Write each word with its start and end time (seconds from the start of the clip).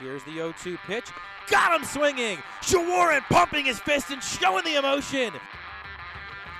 Here's 0.00 0.24
the 0.24 0.32
0 0.32 0.54
2 0.62 0.78
pitch. 0.86 1.10
Got 1.50 1.78
him 1.78 1.86
swinging. 1.86 2.38
Shawaryn 2.62 3.20
pumping 3.28 3.66
his 3.66 3.78
fist 3.78 4.10
and 4.10 4.22
showing 4.22 4.64
the 4.64 4.76
emotion. 4.76 5.34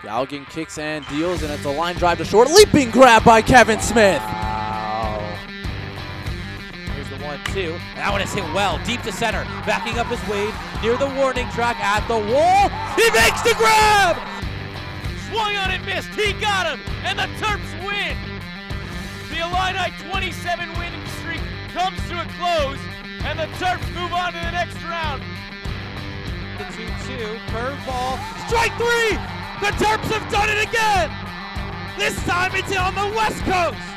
Galligan 0.02 0.46
kicks 0.50 0.76
and 0.76 1.06
deals, 1.08 1.42
and 1.42 1.50
it's 1.50 1.64
a 1.64 1.70
line 1.70 1.96
drive 1.96 2.18
to 2.18 2.24
short. 2.24 2.48
Leaping 2.50 2.90
grab 2.90 3.24
by 3.24 3.40
Kevin 3.40 3.80
Smith. 3.80 4.20
Wow. 4.20 5.38
Here's 6.94 7.08
the 7.08 7.16
1 7.24 7.40
2. 7.46 7.78
That 7.96 8.12
one 8.12 8.20
is 8.20 8.32
hit 8.32 8.44
well. 8.52 8.78
Deep 8.84 9.00
to 9.02 9.12
center. 9.12 9.44
Backing 9.64 9.98
up 9.98 10.08
his 10.08 10.20
Wade 10.28 10.52
near 10.82 10.98
the 10.98 11.08
warning 11.16 11.48
track 11.50 11.80
at 11.80 12.06
the 12.08 12.18
wall. 12.18 12.68
He 12.96 13.08
makes 13.16 13.40
the 13.40 13.54
grab! 13.56 14.16
Swung 15.30 15.56
on 15.56 15.70
and 15.70 15.84
missed. 15.86 16.08
He 16.10 16.34
got 16.34 16.66
him. 16.66 16.80
And 17.04 17.18
the 17.18 17.28
Terps 17.40 17.72
win. 17.86 18.18
The 19.30 19.40
Illini 19.40 19.94
27 20.10 20.68
win 20.78 20.92
streak 21.20 21.40
comes 21.72 21.96
to 22.10 22.20
a 22.20 22.26
close. 22.36 22.99
And 23.22 23.38
the 23.38 23.46
Terps 23.58 23.86
move 23.94 24.12
on 24.12 24.32
to 24.32 24.38
the 24.38 24.50
next 24.50 24.82
round. 24.82 25.22
The 26.58 26.64
2 26.72 26.86
2. 26.86 27.38
Curveball. 27.52 28.16
Strike 28.46 28.72
three! 28.76 29.16
The 29.60 29.72
Terps 29.76 30.08
have 30.10 30.30
done 30.32 30.48
it 30.48 30.66
again! 30.66 31.10
This 31.98 32.16
time 32.24 32.52
it's 32.54 32.74
on 32.74 32.94
the 32.94 33.14
West 33.14 33.42
Coast! 33.44 33.90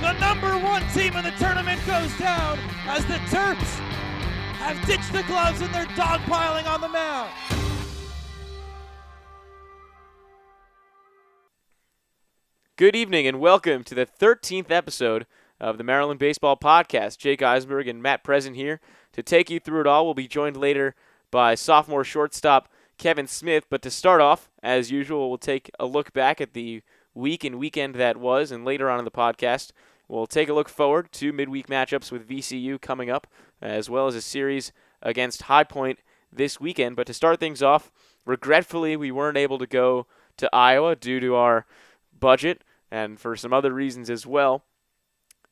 The 0.00 0.12
number 0.18 0.58
one 0.58 0.82
team 0.94 1.14
in 1.16 1.24
the 1.24 1.30
tournament 1.32 1.80
goes 1.86 2.16
down 2.18 2.58
as 2.86 3.04
the 3.06 3.18
Terps 3.28 3.78
have 4.58 4.84
ditched 4.86 5.12
the 5.12 5.22
gloves 5.24 5.60
and 5.60 5.72
they're 5.74 5.84
dogpiling 5.96 6.66
on 6.66 6.80
the 6.80 6.88
mound. 6.88 7.30
Good 12.76 12.96
evening 12.96 13.26
and 13.26 13.40
welcome 13.40 13.84
to 13.84 13.94
the 13.94 14.06
13th 14.06 14.70
episode 14.70 15.26
of 15.60 15.78
the 15.78 15.84
Maryland 15.84 16.20
Baseball 16.20 16.56
Podcast. 16.56 17.18
Jake 17.18 17.42
Eisenberg 17.42 17.88
and 17.88 18.02
Matt 18.02 18.22
Present 18.22 18.56
here 18.56 18.80
to 19.12 19.22
take 19.22 19.50
you 19.50 19.60
through 19.60 19.80
it 19.80 19.86
all. 19.86 20.04
We'll 20.04 20.14
be 20.14 20.28
joined 20.28 20.56
later 20.56 20.94
by 21.30 21.54
sophomore 21.54 22.04
shortstop 22.04 22.68
Kevin 22.98 23.26
Smith. 23.26 23.66
But 23.68 23.82
to 23.82 23.90
start 23.90 24.20
off, 24.20 24.50
as 24.62 24.90
usual, 24.90 25.28
we'll 25.28 25.38
take 25.38 25.70
a 25.78 25.86
look 25.86 26.12
back 26.12 26.40
at 26.40 26.52
the 26.52 26.82
week 27.14 27.44
and 27.44 27.58
weekend 27.58 27.94
that 27.94 28.18
was, 28.18 28.50
and 28.52 28.64
later 28.64 28.90
on 28.90 28.98
in 28.98 29.04
the 29.04 29.10
podcast, 29.10 29.72
we'll 30.08 30.26
take 30.26 30.48
a 30.48 30.54
look 30.54 30.68
forward 30.68 31.10
to 31.12 31.32
midweek 31.32 31.66
matchups 31.68 32.12
with 32.12 32.28
VCU 32.28 32.80
coming 32.80 33.10
up, 33.10 33.26
as 33.60 33.88
well 33.88 34.06
as 34.06 34.14
a 34.14 34.20
series 34.20 34.72
against 35.02 35.42
High 35.42 35.64
Point 35.64 36.00
this 36.32 36.60
weekend. 36.60 36.96
But 36.96 37.06
to 37.06 37.14
start 37.14 37.40
things 37.40 37.62
off, 37.62 37.90
regretfully, 38.24 38.96
we 38.96 39.10
weren't 39.10 39.38
able 39.38 39.58
to 39.58 39.66
go 39.66 40.06
to 40.36 40.54
Iowa 40.54 40.94
due 40.94 41.20
to 41.20 41.34
our 41.34 41.64
budget 42.18 42.62
and 42.90 43.18
for 43.18 43.34
some 43.36 43.52
other 43.52 43.72
reasons 43.72 44.10
as 44.10 44.26
well. 44.26 44.64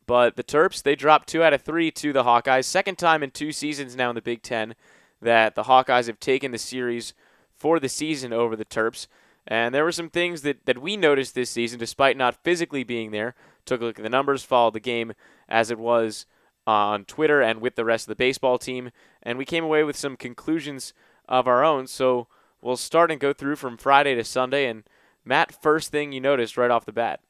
But 0.06 0.36
the 0.36 0.44
Terps, 0.44 0.82
they 0.82 0.94
dropped 0.94 1.28
two 1.28 1.42
out 1.42 1.52
of 1.52 1.62
three 1.62 1.90
to 1.92 2.12
the 2.12 2.24
Hawkeyes. 2.24 2.64
Second 2.64 2.98
time 2.98 3.22
in 3.22 3.30
two 3.30 3.52
seasons 3.52 3.96
now 3.96 4.10
in 4.10 4.14
the 4.14 4.22
Big 4.22 4.42
Ten 4.42 4.74
that 5.22 5.54
the 5.54 5.64
Hawkeyes 5.64 6.06
have 6.06 6.20
taken 6.20 6.50
the 6.50 6.58
series 6.58 7.14
for 7.56 7.80
the 7.80 7.88
season 7.88 8.32
over 8.32 8.56
the 8.56 8.64
Terps. 8.64 9.06
And 9.46 9.74
there 9.74 9.84
were 9.84 9.92
some 9.92 10.10
things 10.10 10.42
that, 10.42 10.66
that 10.66 10.80
we 10.80 10.96
noticed 10.96 11.34
this 11.34 11.50
season, 11.50 11.78
despite 11.78 12.16
not 12.16 12.42
physically 12.42 12.84
being 12.84 13.10
there. 13.10 13.34
Took 13.64 13.80
a 13.80 13.84
look 13.84 13.98
at 13.98 14.02
the 14.02 14.08
numbers, 14.10 14.42
followed 14.42 14.74
the 14.74 14.80
game 14.80 15.12
as 15.48 15.70
it 15.70 15.78
was 15.78 16.26
on 16.66 17.04
Twitter 17.04 17.40
and 17.42 17.60
with 17.60 17.76
the 17.76 17.84
rest 17.84 18.04
of 18.04 18.08
the 18.08 18.16
baseball 18.16 18.58
team, 18.58 18.90
and 19.22 19.38
we 19.38 19.44
came 19.44 19.64
away 19.64 19.84
with 19.84 19.96
some 19.96 20.16
conclusions 20.16 20.94
of 21.28 21.46
our 21.46 21.64
own. 21.64 21.86
So 21.86 22.26
we'll 22.60 22.76
start 22.76 23.10
and 23.10 23.20
go 23.20 23.32
through 23.32 23.56
from 23.56 23.76
Friday 23.76 24.14
to 24.14 24.24
Sunday. 24.24 24.66
And 24.66 24.84
Matt, 25.24 25.62
first 25.62 25.90
thing 25.90 26.12
you 26.12 26.20
noticed 26.20 26.56
right 26.56 26.70
off 26.70 26.86
the 26.86 26.92
bat. 26.92 27.20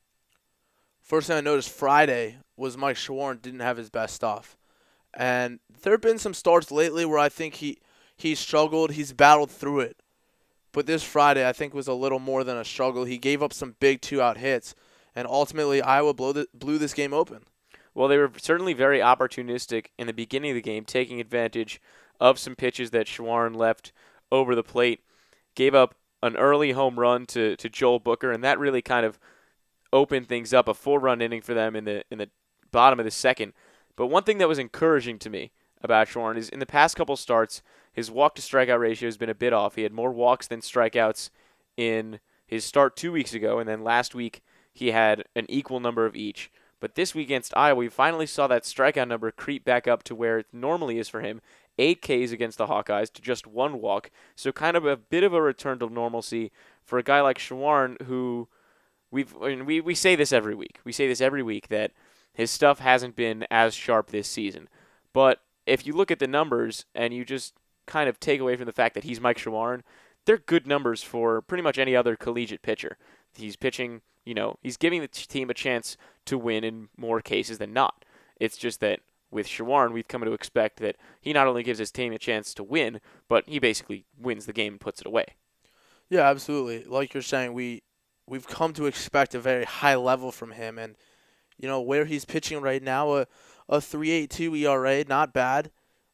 First 1.04 1.26
thing 1.26 1.36
I 1.36 1.42
noticed 1.42 1.68
Friday 1.68 2.38
was 2.56 2.78
Mike 2.78 2.96
Shawaryn 2.96 3.42
didn't 3.42 3.60
have 3.60 3.76
his 3.76 3.90
best 3.90 4.14
stuff. 4.14 4.56
And 5.12 5.60
there 5.82 5.92
have 5.92 6.00
been 6.00 6.18
some 6.18 6.32
starts 6.32 6.72
lately 6.72 7.04
where 7.04 7.18
I 7.18 7.28
think 7.28 7.56
he, 7.56 7.78
he 8.16 8.34
struggled. 8.34 8.92
He's 8.92 9.12
battled 9.12 9.50
through 9.50 9.80
it. 9.80 9.98
But 10.72 10.86
this 10.86 11.04
Friday, 11.04 11.46
I 11.46 11.52
think, 11.52 11.74
was 11.74 11.86
a 11.86 11.92
little 11.92 12.18
more 12.18 12.42
than 12.42 12.56
a 12.56 12.64
struggle. 12.64 13.04
He 13.04 13.18
gave 13.18 13.42
up 13.42 13.52
some 13.52 13.76
big 13.80 14.00
two 14.00 14.22
out 14.22 14.38
hits, 14.38 14.74
and 15.14 15.28
ultimately, 15.28 15.82
Iowa 15.82 16.14
blew, 16.14 16.32
the, 16.32 16.48
blew 16.54 16.78
this 16.78 16.94
game 16.94 17.12
open. 17.12 17.44
Well, 17.94 18.08
they 18.08 18.16
were 18.16 18.32
certainly 18.38 18.72
very 18.72 18.98
opportunistic 18.98 19.88
in 19.98 20.06
the 20.06 20.12
beginning 20.14 20.52
of 20.52 20.56
the 20.56 20.62
game, 20.62 20.84
taking 20.86 21.20
advantage 21.20 21.82
of 22.18 22.38
some 22.38 22.56
pitches 22.56 22.90
that 22.90 23.06
Shawaryn 23.06 23.54
left 23.54 23.92
over 24.32 24.54
the 24.54 24.64
plate. 24.64 25.04
Gave 25.54 25.74
up 25.74 25.94
an 26.22 26.36
early 26.36 26.72
home 26.72 26.98
run 26.98 27.26
to, 27.26 27.56
to 27.56 27.68
Joel 27.68 28.00
Booker, 28.00 28.32
and 28.32 28.42
that 28.42 28.58
really 28.58 28.82
kind 28.82 29.04
of 29.04 29.18
opened 29.94 30.28
things 30.28 30.52
up. 30.52 30.68
A 30.68 30.74
four 30.74 30.98
run 30.98 31.22
inning 31.22 31.40
for 31.40 31.54
them 31.54 31.74
in 31.74 31.84
the 31.84 32.04
in 32.10 32.18
the 32.18 32.28
bottom 32.70 32.98
of 32.98 33.06
the 33.06 33.10
second. 33.10 33.54
But 33.96 34.08
one 34.08 34.24
thing 34.24 34.38
that 34.38 34.48
was 34.48 34.58
encouraging 34.58 35.18
to 35.20 35.30
me 35.30 35.52
about 35.80 36.08
Shawaryn 36.08 36.36
is 36.36 36.48
in 36.48 36.58
the 36.58 36.66
past 36.66 36.96
couple 36.96 37.16
starts, 37.16 37.62
his 37.92 38.10
walk 38.10 38.34
to 38.34 38.42
strikeout 38.42 38.80
ratio 38.80 39.06
has 39.06 39.16
been 39.16 39.30
a 39.30 39.34
bit 39.34 39.52
off. 39.52 39.76
He 39.76 39.82
had 39.84 39.92
more 39.92 40.12
walks 40.12 40.48
than 40.48 40.60
strikeouts 40.60 41.30
in 41.76 42.18
his 42.46 42.64
start 42.64 42.96
two 42.96 43.12
weeks 43.12 43.32
ago, 43.32 43.58
and 43.58 43.68
then 43.68 43.84
last 43.84 44.14
week 44.14 44.42
he 44.72 44.90
had 44.90 45.24
an 45.36 45.46
equal 45.48 45.80
number 45.80 46.04
of 46.04 46.16
each. 46.16 46.50
But 46.80 46.96
this 46.96 47.14
week 47.14 47.28
against 47.28 47.56
Iowa, 47.56 47.76
we 47.76 47.88
finally 47.88 48.26
saw 48.26 48.46
that 48.48 48.64
strikeout 48.64 49.08
number 49.08 49.30
creep 49.30 49.64
back 49.64 49.86
up 49.86 50.02
to 50.04 50.14
where 50.14 50.40
it 50.40 50.46
normally 50.52 50.98
is 50.98 51.08
for 51.08 51.20
him. 51.20 51.40
Eight 51.78 52.02
Ks 52.02 52.30
against 52.30 52.58
the 52.58 52.66
Hawkeyes 52.66 53.12
to 53.12 53.22
just 53.22 53.46
one 53.46 53.80
walk. 53.80 54.10
So 54.34 54.52
kind 54.52 54.76
of 54.76 54.84
a 54.84 54.96
bit 54.96 55.24
of 55.24 55.32
a 55.32 55.40
return 55.40 55.78
to 55.78 55.88
normalcy 55.88 56.50
for 56.84 56.98
a 56.98 57.02
guy 57.02 57.20
like 57.20 57.38
Shawaryn 57.38 58.02
who 58.02 58.48
we've 59.14 59.32
we, 59.34 59.80
we 59.80 59.94
say 59.94 60.16
this 60.16 60.32
every 60.32 60.54
week. 60.54 60.80
We 60.84 60.92
say 60.92 61.06
this 61.06 61.20
every 61.20 61.42
week 61.42 61.68
that 61.68 61.92
his 62.34 62.50
stuff 62.50 62.80
hasn't 62.80 63.14
been 63.14 63.46
as 63.50 63.74
sharp 63.74 64.10
this 64.10 64.28
season. 64.28 64.68
But 65.12 65.40
if 65.66 65.86
you 65.86 65.94
look 65.94 66.10
at 66.10 66.18
the 66.18 66.26
numbers 66.26 66.84
and 66.94 67.14
you 67.14 67.24
just 67.24 67.54
kind 67.86 68.08
of 68.08 68.18
take 68.18 68.40
away 68.40 68.56
from 68.56 68.66
the 68.66 68.72
fact 68.72 68.94
that 68.94 69.04
he's 69.04 69.20
Mike 69.20 69.38
Shawaryn, 69.38 69.82
they're 70.24 70.38
good 70.38 70.66
numbers 70.66 71.02
for 71.02 71.40
pretty 71.40 71.62
much 71.62 71.78
any 71.78 71.94
other 71.94 72.16
collegiate 72.16 72.62
pitcher. 72.62 72.98
He's 73.34 73.56
pitching, 73.56 74.02
you 74.24 74.34
know, 74.34 74.58
he's 74.62 74.76
giving 74.76 75.00
the 75.00 75.08
team 75.08 75.48
a 75.48 75.54
chance 75.54 75.96
to 76.26 76.36
win 76.36 76.64
in 76.64 76.88
more 76.96 77.20
cases 77.20 77.58
than 77.58 77.72
not. 77.72 78.04
It's 78.40 78.56
just 78.56 78.80
that 78.80 79.00
with 79.30 79.46
Shawaryn, 79.46 79.92
we've 79.92 80.08
come 80.08 80.24
to 80.24 80.32
expect 80.32 80.78
that 80.80 80.96
he 81.20 81.32
not 81.32 81.46
only 81.46 81.62
gives 81.62 81.78
his 81.78 81.92
team 81.92 82.12
a 82.12 82.18
chance 82.18 82.52
to 82.54 82.64
win, 82.64 83.00
but 83.28 83.44
he 83.46 83.58
basically 83.58 84.06
wins 84.18 84.46
the 84.46 84.52
game 84.52 84.74
and 84.74 84.80
puts 84.80 85.00
it 85.00 85.06
away. 85.06 85.26
Yeah, 86.08 86.28
absolutely. 86.28 86.84
Like 86.84 87.14
you're 87.14 87.22
saying, 87.22 87.52
we 87.52 87.82
we've 88.26 88.46
come 88.46 88.72
to 88.74 88.86
expect 88.86 89.34
a 89.34 89.40
very 89.40 89.64
high 89.64 89.96
level 89.96 90.32
from 90.32 90.52
him, 90.52 90.78
and 90.78 90.96
you 91.58 91.68
know 91.68 91.80
where 91.80 92.04
he's 92.04 92.24
pitching 92.24 92.60
right 92.60 92.82
now, 92.82 93.14
a 93.14 93.26
a 93.68 93.78
3.82 93.78 94.58
ERA, 94.60 95.04
not 95.08 95.32
bad. 95.32 95.70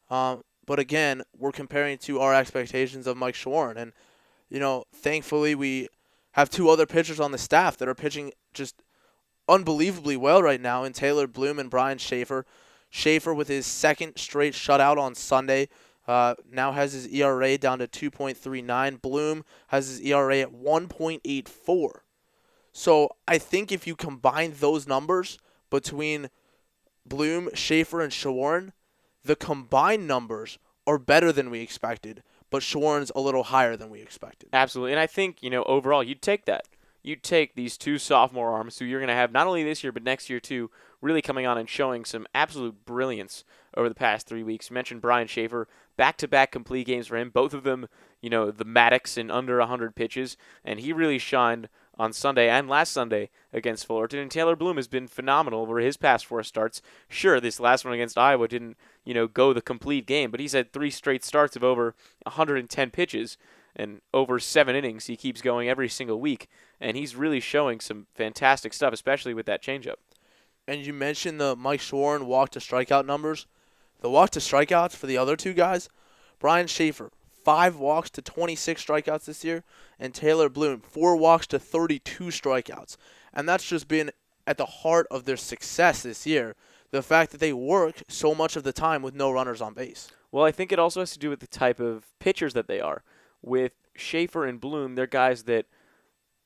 Um, 0.09 0.43
but 0.67 0.79
again, 0.79 1.23
we're 1.37 1.53
comparing 1.53 1.99
to 1.99 2.21
our 2.21 2.35
expectations 2.35 3.07
of 3.07 3.17
Mike 3.17 3.35
Shawaryn, 3.35 3.77
and 3.77 3.93
you 4.49 4.61
know, 4.61 4.85
thankfully 4.93 5.55
we 5.55 5.89
have 6.33 6.51
two 6.51 6.69
other 6.69 6.87
pitchers 6.87 7.21
on 7.21 7.33
the 7.33 7.39
staff 7.39 7.77
that 7.79 7.89
are 7.89 7.95
pitching 7.95 8.33
just 8.55 8.83
unbelievably 9.49 10.17
well 10.17 10.43
right 10.43 10.61
now 10.61 10.85
in 10.85 10.93
Taylor 10.93 11.27
Bloom 11.27 11.59
and 11.59 11.71
Brian 11.71 11.99
Shaffer. 11.99 12.47
Shaffer 12.89 13.35
with 13.35 13.49
his 13.49 13.67
second 13.67 14.17
straight 14.17 14.55
shutout 14.55 14.97
on 14.97 15.15
Sunday. 15.15 15.69
Uh, 16.07 16.35
now 16.51 16.73
has 16.73 16.93
his 16.93 17.07
ERA 17.09 17.57
down 17.59 17.79
to 17.79 17.87
2.39. 17.87 19.01
Bloom 19.01 19.45
has 19.69 19.89
his 19.89 20.01
ERA 20.01 20.39
at 20.39 20.53
1.84. 20.53 21.91
So 22.73 23.11
I 23.29 23.39
think 23.39 23.71
if 23.71 23.87
you 23.87 23.97
combine 23.97 24.55
those 24.59 24.87
numbers 24.87 25.39
between 25.71 26.31
Bloom, 27.07 27.51
Shaffer, 27.55 28.01
and 28.01 28.13
Shawaryn, 28.13 28.73
the 29.25 29.37
combined 29.37 30.07
numbers 30.07 30.59
are 30.87 30.99
better 30.99 31.33
than 31.33 31.51
we 31.51 31.61
expected, 31.61 32.23
but 32.51 32.63
Shawaryn's 32.63 33.13
a 33.15 33.21
little 33.21 33.45
higher 33.45 33.77
than 33.77 33.91
we 33.91 34.01
expected. 34.01 34.49
Absolutely. 34.53 34.93
And 34.93 35.01
I 35.01 35.07
think, 35.07 35.43
you 35.43 35.51
know, 35.51 35.63
overall, 35.65 36.03
you'd 36.03 36.23
take 36.23 36.47
that. 36.47 36.65
You'd 37.03 37.23
take 37.23 37.55
these 37.55 37.79
two 37.79 37.99
sophomore 37.99 38.53
arms 38.53 38.79
who 38.79 38.85
you're 38.85 39.01
going 39.01 39.09
to 39.09 39.15
have 39.15 39.33
not 39.33 39.47
only 39.47 39.65
this 39.65 39.83
year, 39.83 39.93
but 39.93 40.03
next 40.03 40.29
year 40.29 40.41
too, 40.41 40.71
really 41.01 41.23
coming 41.23 41.47
on 41.47 41.57
and 41.57 41.69
showing 41.69 42.05
some 42.05 42.27
absolute 42.35 42.85
brilliance 42.85 43.45
over 43.77 43.89
the 43.89 43.95
past 43.95 44.27
three 44.27 44.43
weeks. 44.43 44.69
You 44.69 44.75
mentioned 44.75 45.01
Brian 45.01 45.27
Shaffer, 45.27 45.67
back 46.01 46.17
to 46.17 46.27
back 46.27 46.51
complete 46.51 46.87
games 46.87 47.09
for 47.09 47.19
him. 47.19 47.29
Both 47.29 47.53
of 47.53 47.63
them, 47.63 47.87
you 48.23 48.31
know, 48.31 48.51
the 48.51 48.65
Maddox 48.65 49.19
in 49.19 49.31
under 49.31 49.59
100 49.59 49.95
pitches, 49.95 50.39
and 50.65 50.81
he 50.81 50.95
really 50.95 51.19
shined 51.19 51.69
on 51.99 52.15
Sunday 52.15 52.49
and 52.49 52.71
last 52.71 52.93
Sunday 52.93 53.29
against 53.53 53.85
Fullerton. 53.85 54.19
And 54.19 54.31
Taylor 54.31 54.57
Bloom 54.57 54.77
has 54.77 54.89
been 54.89 55.07
phenomenal 55.07 55.61
over 55.61 55.79
his 55.79 55.99
past 55.99 56.25
four 56.25 56.43
starts. 56.43 56.81
Sure, 57.11 57.39
this 57.39 57.61
last 57.61 57.85
one 57.85 57.93
against 57.93 58.17
Iowa 58.17 58.49
didn't, 58.49 58.79
you 59.05 59.13
know, 59.13 59.27
go 59.27 59.53
the 59.53 59.61
complete 59.61 60.07
game, 60.07 60.31
but 60.31 60.41
he's 60.41 60.55
had 60.55 60.73
three 60.73 60.91
straight 60.91 61.23
starts 61.23 61.55
of 61.55 61.63
over 61.63 61.95
110 62.23 62.91
pitches 62.93 63.37
and 63.77 64.01
over 64.15 64.39
seven 64.39 64.75
innings. 64.75 65.05
He 65.05 65.19
keeps 65.19 65.43
going 65.43 65.69
every 65.69 65.91
single 65.91 66.19
week, 66.19 66.49
and 66.81 66.97
he's 66.97 67.15
really 67.15 67.41
showing 67.41 67.79
some 67.79 68.07
fantastic 68.15 68.73
stuff, 68.73 68.95
especially 68.95 69.35
with 69.35 69.45
that 69.45 69.63
changeup. 69.63 69.97
And 70.67 70.81
you 70.81 70.95
mentioned 70.95 71.39
the 71.39 71.55
Mike 71.57 71.81
Shawaryn 71.81 72.23
walk 72.23 72.49
to 72.53 72.59
strikeout 72.59 73.05
numbers. 73.05 73.47
The 74.01 74.11
walk 74.11 74.31
to 74.31 74.39
strikeouts 74.41 74.97
for 74.97 75.07
the 75.07 75.19
other 75.19 75.37
two 75.37 75.53
guys, 75.53 75.89
Brian 76.39 76.67
Shaffer, 76.67 77.11
five 77.45 77.77
walks 77.77 78.11
to 78.11 78.23
26 78.23 78.85
strikeouts 78.85 79.27
this 79.27 79.45
year, 79.45 79.63
and 79.99 80.15
Taylor 80.15 80.49
Bloom, 80.49 80.81
four 80.81 81.17
walks 81.17 81.47
to 81.49 81.59
32 81.59 82.25
strikeouts. 82.25 82.97
And 83.33 83.49
that's 83.49 83.67
just 83.67 83.89
been 83.89 84.11
at 84.47 84.57
the 84.57 84.67
heart 84.67 85.07
of 85.11 85.25
their 85.25 85.37
success 85.37 86.03
this 86.03 86.27
year. 86.27 86.57
the 86.93 87.03
fact 87.03 87.31
that 87.31 87.39
they 87.39 87.53
work 87.53 88.03
so 88.09 88.35
much 88.35 88.57
of 88.57 88.65
the 88.65 88.73
time 88.73 89.01
with 89.01 89.15
no 89.15 89.31
runners 89.31 89.61
on 89.61 89.75
base. 89.75 90.11
Well, 90.33 90.45
I 90.45 90.51
think 90.51 90.73
it 90.73 90.79
also 90.81 90.99
has 90.99 91.13
to 91.13 91.21
do 91.21 91.31
with 91.31 91.39
the 91.39 91.47
type 91.47 91.79
of 91.79 92.07
pitchers 92.19 92.53
that 92.55 92.67
they 92.67 92.81
are. 92.81 93.05
With 93.43 93.73
Shaffer 93.95 94.45
and 94.45 94.61
Bloom, 94.61 94.97
they're 94.97 95.07
guys 95.07 95.45
that 95.45 95.67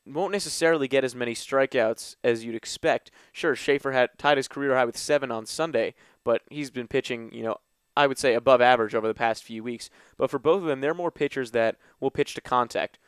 won't 0.07 0.33
necessarily 0.33 0.87
get 0.87 1.03
as 1.05 1.15
many 1.15 1.35
strikeouts 1.35 2.17
as 2.23 2.45
you'd 2.45 2.55
expect. 2.55 3.11
Sure, 3.33 3.57
Shaffer 3.57 3.93
had 3.93 4.11
tied 4.19 4.37
his 4.37 4.49
career 4.49 4.75
high 4.77 4.85
with 4.85 4.99
seven 4.99 5.31
on 5.31 5.47
Sunday, 5.47 5.95
but 6.25 6.43
he's 6.51 6.71
been 6.71 6.89
pitching, 6.89 7.33
you 7.33 7.43
know, 7.43 7.59
I 7.97 8.07
would 8.07 8.19
say 8.19 8.35
above 8.35 8.61
average 8.61 8.95
over 8.95 9.07
the 9.07 9.15
past 9.15 9.45
few 9.45 9.63
weeks. 9.63 9.89
But 10.17 10.31
for 10.31 10.39
both 10.39 10.63
of 10.63 10.69
them, 10.69 10.81
they're 10.81 10.95
more 10.95 11.11
pitchers 11.11 11.53
that 11.53 11.77
will 12.01 12.11
pitch 12.11 12.35
to 12.35 12.41
contact. 12.41 12.99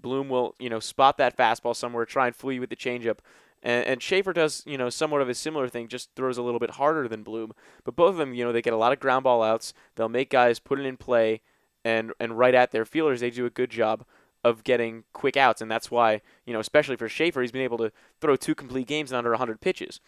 Bloom 0.00 0.28
will, 0.28 0.54
you 0.58 0.70
know, 0.70 0.80
spot 0.80 1.18
that 1.18 1.36
fastball 1.36 1.74
somewhere, 1.74 2.04
try 2.04 2.26
and 2.26 2.36
fool 2.36 2.52
you 2.52 2.60
with 2.60 2.70
the 2.70 2.76
changeup. 2.76 3.18
And, 3.62 3.84
and 3.86 4.02
Shaffer 4.02 4.32
does, 4.32 4.62
you 4.66 4.78
know, 4.78 4.88
somewhat 4.88 5.20
of 5.20 5.28
a 5.28 5.34
similar 5.34 5.68
thing, 5.68 5.88
just 5.88 6.10
throws 6.14 6.38
a 6.38 6.42
little 6.42 6.60
bit 6.60 6.72
harder 6.72 7.08
than 7.08 7.22
Bloom. 7.22 7.52
But 7.84 7.96
both 7.96 8.12
of 8.12 8.16
them, 8.16 8.34
you 8.34 8.44
know, 8.44 8.52
they 8.52 8.62
get 8.62 8.72
a 8.72 8.78
lot 8.78 8.92
of 8.92 9.00
ground 9.00 9.24
ball 9.24 9.42
outs. 9.42 9.74
They'll 9.96 10.08
make 10.08 10.30
guys 10.30 10.58
put 10.58 10.80
it 10.80 10.86
in 10.86 10.96
play 10.96 11.42
and, 11.84 12.12
and 12.18 12.38
right 12.38 12.54
at 12.54 12.70
their 12.70 12.84
feelers. 12.84 13.20
They 13.20 13.30
do 13.30 13.46
a 13.46 13.50
good 13.50 13.70
job 13.70 14.04
of 14.42 14.64
getting 14.64 15.04
quick 15.12 15.36
outs. 15.36 15.60
And 15.60 15.70
that's 15.70 15.90
why, 15.90 16.22
you 16.46 16.52
know, 16.52 16.60
especially 16.60 16.96
for 16.96 17.08
Shaffer, 17.08 17.42
he's 17.42 17.52
been 17.52 17.62
able 17.62 17.78
to 17.78 17.92
throw 18.20 18.36
two 18.36 18.54
complete 18.54 18.86
games 18.86 19.12
in 19.12 19.18
under 19.18 19.30
100 19.30 19.60
pitches. 19.60 20.00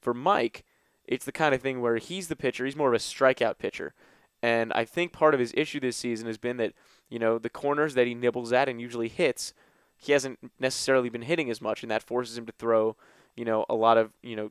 For 0.00 0.14
Mike, 0.14 0.64
it's 1.06 1.24
the 1.24 1.32
kind 1.32 1.54
of 1.54 1.60
thing 1.60 1.80
where 1.80 1.96
he's 1.96 2.28
the 2.28 2.36
pitcher. 2.36 2.64
He's 2.64 2.76
more 2.76 2.88
of 2.88 2.94
a 2.94 2.98
strikeout 2.98 3.58
pitcher. 3.58 3.94
And 4.42 4.72
I 4.72 4.84
think 4.84 5.12
part 5.12 5.34
of 5.34 5.40
his 5.40 5.54
issue 5.56 5.80
this 5.80 5.96
season 5.96 6.26
has 6.26 6.38
been 6.38 6.56
that, 6.58 6.72
you 7.08 7.18
know, 7.18 7.38
the 7.38 7.50
corners 7.50 7.94
that 7.94 8.06
he 8.06 8.14
nibbles 8.14 8.52
at 8.52 8.68
and 8.68 8.80
usually 8.80 9.08
hits– 9.08 9.54
he 9.96 10.12
hasn't 10.12 10.38
necessarily 10.58 11.08
been 11.08 11.22
hitting 11.22 11.48
as 11.48 11.62
much, 11.62 11.82
and 11.82 11.90
that 11.90 12.02
forces 12.02 12.36
him 12.36 12.44
to 12.46 12.52
throw, 12.52 12.96
you 13.36 13.44
know, 13.44 13.64
a 13.70 13.74
lot 13.74 13.96
of, 13.96 14.10
you 14.22 14.36
know. 14.36 14.50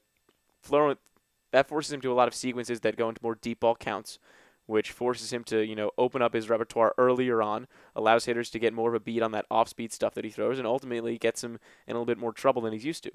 That 1.52 1.68
forces 1.68 1.92
him 1.92 2.02
to 2.02 2.12
a 2.12 2.16
lot 2.16 2.30
of 2.30 2.34
sequences 2.34 2.80
that 2.80 2.96
go 2.96 3.10
into 3.10 3.22
more 3.22 3.36
deep 3.36 3.60
ball 3.60 3.76
counts, 3.76 4.18
which 4.66 4.92
forces 4.92 5.32
him 5.34 5.44
to, 5.44 5.64
you 5.64 5.76
know, 5.76 5.92
open 5.98 6.22
up 6.22 6.34
his 6.34 6.50
repertoire 6.50 6.96
earlier 6.98 7.42
on, 7.42 7.68
allows 7.94 8.26
hitters 8.26 8.50
to 8.52 8.58
get 8.58 8.74
more 8.74 8.90
of 8.90 8.96
a 8.96 9.00
beat 9.02 9.22
on 9.22 9.34
that 9.34 9.46
off-speed 9.52 9.92
stuff 9.92 10.16
that 10.16 10.24
he 10.24 10.32
throws, 10.32 10.58
and 10.58 10.66
ultimately 10.66 11.18
gets 11.18 11.44
him 11.44 11.60
in 11.86 11.96
a 11.96 12.00
little 12.00 12.06
bit 12.06 12.18
more 12.18 12.32
trouble 12.32 12.62
than 12.62 12.74
he's 12.74 12.86
used 12.86 13.04
to. 13.04 13.12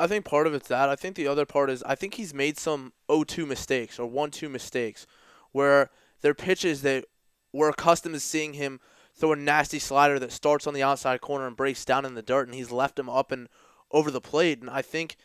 I 0.00 0.06
think 0.06 0.24
part 0.24 0.46
of 0.46 0.54
it's 0.54 0.68
that. 0.68 0.88
I 0.88 0.96
think 0.96 1.16
the 1.16 1.28
other 1.28 1.46
part 1.46 1.70
is 1.70 1.82
I 1.84 1.94
think 1.94 2.14
he's 2.14 2.34
made 2.34 2.58
some 2.58 2.92
0-2 3.08 3.46
mistakes 3.46 3.98
or 3.98 4.08
1-2 4.10 4.50
mistakes 4.50 5.06
where 5.52 5.90
they're 6.20 6.34
pitches 6.34 6.82
that 6.82 7.04
we're 7.52 7.70
accustomed 7.70 8.14
to 8.14 8.20
seeing 8.20 8.54
him– 8.54 8.80
throw 9.20 9.32
a 9.32 9.36
nasty 9.36 9.78
slider 9.78 10.18
that 10.18 10.32
starts 10.32 10.66
on 10.66 10.74
the 10.74 10.82
outside 10.82 11.20
corner 11.20 11.46
and 11.46 11.56
breaks 11.56 11.84
down 11.84 12.04
in 12.04 12.14
the 12.14 12.22
dirt, 12.22 12.48
and 12.48 12.54
he's 12.54 12.70
left 12.70 12.98
him 12.98 13.08
up 13.08 13.30
and 13.30 13.48
over 13.90 14.10
the 14.10 14.20
plate. 14.20 14.60
And 14.60 14.70
I 14.70 14.82
think 14.82 15.16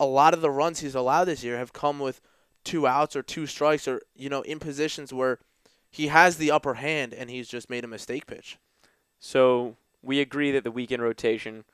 a 0.00 0.06
lot 0.06 0.34
of 0.34 0.40
the 0.40 0.50
runs 0.50 0.80
he's 0.80 0.94
allowed 0.94 1.26
this 1.26 1.44
year 1.44 1.56
have 1.56 1.72
come 1.72 2.00
with 2.00 2.20
two 2.64 2.86
outs 2.86 3.14
or 3.14 3.22
two 3.22 3.46
strikes, 3.46 3.86
or 3.86 4.02
you 4.14 4.28
know, 4.28 4.42
in 4.42 4.58
positions 4.58 5.12
where 5.12 5.38
he 5.90 6.08
has 6.08 6.36
the 6.36 6.50
upper 6.50 6.74
hand 6.74 7.14
and 7.14 7.30
he's 7.30 7.48
just 7.48 7.70
made 7.70 7.84
a 7.84 7.88
mistake 7.88 8.26
pitch. 8.26 8.58
So 9.20 9.76
we 10.02 10.20
agree 10.20 10.50
that 10.50 10.64
the 10.64 10.70
weekend 10.70 11.02
rotation, 11.02 11.64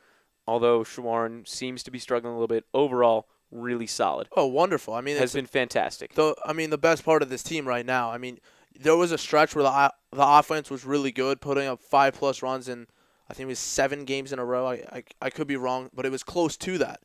although 0.49 0.81
Shawaryn 0.81 1.47
seems 1.47 1.83
to 1.83 1.91
be 1.91 1.99
struggling 1.99 2.33
a 2.33 2.37
little 2.37 2.49
bit, 2.49 2.65
overall 2.73 3.29
really 3.51 3.87
solid. 3.87 4.29
Oh, 4.37 4.47
wonderful! 4.47 4.95
I 4.95 5.01
mean, 5.01 5.17
has 5.17 5.35
been 5.35 5.47
fantastic. 5.47 6.15
The 6.15 6.35
I 6.45 6.53
mean, 6.53 6.71
the 6.71 6.79
best 6.79 7.05
part 7.05 7.23
of 7.23 7.29
this 7.29 7.43
team 7.43 7.69
right 7.69 7.87
now. 7.87 8.11
I 8.11 8.19
mean, 8.19 8.39
there 8.79 8.97
was 8.97 9.13
a 9.13 9.19
stretch 9.19 9.55
where 9.55 9.65
the 9.65 9.93
the 10.13 10.27
offense 10.27 10.71
was 10.71 10.85
really 10.85 11.13
good, 11.13 11.41
putting 11.41 11.67
up 11.67 11.81
five 11.81 12.15
plus 12.15 12.43
runs 12.43 12.69
in 12.69 12.87
I 13.31 13.35
think 13.35 13.45
it 13.45 13.51
was 13.51 13.59
seven 13.59 14.05
games 14.05 14.33
in 14.33 14.39
a 14.39 14.45
row. 14.45 14.67
I, 14.67 14.75
I 14.93 15.05
I 15.23 15.31
could 15.31 15.47
be 15.47 15.57
wrong, 15.57 15.91
but 15.93 16.07
it 16.07 16.13
was 16.13 16.23
close 16.23 16.57
to 16.59 16.79
that. 16.79 17.01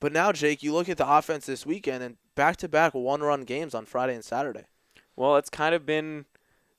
But 0.00 0.12
now, 0.12 0.32
Jake, 0.32 0.64
you 0.64 0.72
look 0.72 0.88
at 0.88 0.96
the 0.96 1.08
offense 1.08 1.46
this 1.46 1.64
weekend 1.64 2.02
and 2.02 2.16
back 2.34 2.56
to 2.58 2.68
back 2.68 2.94
one 2.94 3.20
run 3.20 3.44
games 3.44 3.74
on 3.74 3.86
Friday 3.86 4.14
and 4.14 4.24
Saturday. 4.24 4.64
Well, 5.14 5.36
it's 5.36 5.50
kind 5.50 5.74
of 5.74 5.86
been 5.86 6.24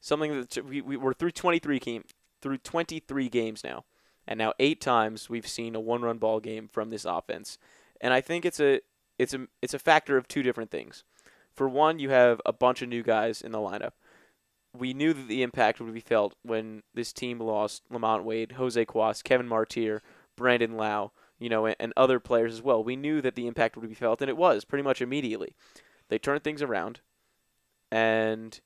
something 0.01 0.41
that 0.41 0.65
we, 0.65 0.81
we 0.81 0.97
we're 0.97 1.13
through 1.13 1.31
23 1.31 1.79
game 1.79 2.03
through 2.41 2.57
23 2.57 3.29
games 3.29 3.63
now, 3.63 3.85
and 4.27 4.37
now 4.37 4.53
eight 4.59 4.81
times 4.81 5.29
we've 5.29 5.47
seen 5.47 5.75
a 5.75 5.79
one 5.79 6.01
run 6.01 6.17
ball 6.17 6.39
game 6.39 6.67
from 6.71 6.89
this 6.89 7.05
offense, 7.05 7.57
and 8.01 8.13
I 8.13 8.21
think 8.21 8.45
it's 8.45 8.59
a 8.59 8.81
it's 9.17 9.33
a 9.33 9.47
it's 9.61 9.73
a 9.73 9.79
factor 9.79 10.17
of 10.17 10.27
two 10.27 10.43
different 10.43 10.71
things. 10.71 11.03
For 11.53 11.69
one, 11.69 11.99
you 11.99 12.09
have 12.09 12.41
a 12.45 12.53
bunch 12.53 12.81
of 12.81 12.89
new 12.89 13.03
guys 13.03 13.41
in 13.41 13.51
the 13.51 13.59
lineup 13.59 13.91
we 14.75 14.93
knew 14.93 15.13
that 15.13 15.27
the 15.27 15.43
impact 15.43 15.79
would 15.79 15.93
be 15.93 15.99
felt 15.99 16.35
when 16.41 16.83
this 16.93 17.13
team 17.13 17.39
lost 17.39 17.83
LaMonte 17.91 18.23
Wade, 18.23 18.53
Jose 18.53 18.85
Cuas, 18.85 19.23
Kevin 19.23 19.47
Martir, 19.47 20.01
Brandon 20.35 20.75
Lowe, 20.75 21.11
you 21.39 21.49
know, 21.49 21.65
and, 21.65 21.75
and, 21.79 21.93
other 21.95 22.19
players 22.19 22.53
as 22.53 22.61
well. 22.61 22.83
We 22.83 22.95
knew 22.95 23.21
that 23.21 23.35
the 23.35 23.47
impact 23.47 23.77
would 23.77 23.87
be 23.87 23.95
felt, 23.95 24.21
and 24.21 24.29
it 24.29 24.37
was 24.37 24.65
pretty 24.65 24.83
much 24.83 25.01
immediately. 25.01 25.55
They 26.09 26.17
turned 26.17 26.43
things 26.43 26.61
around, 26.61 27.01
and 27.91 28.59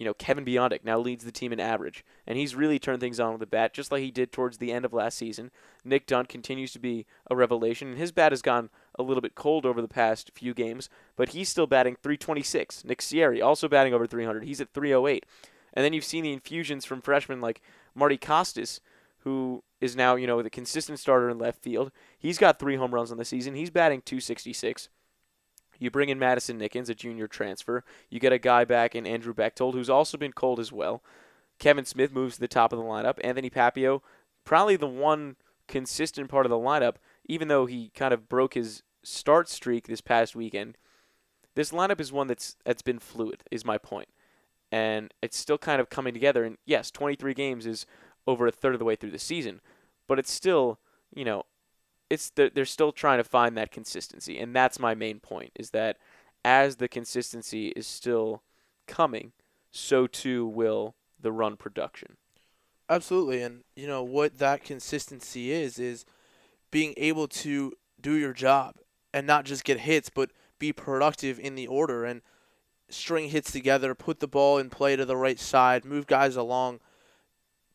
you 0.00 0.06
know, 0.06 0.14
Kevin 0.14 0.46
Biondic 0.46 0.82
now 0.82 0.98
leads 0.98 1.24
the 1.24 1.30
team 1.30 1.52
in 1.52 1.60
average, 1.60 2.06
and 2.26 2.38
he's 2.38 2.54
really 2.54 2.78
turned 2.78 3.00
things 3.00 3.20
on 3.20 3.32
with 3.32 3.40
the 3.40 3.46
bat, 3.46 3.74
just 3.74 3.92
like 3.92 4.00
he 4.00 4.10
did 4.10 4.32
towards 4.32 4.56
the 4.56 4.72
end 4.72 4.86
of 4.86 4.94
last 4.94 5.18
season. 5.18 5.50
Nick 5.84 6.06
Dunn 6.06 6.24
continues 6.24 6.72
to 6.72 6.78
be 6.78 7.04
a 7.30 7.36
revelation, 7.36 7.88
and 7.88 7.98
his 7.98 8.10
bat 8.10 8.32
has 8.32 8.40
gone 8.40 8.70
a 8.98 9.02
little 9.02 9.20
bit 9.20 9.34
cold 9.34 9.66
over 9.66 9.82
the 9.82 9.88
past 9.88 10.30
few 10.34 10.54
games, 10.54 10.88
but 11.16 11.28
he's 11.28 11.50
still 11.50 11.66
batting 11.66 11.96
326. 11.96 12.82
Nick 12.86 13.00
Cieri 13.00 13.44
also 13.44 13.68
batting 13.68 13.92
over 13.92 14.06
300. 14.06 14.42
He's 14.42 14.62
at 14.62 14.72
308. 14.72 15.26
And 15.74 15.84
then 15.84 15.92
you've 15.92 16.02
seen 16.02 16.24
the 16.24 16.32
infusions 16.32 16.86
from 16.86 17.02
freshmen 17.02 17.42
like 17.42 17.60
Marty 17.94 18.16
Costes, 18.16 18.80
who 19.18 19.62
is 19.82 19.94
now, 19.94 20.16
you 20.16 20.26
know, 20.26 20.40
the 20.40 20.48
consistent 20.48 20.98
starter 20.98 21.28
in 21.28 21.36
left 21.36 21.62
field. 21.62 21.92
He's 22.18 22.38
got 22.38 22.58
three 22.58 22.76
home 22.76 22.94
runs 22.94 23.12
on 23.12 23.18
the 23.18 23.24
season. 23.26 23.54
He's 23.54 23.68
batting 23.68 24.00
266. 24.00 24.88
You 25.80 25.90
bring 25.90 26.10
in 26.10 26.18
Madison 26.18 26.60
Nickens, 26.60 26.88
a 26.88 26.94
junior 26.94 27.26
transfer. 27.26 27.82
You 28.08 28.20
get 28.20 28.32
a 28.32 28.38
guy 28.38 28.64
back 28.64 28.94
in 28.94 29.06
Andrew 29.06 29.34
Bechtold, 29.34 29.74
who's 29.74 29.90
also 29.90 30.16
been 30.16 30.32
cold 30.32 30.60
as 30.60 30.70
well. 30.70 31.02
Kevin 31.58 31.84
Smith 31.84 32.12
moves 32.12 32.36
to 32.36 32.40
the 32.40 32.48
top 32.48 32.72
of 32.72 32.78
the 32.78 32.84
lineup. 32.84 33.18
Anthony 33.24 33.50
Papio, 33.50 34.02
probably 34.44 34.76
the 34.76 34.86
one 34.86 35.36
consistent 35.66 36.28
part 36.28 36.46
of 36.46 36.50
the 36.50 36.56
lineup, 36.56 36.96
even 37.26 37.48
though 37.48 37.66
he 37.66 37.90
kind 37.94 38.14
of 38.14 38.28
broke 38.28 38.54
his 38.54 38.82
start 39.02 39.48
streak 39.48 39.88
this 39.88 40.00
past 40.00 40.36
weekend. 40.36 40.76
This 41.54 41.72
lineup 41.72 42.00
is 42.00 42.12
one 42.12 42.28
that's 42.28 42.56
that's 42.64 42.82
been 42.82 42.98
fluid, 42.98 43.42
is 43.50 43.64
my 43.64 43.76
point. 43.76 43.90
point, 43.90 44.08
and 44.70 45.12
it's 45.22 45.38
still 45.38 45.58
kind 45.58 45.80
of 45.80 45.90
coming 45.90 46.14
together. 46.14 46.44
And 46.44 46.58
yes, 46.64 46.90
23 46.90 47.34
games 47.34 47.66
is 47.66 47.86
over 48.26 48.46
a 48.46 48.52
third 48.52 48.74
of 48.74 48.78
the 48.78 48.84
way 48.84 48.96
through 48.96 49.10
the 49.10 49.18
season, 49.18 49.60
but 50.06 50.18
it's 50.18 50.30
still, 50.30 50.78
you 51.14 51.24
know, 51.24 51.44
it's 52.10 52.30
they're, 52.30 52.50
they're 52.50 52.64
still 52.64 52.92
trying 52.92 53.18
to 53.18 53.24
find 53.24 53.56
that 53.56 53.70
consistency, 53.70 54.38
and 54.38 54.54
that's 54.54 54.78
my 54.78 54.94
main 54.94 55.20
point. 55.20 55.52
Is 55.54 55.70
that 55.70 55.96
as 56.44 56.76
the 56.76 56.88
consistency 56.88 57.68
is 57.68 57.86
still 57.86 58.42
coming, 58.86 59.32
so 59.70 60.06
too 60.06 60.46
will 60.46 60.96
the 61.18 61.32
run 61.32 61.56
production. 61.56 62.16
Absolutely, 62.88 63.40
and 63.40 63.62
you 63.76 63.86
know 63.86 64.02
what 64.02 64.38
that 64.38 64.64
consistency 64.64 65.52
is 65.52 65.78
is 65.78 66.04
being 66.70 66.94
able 66.96 67.28
to 67.28 67.72
do 68.00 68.14
your 68.16 68.32
job 68.32 68.74
and 69.14 69.26
not 69.26 69.44
just 69.44 69.64
get 69.64 69.80
hits, 69.80 70.10
but 70.10 70.30
be 70.58 70.72
productive 70.72 71.38
in 71.38 71.54
the 71.54 71.66
order 71.66 72.04
and 72.04 72.22
string 72.88 73.28
hits 73.28 73.52
together, 73.52 73.94
put 73.94 74.20
the 74.20 74.28
ball 74.28 74.58
in 74.58 74.70
play 74.70 74.96
to 74.96 75.04
the 75.04 75.16
right 75.16 75.38
side, 75.38 75.84
move 75.84 76.06
guys 76.06 76.36
along 76.36 76.80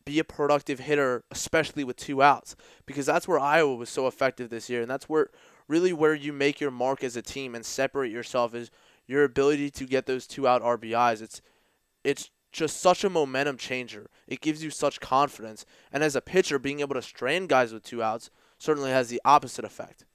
be 0.06 0.18
a 0.18 0.24
productive 0.24 0.78
hitter, 0.78 1.24
especially 1.30 1.84
with 1.84 1.96
two 1.96 2.22
outs, 2.22 2.56
because 2.86 3.04
that's 3.04 3.28
where 3.28 3.38
Iowa 3.38 3.74
was 3.74 3.90
so 3.90 4.06
effective 4.06 4.48
this 4.48 4.70
year, 4.70 4.80
and 4.80 4.90
that's 4.90 5.08
where 5.08 5.28
really 5.68 5.92
where 5.92 6.14
you 6.14 6.32
make 6.32 6.60
your 6.60 6.70
mark 6.70 7.04
as 7.04 7.16
a 7.16 7.22
team 7.22 7.54
and 7.54 7.66
separate 7.66 8.12
yourself 8.12 8.54
is 8.54 8.70
your 9.06 9.24
ability 9.24 9.68
to 9.68 9.84
get 9.84 10.06
those 10.06 10.26
two 10.26 10.48
out 10.48 10.62
RBIs. 10.62 11.20
It's 11.20 11.42
it's 12.04 12.30
just 12.52 12.80
such 12.80 13.04
a 13.04 13.10
momentum 13.10 13.58
changer. 13.58 14.08
It 14.26 14.40
gives 14.40 14.64
you 14.64 14.70
such 14.70 15.00
confidence, 15.00 15.66
and 15.92 16.02
as 16.02 16.16
a 16.16 16.22
pitcher, 16.22 16.58
being 16.58 16.80
able 16.80 16.94
to 16.94 17.02
strand 17.02 17.48
guys 17.50 17.72
with 17.72 17.82
two 17.82 18.02
outs 18.02 18.30
certainly 18.58 18.90
has 18.90 19.08
the 19.08 19.20
opposite 19.24 19.64
effect. 19.64 20.06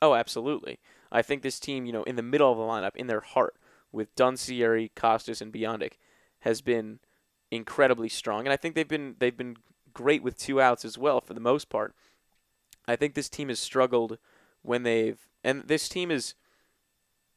Oh, 0.00 0.14
absolutely. 0.14 0.78
I 1.10 1.22
think 1.22 1.42
this 1.42 1.60
team, 1.60 1.86
you 1.86 1.92
know, 1.92 2.04
in 2.04 2.16
the 2.16 2.22
middle 2.22 2.50
of 2.50 2.58
the 2.58 2.64
lineup, 2.64 2.96
in 2.96 3.08
their 3.08 3.20
heart, 3.20 3.56
with 3.92 4.14
Duncieri, 4.16 4.90
Costes, 4.94 5.40
and 5.40 5.52
Biondic, 5.52 5.94
has 6.40 6.60
been 6.60 7.00
incredibly 7.50 8.08
strong, 8.08 8.46
and 8.46 8.52
I 8.52 8.56
think 8.56 8.74
they've 8.74 8.88
been 8.88 9.16
they've 9.18 9.36
been 9.36 9.56
great 9.92 10.22
with 10.22 10.36
two 10.36 10.60
outs 10.60 10.84
as 10.84 10.98
well 10.98 11.20
for 11.20 11.34
the 11.34 11.40
most 11.40 11.68
part. 11.68 11.94
I 12.86 12.96
think 12.96 13.14
this 13.14 13.28
team 13.28 13.48
has 13.48 13.60
struggled 13.60 14.18
when 14.62 14.82
they've 14.82 15.18
and 15.42 15.62
this 15.62 15.88
team 15.88 16.10
is 16.10 16.34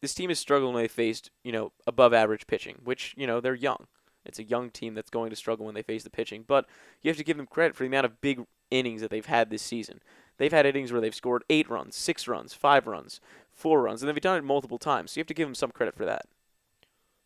this 0.01 0.13
team 0.13 0.29
has 0.29 0.39
struggled 0.39 0.73
when 0.73 0.83
they 0.83 0.87
faced 0.87 1.31
you 1.43 1.51
know 1.51 1.71
above 1.85 2.13
average 2.13 2.47
pitching, 2.47 2.79
which 2.83 3.13
you 3.17 3.27
know 3.27 3.39
they're 3.39 3.55
young. 3.55 3.87
It's 4.25 4.39
a 4.39 4.43
young 4.43 4.69
team 4.69 4.93
that's 4.93 5.09
going 5.09 5.29
to 5.29 5.37
struggle 5.37 5.65
when 5.65 5.75
they 5.75 5.81
face 5.81 6.03
the 6.03 6.09
pitching, 6.09 6.43
but 6.45 6.65
you 7.01 7.09
have 7.09 7.17
to 7.17 7.23
give 7.23 7.37
them 7.37 7.47
credit 7.47 7.75
for 7.75 7.83
the 7.83 7.87
amount 7.87 8.05
of 8.05 8.19
big 8.19 8.41
innings 8.69 8.99
that 8.99 9.09
they've 9.09 9.25
had 9.25 9.49
this 9.49 9.61
season. 9.61 10.01
They've 10.37 10.51
had 10.51 10.65
innings 10.65 10.91
where 10.91 10.99
they've 10.99 11.15
scored 11.15 11.45
eight 11.49 11.69
runs, 11.69 11.95
six 11.95 12.27
runs, 12.27 12.53
five 12.53 12.87
runs, 12.87 13.21
four 13.51 13.81
runs, 13.81 14.03
and 14.03 14.09
they've 14.09 14.21
done 14.21 14.37
it 14.37 14.43
multiple 14.43 14.77
times. 14.77 15.11
So 15.11 15.19
you 15.19 15.21
have 15.21 15.27
to 15.27 15.33
give 15.33 15.47
them 15.47 15.55
some 15.55 15.71
credit 15.71 15.95
for 15.95 16.05
that. 16.05 16.25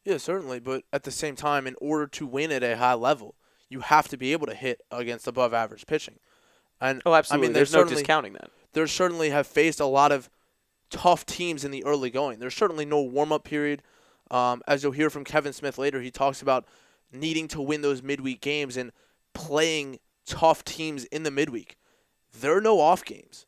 Yeah, 0.03 0.17
certainly. 0.17 0.59
But 0.59 0.83
at 0.91 1.03
the 1.03 1.11
same 1.11 1.35
time, 1.35 1.67
in 1.67 1.75
order 1.79 2.07
to 2.07 2.25
win 2.25 2.51
at 2.51 2.63
a 2.63 2.77
high 2.77 2.93
level, 2.93 3.35
you 3.69 3.81
have 3.81 4.07
to 4.09 4.17
be 4.17 4.31
able 4.33 4.47
to 4.47 4.55
hit 4.55 4.81
against 4.91 5.27
above 5.27 5.53
average 5.53 5.85
pitching. 5.85 6.15
And 6.79 7.01
oh, 7.05 7.13
absolutely. 7.13 7.45
I 7.45 7.47
mean, 7.47 7.53
there's 7.53 7.73
no 7.73 7.85
discounting 7.85 8.33
that. 8.33 8.49
They 8.73 8.85
certainly 8.87 9.29
have 9.29 9.45
faced 9.45 9.79
a 9.79 9.85
lot 9.85 10.11
of 10.11 10.29
tough 10.89 11.25
teams 11.25 11.63
in 11.63 11.71
the 11.71 11.85
early 11.85 12.09
going. 12.09 12.39
There's 12.39 12.55
certainly 12.55 12.85
no 12.85 13.01
warm 13.01 13.31
up 13.31 13.43
period. 13.43 13.83
Um, 14.29 14.61
as 14.67 14.81
you'll 14.81 14.93
hear 14.93 15.09
from 15.09 15.23
Kevin 15.23 15.53
Smith 15.53 15.77
later, 15.77 16.01
he 16.01 16.09
talks 16.09 16.41
about 16.41 16.65
needing 17.11 17.47
to 17.49 17.61
win 17.61 17.81
those 17.81 18.01
midweek 18.01 18.41
games 18.41 18.77
and 18.77 18.91
playing 19.33 19.99
tough 20.25 20.63
teams 20.63 21.05
in 21.05 21.23
the 21.23 21.31
midweek. 21.31 21.77
There 22.39 22.55
are 22.55 22.61
no 22.61 22.79
off 22.79 23.03
games, 23.03 23.45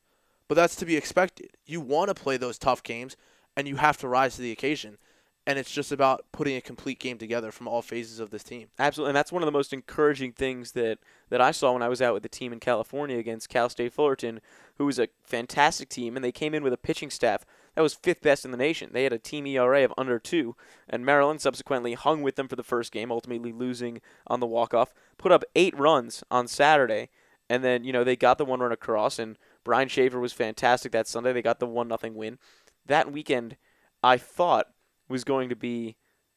but 0.48 0.56
that's 0.56 0.76
to 0.78 0.86
be 0.86 0.98
expected. 0.98 1.52
You 1.66 1.80
want 1.80 2.10
to 2.10 2.14
play 2.14 2.38
those 2.38 2.58
tough 2.58 2.84
games, 2.84 3.16
and 3.56 3.68
you 3.68 3.78
have 3.78 3.98
to 3.98 4.08
rise 4.08 4.36
to 4.36 4.42
the 4.42 4.52
occasion. 4.52 4.98
And 5.46 5.60
it's 5.60 5.72
just 5.72 5.92
about 5.92 6.26
putting 6.32 6.56
a 6.56 6.62
complete 6.62 7.00
game 7.00 7.18
together 7.18 7.52
from 7.52 7.68
all 7.68 7.82
phases 7.82 8.20
of 8.20 8.30
this 8.30 8.44
team. 8.44 8.70
Absolutely, 8.80 9.10
and 9.10 9.18
that's 9.18 9.32
one 9.32 9.44
of 9.44 9.46
the 9.46 9.52
most 9.52 9.74
encouraging 9.74 10.32
things 10.32 10.72
that, 10.72 11.00
that 11.30 11.42
I 11.42 11.52
saw 11.52 11.74
when 11.74 11.84
I 11.84 11.90
was 11.90 12.02
out 12.02 12.14
with 12.14 12.24
the 12.24 12.30
team 12.30 12.54
in 12.54 12.62
California 12.62 13.18
against 13.18 13.50
Cal 13.50 13.68
State 13.68 13.92
Fullerton, 13.92 14.40
who 14.78 14.86
was 14.86 15.00
a 15.00 15.10
fantastic 15.22 15.90
team, 15.90 16.16
and 16.16 16.24
they 16.24 16.32
came 16.32 16.54
in 16.54 16.64
with 16.64 16.72
a 16.72 16.78
pitching 16.78 17.10
staff 17.10 17.46
that 17.76 17.82
was 17.82 17.94
fifth 17.94 18.22
best 18.22 18.46
in 18.46 18.52
the 18.52 18.58
nation. 18.58 18.92
They 18.94 19.04
had 19.04 19.14
a 19.14 19.20
team 19.20 19.48
ERA 19.48 19.84
of 19.84 19.94
under 19.98 20.20
two, 20.20 20.56
and 20.88 21.06
Maryland 21.06 21.42
subsequently 21.42 21.94
hung 21.94 22.22
with 22.22 22.36
them 22.36 22.48
for 22.48 22.56
the 22.56 22.64
first 22.64 22.92
game, 22.92 23.12
ultimately 23.12 23.52
losing 23.52 24.02
on 24.28 24.40
the 24.40 24.48
walk 24.48 24.74
off. 24.74 24.94
Put 25.18 25.32
up 25.32 25.44
eight 25.56 25.78
runs 25.78 26.24
on 26.30 26.48
Saturday, 26.48 27.10
and 27.50 27.64
then 27.64 27.84
you 27.84 27.92
know 27.92 28.04
they 28.04 28.16
got 28.16 28.38
the 28.38 28.46
one 28.46 28.60
run 28.60 28.72
across, 28.72 29.18
and 29.18 29.38
Brian 29.64 29.88
Shaffer 29.88 30.20
was 30.20 30.34
fantastic 30.34 30.92
that 30.92 31.08
Sunday. 31.08 31.34
They 31.34 31.42
got 31.42 31.60
the 31.60 31.66
one 31.66 31.88
nothing 31.88 32.14
win. 32.16 32.38
That 32.86 33.12
weekend, 33.12 33.58
I 34.04 34.18
thought 34.18 34.68
was 35.10 35.24
going 35.24 35.50
to 35.50 35.56
be 35.56 35.96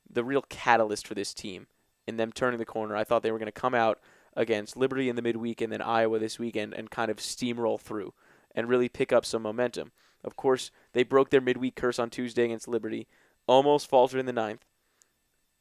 the 0.09 0.25
real 0.25 0.43
catalyst 0.43 1.07
for 1.07 1.15
this 1.15 1.35
team 1.35 1.67
in 2.07 2.17
them 2.17 2.33
turning 2.33 2.59
the 2.59 2.65
corner. 2.65 2.97
I 2.97 3.05
thought 3.05 3.23
they 3.23 3.33
were 3.33 3.39
going 3.39 3.47
to 3.47 3.53
come 3.53 3.75
out 3.75 3.99
against 4.37 4.77
Liberty 4.77 5.09
in 5.09 5.17
the 5.17 5.23
midweek 5.23 5.61
and 5.61 5.73
then 5.73 5.83
Iowa 5.83 6.19
this 6.19 6.39
weekend 6.39 6.75
and 6.75 6.91
kind 6.91 7.11
of 7.11 7.17
steamroll 7.17 7.81
through 7.81 8.13
and 8.55 8.69
really 8.69 8.89
pick 8.89 9.13
up 9.13 9.25
some 9.25 9.43
momentum. 9.43 9.93
Of 10.23 10.37
course, 10.37 10.71
they 10.93 11.03
broke 11.03 11.31
their 11.31 11.41
midweek 11.41 11.77
curse 11.77 11.99
on 11.99 12.11
Tuesday 12.11 12.45
against 12.45 12.69
Liberty, 12.69 13.07
almost 13.47 13.89
faltered 13.89 14.21
in 14.21 14.27
the 14.27 14.33
ninth, 14.33 14.65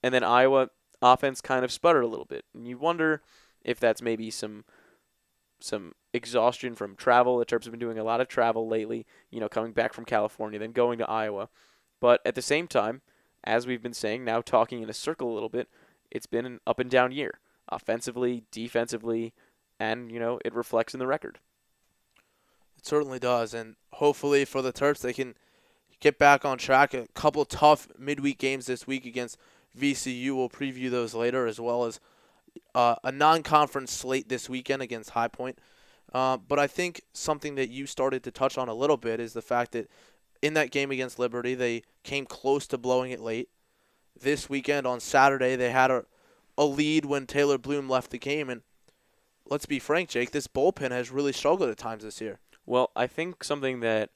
and 0.04 0.14
then 0.14 0.24
Iowa 0.24 0.70
offense 1.02 1.42
kind 1.42 1.64
of 1.64 1.72
sputtered 1.72 2.04
a 2.04 2.08
little 2.08 2.26
bit. 2.26 2.46
And 2.54 2.68
you 2.68 2.78
wonder 2.78 3.22
if 3.64 3.80
that's 3.80 4.02
maybe 4.02 4.30
some 4.30 4.66
some 5.60 5.94
exhaustion 6.14 6.76
from 6.76 6.96
travel. 6.96 7.38
The 7.38 7.46
Terps 7.46 7.64
have 7.64 7.72
been 7.72 7.80
doing 7.80 7.98
a 7.98 8.04
lot 8.04 8.22
of 8.22 8.28
travel 8.28 8.68
lately, 8.68 9.06
you 9.32 9.40
know, 9.40 9.50
coming 9.50 9.72
back 9.72 9.94
from 9.94 10.06
California, 10.06 10.60
then 10.60 10.74
going 10.74 11.00
to 11.00 11.10
Iowa. 11.10 11.50
But 12.00 12.22
at 12.26 12.36
the 12.36 12.42
same 12.42 12.68
time, 12.68 13.02
as 13.44 13.68
we've 13.68 13.82
been 13.82 13.94
saying, 13.94 14.24
now 14.24 14.42
talking 14.42 14.82
in 14.82 14.90
a 14.90 14.94
circle 14.94 15.32
a 15.32 15.34
little 15.34 15.50
bit, 15.50 15.70
it's 16.12 16.26
been 16.26 16.46
an 16.46 16.60
up 16.66 16.80
and 16.80 16.90
down 16.90 17.12
year, 17.12 17.40
offensively, 17.70 18.44
defensively, 18.52 19.34
and, 19.80 20.12
you 20.12 20.20
know, 20.20 20.40
it 20.46 20.54
reflects 20.54 20.94
in 20.94 21.00
the 21.00 21.08
record. 21.08 21.40
It 22.78 22.86
certainly 22.86 23.20
does. 23.20 23.54
And 23.54 23.76
hopefully 23.94 24.46
for 24.46 24.62
the 24.62 24.74
Terps, 24.74 25.02
they 25.02 25.14
can 25.14 25.36
get 26.00 26.18
back 26.18 26.46
on 26.46 26.58
track. 26.58 26.94
A 26.94 27.08
couple 27.14 27.46
tough 27.46 27.88
midweek 27.98 28.38
games 28.38 28.66
this 28.66 28.88
week 28.88 29.06
against 29.06 29.38
VCU. 29.78 30.36
We'll 30.36 30.50
preview 30.50 30.90
those 30.90 31.14
later, 31.14 31.48
as 31.48 31.60
well 31.60 31.86
as 31.86 32.00
uh, 32.74 32.96
a 33.04 33.12
non 33.12 33.44
conference 33.44 33.92
slate 33.92 34.30
this 34.30 34.50
weekend 34.50 34.82
against 34.82 35.12
High 35.12 35.28
Point. 35.28 35.60
Uh, 36.14 36.38
but 36.38 36.60
I 36.60 36.68
think 36.68 37.02
something 37.14 37.56
that 37.56 37.70
you 37.70 37.86
started 37.86 38.24
to 38.24 38.32
touch 38.32 38.58
on 38.58 38.70
a 38.70 38.74
little 38.74 38.98
bit 38.98 39.20
is 39.20 39.34
the 39.34 39.42
fact 39.42 39.74
that 39.74 39.90
in 40.46 40.54
that 40.54 40.70
game 40.70 40.92
against 40.92 41.18
Liberty, 41.18 41.56
they 41.56 41.82
came 42.04 42.26
close 42.26 42.68
to 42.68 42.78
blowing 42.78 43.12
it 43.12 43.20
late. 43.20 43.50
This 44.20 44.48
weekend 44.48 44.86
on 44.86 45.00
Saturday, 45.00 45.56
they 45.56 45.72
had 45.72 45.90
a, 45.90 46.06
a 46.56 46.66
lead 46.66 47.06
when 47.06 47.26
Taylor 47.26 47.58
Bloom 47.58 47.90
left 47.90 48.12
the 48.12 48.20
game. 48.20 48.50
And 48.50 48.62
let's 49.50 49.66
be 49.66 49.80
frank, 49.80 50.10
Jake, 50.10 50.30
this 50.30 50.48
bullpen 50.48 50.92
has 50.92 51.10
really 51.10 51.34
struggled 51.34 51.72
at 51.72 51.78
times 51.78 52.04
this 52.04 52.22
year. 52.22 52.40
Well, 52.64 52.92
I 52.96 53.08
think 53.08 53.44
something 53.44 53.80
that 53.80 54.12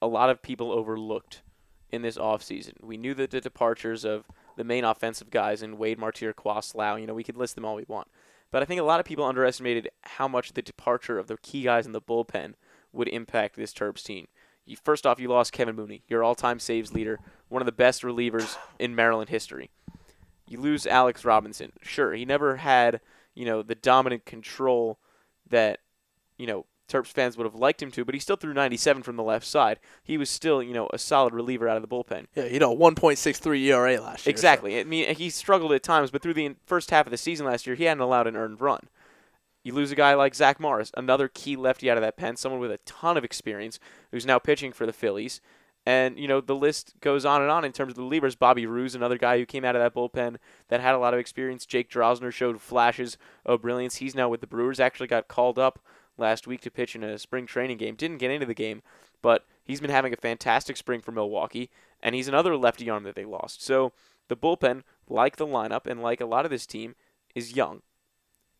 a 0.00 0.06
lot 0.06 0.30
of 0.30 0.42
people 0.42 0.70
overlooked 0.70 1.42
in 1.90 2.02
this 2.02 2.16
offseason, 2.16 2.74
we 2.80 2.96
knew 2.96 3.14
that 3.14 3.30
the 3.30 3.40
departures 3.40 4.04
of 4.04 4.26
the 4.56 4.64
main 4.64 4.84
offensive 4.84 5.30
guys 5.30 5.60
in 5.60 5.76
Wade, 5.76 5.98
Martir, 5.98 6.32
Cuas, 6.32 6.74
Lowe, 6.74 6.94
you 6.96 7.06
know, 7.06 7.14
we 7.14 7.24
could 7.24 7.36
list 7.36 7.56
them 7.56 7.64
all 7.64 7.74
we 7.74 7.84
want. 7.88 8.06
But 8.52 8.62
I 8.62 8.66
think 8.66 8.80
a 8.80 8.84
lot 8.84 9.00
of 9.00 9.06
people 9.06 9.24
underestimated 9.24 9.88
how 10.02 10.28
much 10.28 10.52
the 10.52 10.62
departure 10.62 11.18
of 11.18 11.26
the 11.26 11.36
key 11.38 11.62
guys 11.62 11.84
in 11.84 11.92
the 11.92 12.00
bullpen 12.00 12.54
would 12.92 13.08
impact 13.08 13.56
this 13.56 13.72
Terps 13.74 14.04
team. 14.04 14.28
You, 14.66 14.76
first 14.82 15.06
off, 15.06 15.20
you 15.20 15.28
lost 15.28 15.52
Kevin 15.52 15.76
Mooney, 15.76 16.02
your 16.08 16.22
all-time 16.22 16.58
saves 16.58 16.92
leader, 16.92 17.20
one 17.48 17.62
of 17.62 17.66
the 17.66 17.72
best 17.72 18.02
relievers 18.02 18.56
in 18.78 18.94
Maryland 18.94 19.28
history. 19.28 19.70
You 20.48 20.60
lose 20.60 20.86
Alex 20.86 21.24
Robinson. 21.24 21.72
Sure, 21.82 22.14
he 22.14 22.24
never 22.24 22.56
had, 22.56 23.00
you 23.34 23.44
know, 23.44 23.62
the 23.62 23.74
dominant 23.74 24.24
control 24.24 24.98
that, 25.48 25.80
you 26.38 26.46
know, 26.46 26.66
Terps 26.86 27.06
fans 27.06 27.36
would 27.36 27.44
have 27.44 27.54
liked 27.54 27.82
him 27.82 27.90
to, 27.92 28.04
but 28.04 28.14
he 28.14 28.20
still 28.20 28.36
threw 28.36 28.52
97 28.52 29.02
from 29.02 29.16
the 29.16 29.22
left 29.22 29.46
side. 29.46 29.80
He 30.02 30.18
was 30.18 30.28
still, 30.28 30.62
you 30.62 30.74
know, 30.74 30.88
a 30.92 30.98
solid 30.98 31.32
reliever 31.32 31.66
out 31.66 31.76
of 31.76 31.82
the 31.82 31.88
bullpen. 31.88 32.26
Yeah, 32.34 32.44
you 32.44 32.58
know, 32.58 32.76
1.63 32.76 33.64
ERA 33.64 34.00
last 34.00 34.26
year. 34.26 34.30
Exactly. 34.30 34.74
So. 34.74 34.80
I 34.80 34.84
mean, 34.84 35.14
he 35.14 35.30
struggled 35.30 35.72
at 35.72 35.82
times, 35.82 36.10
but 36.10 36.20
through 36.22 36.34
the 36.34 36.56
first 36.66 36.90
half 36.90 37.06
of 37.06 37.10
the 37.10 37.16
season 37.16 37.46
last 37.46 37.66
year, 37.66 37.74
he 37.74 37.84
hadn't 37.84 38.02
allowed 38.02 38.26
an 38.26 38.36
earned 38.36 38.60
run. 38.60 38.88
You 39.64 39.72
lose 39.74 39.90
a 39.90 39.96
guy 39.96 40.14
like 40.14 40.34
Zach 40.34 40.60
Morris, 40.60 40.92
another 40.96 41.26
key 41.26 41.56
lefty 41.56 41.90
out 41.90 41.96
of 41.96 42.02
that 42.02 42.16
pen, 42.16 42.36
someone 42.36 42.60
with 42.60 42.70
a 42.70 42.78
ton 42.84 43.16
of 43.16 43.24
experience, 43.24 43.80
who's 44.12 44.26
now 44.26 44.38
pitching 44.38 44.72
for 44.72 44.86
the 44.86 44.92
Phillies. 44.92 45.40
And, 45.86 46.18
you 46.18 46.28
know, 46.28 46.40
the 46.40 46.54
list 46.54 46.94
goes 47.00 47.24
on 47.24 47.42
and 47.42 47.50
on 47.50 47.64
in 47.64 47.72
terms 47.72 47.90
of 47.90 47.96
the 47.96 48.02
relievers. 48.02 48.38
Bobby 48.38 48.66
Ruse, 48.66 48.94
another 48.94 49.18
guy 49.18 49.38
who 49.38 49.44
came 49.44 49.64
out 49.64 49.76
of 49.76 49.82
that 49.82 49.94
bullpen 49.94 50.36
that 50.68 50.80
had 50.80 50.94
a 50.94 50.98
lot 50.98 51.12
of 51.12 51.20
experience. 51.20 51.66
Jake 51.66 51.90
Drossner 51.90 52.32
showed 52.32 52.60
flashes 52.60 53.18
of 53.44 53.62
brilliance. 53.62 53.96
He's 53.96 54.14
now 54.14 54.28
with 54.28 54.40
the 54.40 54.46
Brewers, 54.46 54.80
actually 54.80 55.08
got 55.08 55.28
called 55.28 55.58
up 55.58 55.78
last 56.16 56.46
week 56.46 56.60
to 56.62 56.70
pitch 56.70 56.94
in 56.94 57.02
a 57.02 57.18
spring 57.18 57.46
training 57.46 57.78
game. 57.78 57.96
Didn't 57.96 58.18
get 58.18 58.30
into 58.30 58.46
the 58.46 58.54
game, 58.54 58.82
but 59.20 59.46
he's 59.62 59.80
been 59.80 59.90
having 59.90 60.12
a 60.12 60.16
fantastic 60.16 60.76
spring 60.76 61.00
for 61.00 61.12
Milwaukee, 61.12 61.70
and 62.02 62.14
he's 62.14 62.28
another 62.28 62.56
lefty 62.56 62.88
arm 62.88 63.04
that 63.04 63.14
they 63.14 63.24
lost. 63.24 63.62
So 63.62 63.92
the 64.28 64.36
bullpen, 64.36 64.82
like 65.08 65.36
the 65.36 65.46
lineup 65.46 65.86
and 65.86 66.02
like 66.02 66.20
a 66.20 66.26
lot 66.26 66.44
of 66.44 66.50
this 66.50 66.66
team, 66.66 66.94
is 67.34 67.56
young. 67.56 67.82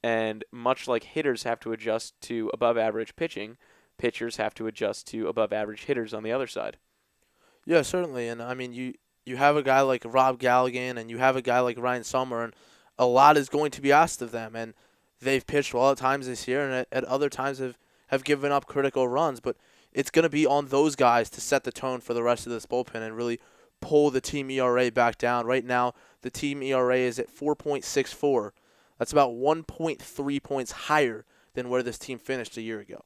And 0.04 0.44
much 0.52 0.86
like 0.86 1.04
hitters 1.04 1.44
have 1.44 1.60
to 1.60 1.72
adjust 1.72 2.20
to 2.22 2.50
above 2.52 2.76
average 2.76 3.16
pitching, 3.16 3.56
pitchers 3.96 4.36
have 4.36 4.52
to 4.56 4.66
adjust 4.66 5.06
to 5.06 5.28
above 5.28 5.50
average 5.50 5.84
hitters 5.84 6.12
on 6.12 6.22
the 6.22 6.30
other 6.30 6.46
side. 6.46 6.76
Yeah, 7.64 7.80
certainly. 7.80 8.28
And 8.28 8.42
I 8.42 8.52
mean, 8.52 8.74
you 8.74 8.92
you 9.24 9.38
have 9.38 9.56
a 9.56 9.62
guy 9.62 9.80
like 9.80 10.04
Rob 10.04 10.38
Galligan 10.38 10.98
and 10.98 11.10
you 11.10 11.16
have 11.16 11.36
a 11.36 11.40
guy 11.40 11.60
like 11.60 11.78
Ryan 11.78 12.02
Selmer, 12.02 12.44
and 12.44 12.54
a 12.98 13.06
lot 13.06 13.38
is 13.38 13.48
going 13.48 13.70
to 13.70 13.80
be 13.80 13.92
asked 13.92 14.20
of 14.20 14.30
them. 14.30 14.54
And 14.54 14.74
they've 15.22 15.46
pitched 15.46 15.72
well 15.72 15.92
at 15.92 15.96
times 15.96 16.26
this 16.26 16.46
year, 16.46 16.62
and 16.66 16.74
at, 16.74 16.88
at 16.92 17.04
other 17.04 17.30
times 17.30 17.58
have 17.60 17.78
have 18.08 18.24
given 18.24 18.52
up 18.52 18.66
critical 18.66 19.08
runs. 19.08 19.40
But 19.40 19.56
it's 19.94 20.10
going 20.10 20.24
to 20.24 20.28
be 20.28 20.44
on 20.44 20.66
those 20.66 20.96
guys 20.96 21.30
to 21.30 21.40
set 21.40 21.64
the 21.64 21.72
tone 21.72 22.02
for 22.02 22.12
the 22.12 22.22
rest 22.22 22.46
of 22.46 22.52
this 22.52 22.66
bullpen 22.66 23.00
and 23.00 23.16
really 23.16 23.40
pull 23.80 24.10
the 24.10 24.20
team 24.20 24.50
ERA 24.50 24.90
back 24.90 25.16
down. 25.16 25.46
Right 25.46 25.64
now, 25.64 25.94
the 26.20 26.28
team 26.28 26.62
ERA 26.62 26.98
is 26.98 27.18
at 27.18 27.34
4.64. 27.34 28.50
That's 28.98 29.12
about 29.12 29.32
1.3 29.32 30.42
points 30.42 30.72
higher 30.72 31.24
than 31.54 31.68
where 31.68 31.82
this 31.82 31.98
team 31.98 32.18
finished 32.18 32.56
a 32.56 32.62
year 32.62 32.80
ago. 32.80 33.04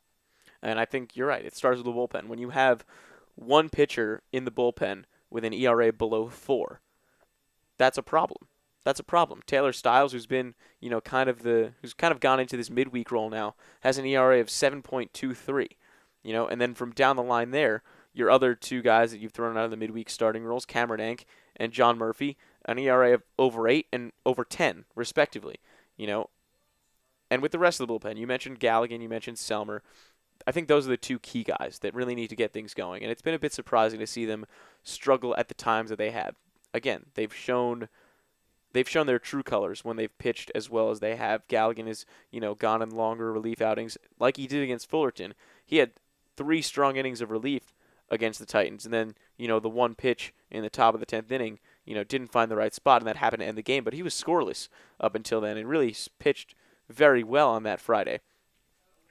And 0.63 0.79
I 0.79 0.85
think 0.85 1.17
you're 1.17 1.29
right. 1.29 1.45
It 1.45 1.57
starts 1.57 1.79
with 1.79 1.87
the 1.87 1.93
bullpen. 1.93 2.29
When 2.29 2.39
you 2.39 2.51
have 2.51 2.85
one 3.35 3.69
pitcher 3.69 4.23
in 4.33 4.45
the 4.45 4.51
bullpen 4.51 5.05
with 5.31 5.45
an 5.45 5.53
ERA 5.53 5.93
below 5.93 6.29
four, 6.29 6.81
that's 7.77 7.99
a 7.99 8.03
problem. 8.03 8.49
That's 8.85 9.01
a 9.01 9.05
problem. 9.05 9.43
Taylor 9.47 9.73
Stiles, 9.73 10.13
who's 10.13 10.27
been, 10.27 10.55
you 10.81 10.89
know, 10.91 11.01
kind 11.01 11.29
of 11.29 11.43
the 11.43 11.73
who's 11.83 11.95
kind 11.95 12.13
of 12.13 12.21
gone 12.21 12.41
into 12.41 12.57
this 12.57 12.71
midweek 12.71 13.13
role 13.13 13.31
now, 13.31 13.55
has 13.81 13.99
an 13.99 14.07
ERA 14.07 14.41
of 14.41 14.49
7.23. 14.49 15.69
You 16.23 16.33
know, 16.33 16.47
and 16.47 16.61
then 16.61 16.75
from 16.75 16.93
down 16.93 17.17
the 17.17 17.23
line 17.23 17.51
there, 17.51 17.83
your 18.13 18.31
other 18.31 18.55
two 18.55 18.83
guys 18.83 19.13
that 19.13 19.19
you've 19.19 19.33
thrown 19.33 19.57
out 19.57 19.65
of 19.65 19.71
the 19.71 19.77
midweek 19.77 20.11
starting 20.11 20.45
roles, 20.45 20.65
Cameron 20.65 21.01
Enck 21.01 21.25
and 21.57 21.73
John 21.73 21.99
Murphy, 21.99 22.37
an 22.65 22.79
ERA 22.79 23.15
of 23.15 23.23
over 23.39 23.69
eight 23.69 23.87
and 23.93 24.13
over 24.27 24.45
10, 24.45 24.85
respectively. 24.95 25.57
You 25.99 26.07
know, 26.07 26.31
and 27.31 27.43
with 27.43 27.53
the 27.53 27.59
rest 27.59 27.81
of 27.81 27.87
the 27.87 27.93
bullpen, 27.93 28.17
you 28.17 28.27
mentioned 28.27 28.61
Galligan, 28.61 29.03
you 29.03 29.09
mentioned 29.09 29.37
Selmer. 29.37 29.81
I 30.47 30.53
think 30.53 30.69
those 30.69 30.87
are 30.87 30.91
the 30.91 30.97
two 30.97 31.19
key 31.19 31.45
guys 31.45 31.81
that 31.83 31.95
really 31.95 32.15
need 32.15 32.31
to 32.31 32.37
get 32.37 32.53
things 32.53 32.73
going. 32.73 33.03
And 33.03 33.13
it's 33.13 33.21
been 33.21 33.35
a 33.35 33.39
bit 33.39 33.53
surprising 33.53 33.99
to 33.99 34.07
see 34.07 34.25
them 34.25 34.47
struggle 34.83 35.37
at 35.37 35.49
the 35.49 35.55
times 35.55 35.91
that 35.91 35.99
they 35.99 36.11
have. 36.11 36.37
Again, 36.73 37.07
they've 37.15 37.35
shown 37.35 37.89
they've 38.73 38.89
shown 38.89 39.07
their 39.07 39.19
true 39.19 39.43
colors 39.43 39.85
when 39.85 39.97
they've 39.97 40.17
pitched 40.19 40.51
as 40.55 40.71
well 40.71 40.91
as 40.91 41.01
they 41.01 41.17
have. 41.17 41.47
Galligan 41.49 41.87
has, 41.87 42.07
you 42.31 42.41
know, 42.41 42.55
gone 42.55 42.83
in 42.83 42.91
longer 42.91 43.33
relief 43.33 43.61
outings 43.61 43.99
like 44.19 44.37
he 44.37 44.47
did 44.47 44.63
against 44.63 44.89
Fullerton. 44.89 45.35
He 45.67 45.79
had 45.79 45.93
three 46.37 46.63
strong 46.63 46.97
innings 46.97 47.21
of 47.21 47.31
relief 47.31 47.75
against 48.11 48.39
the 48.39 48.47
Titans, 48.47 48.85
and 48.85 48.95
then 48.95 49.15
you 49.37 49.49
know 49.49 49.61
the 49.61 49.69
one 49.69 49.95
pitch 49.95 50.33
in 50.51 50.63
the 50.63 50.71
top 50.71 50.95
of 50.95 51.01
the 51.01 51.07
tenth 51.07 51.31
inning, 51.31 51.59
you 51.89 51.95
know, 51.95 52.05
didn't 52.05 52.31
find 52.31 52.51
the 52.51 52.57
right 52.57 52.75
spot, 52.75 53.01
and 53.01 53.09
that 53.09 53.17
happened 53.17 53.41
to 53.41 53.47
end 53.47 53.57
the 53.57 53.63
game. 53.63 53.83
But 53.83 53.95
he 53.95 54.03
was 54.03 54.13
scoreless 54.13 54.69
up 55.01 55.15
until 55.15 55.41
then, 55.41 55.57
and 55.57 55.67
really 55.67 55.97
pitched 56.19 56.55
very 56.91 57.25
well 57.25 57.49
on 57.49 57.63
that 57.63 57.81
Friday. 57.81 58.21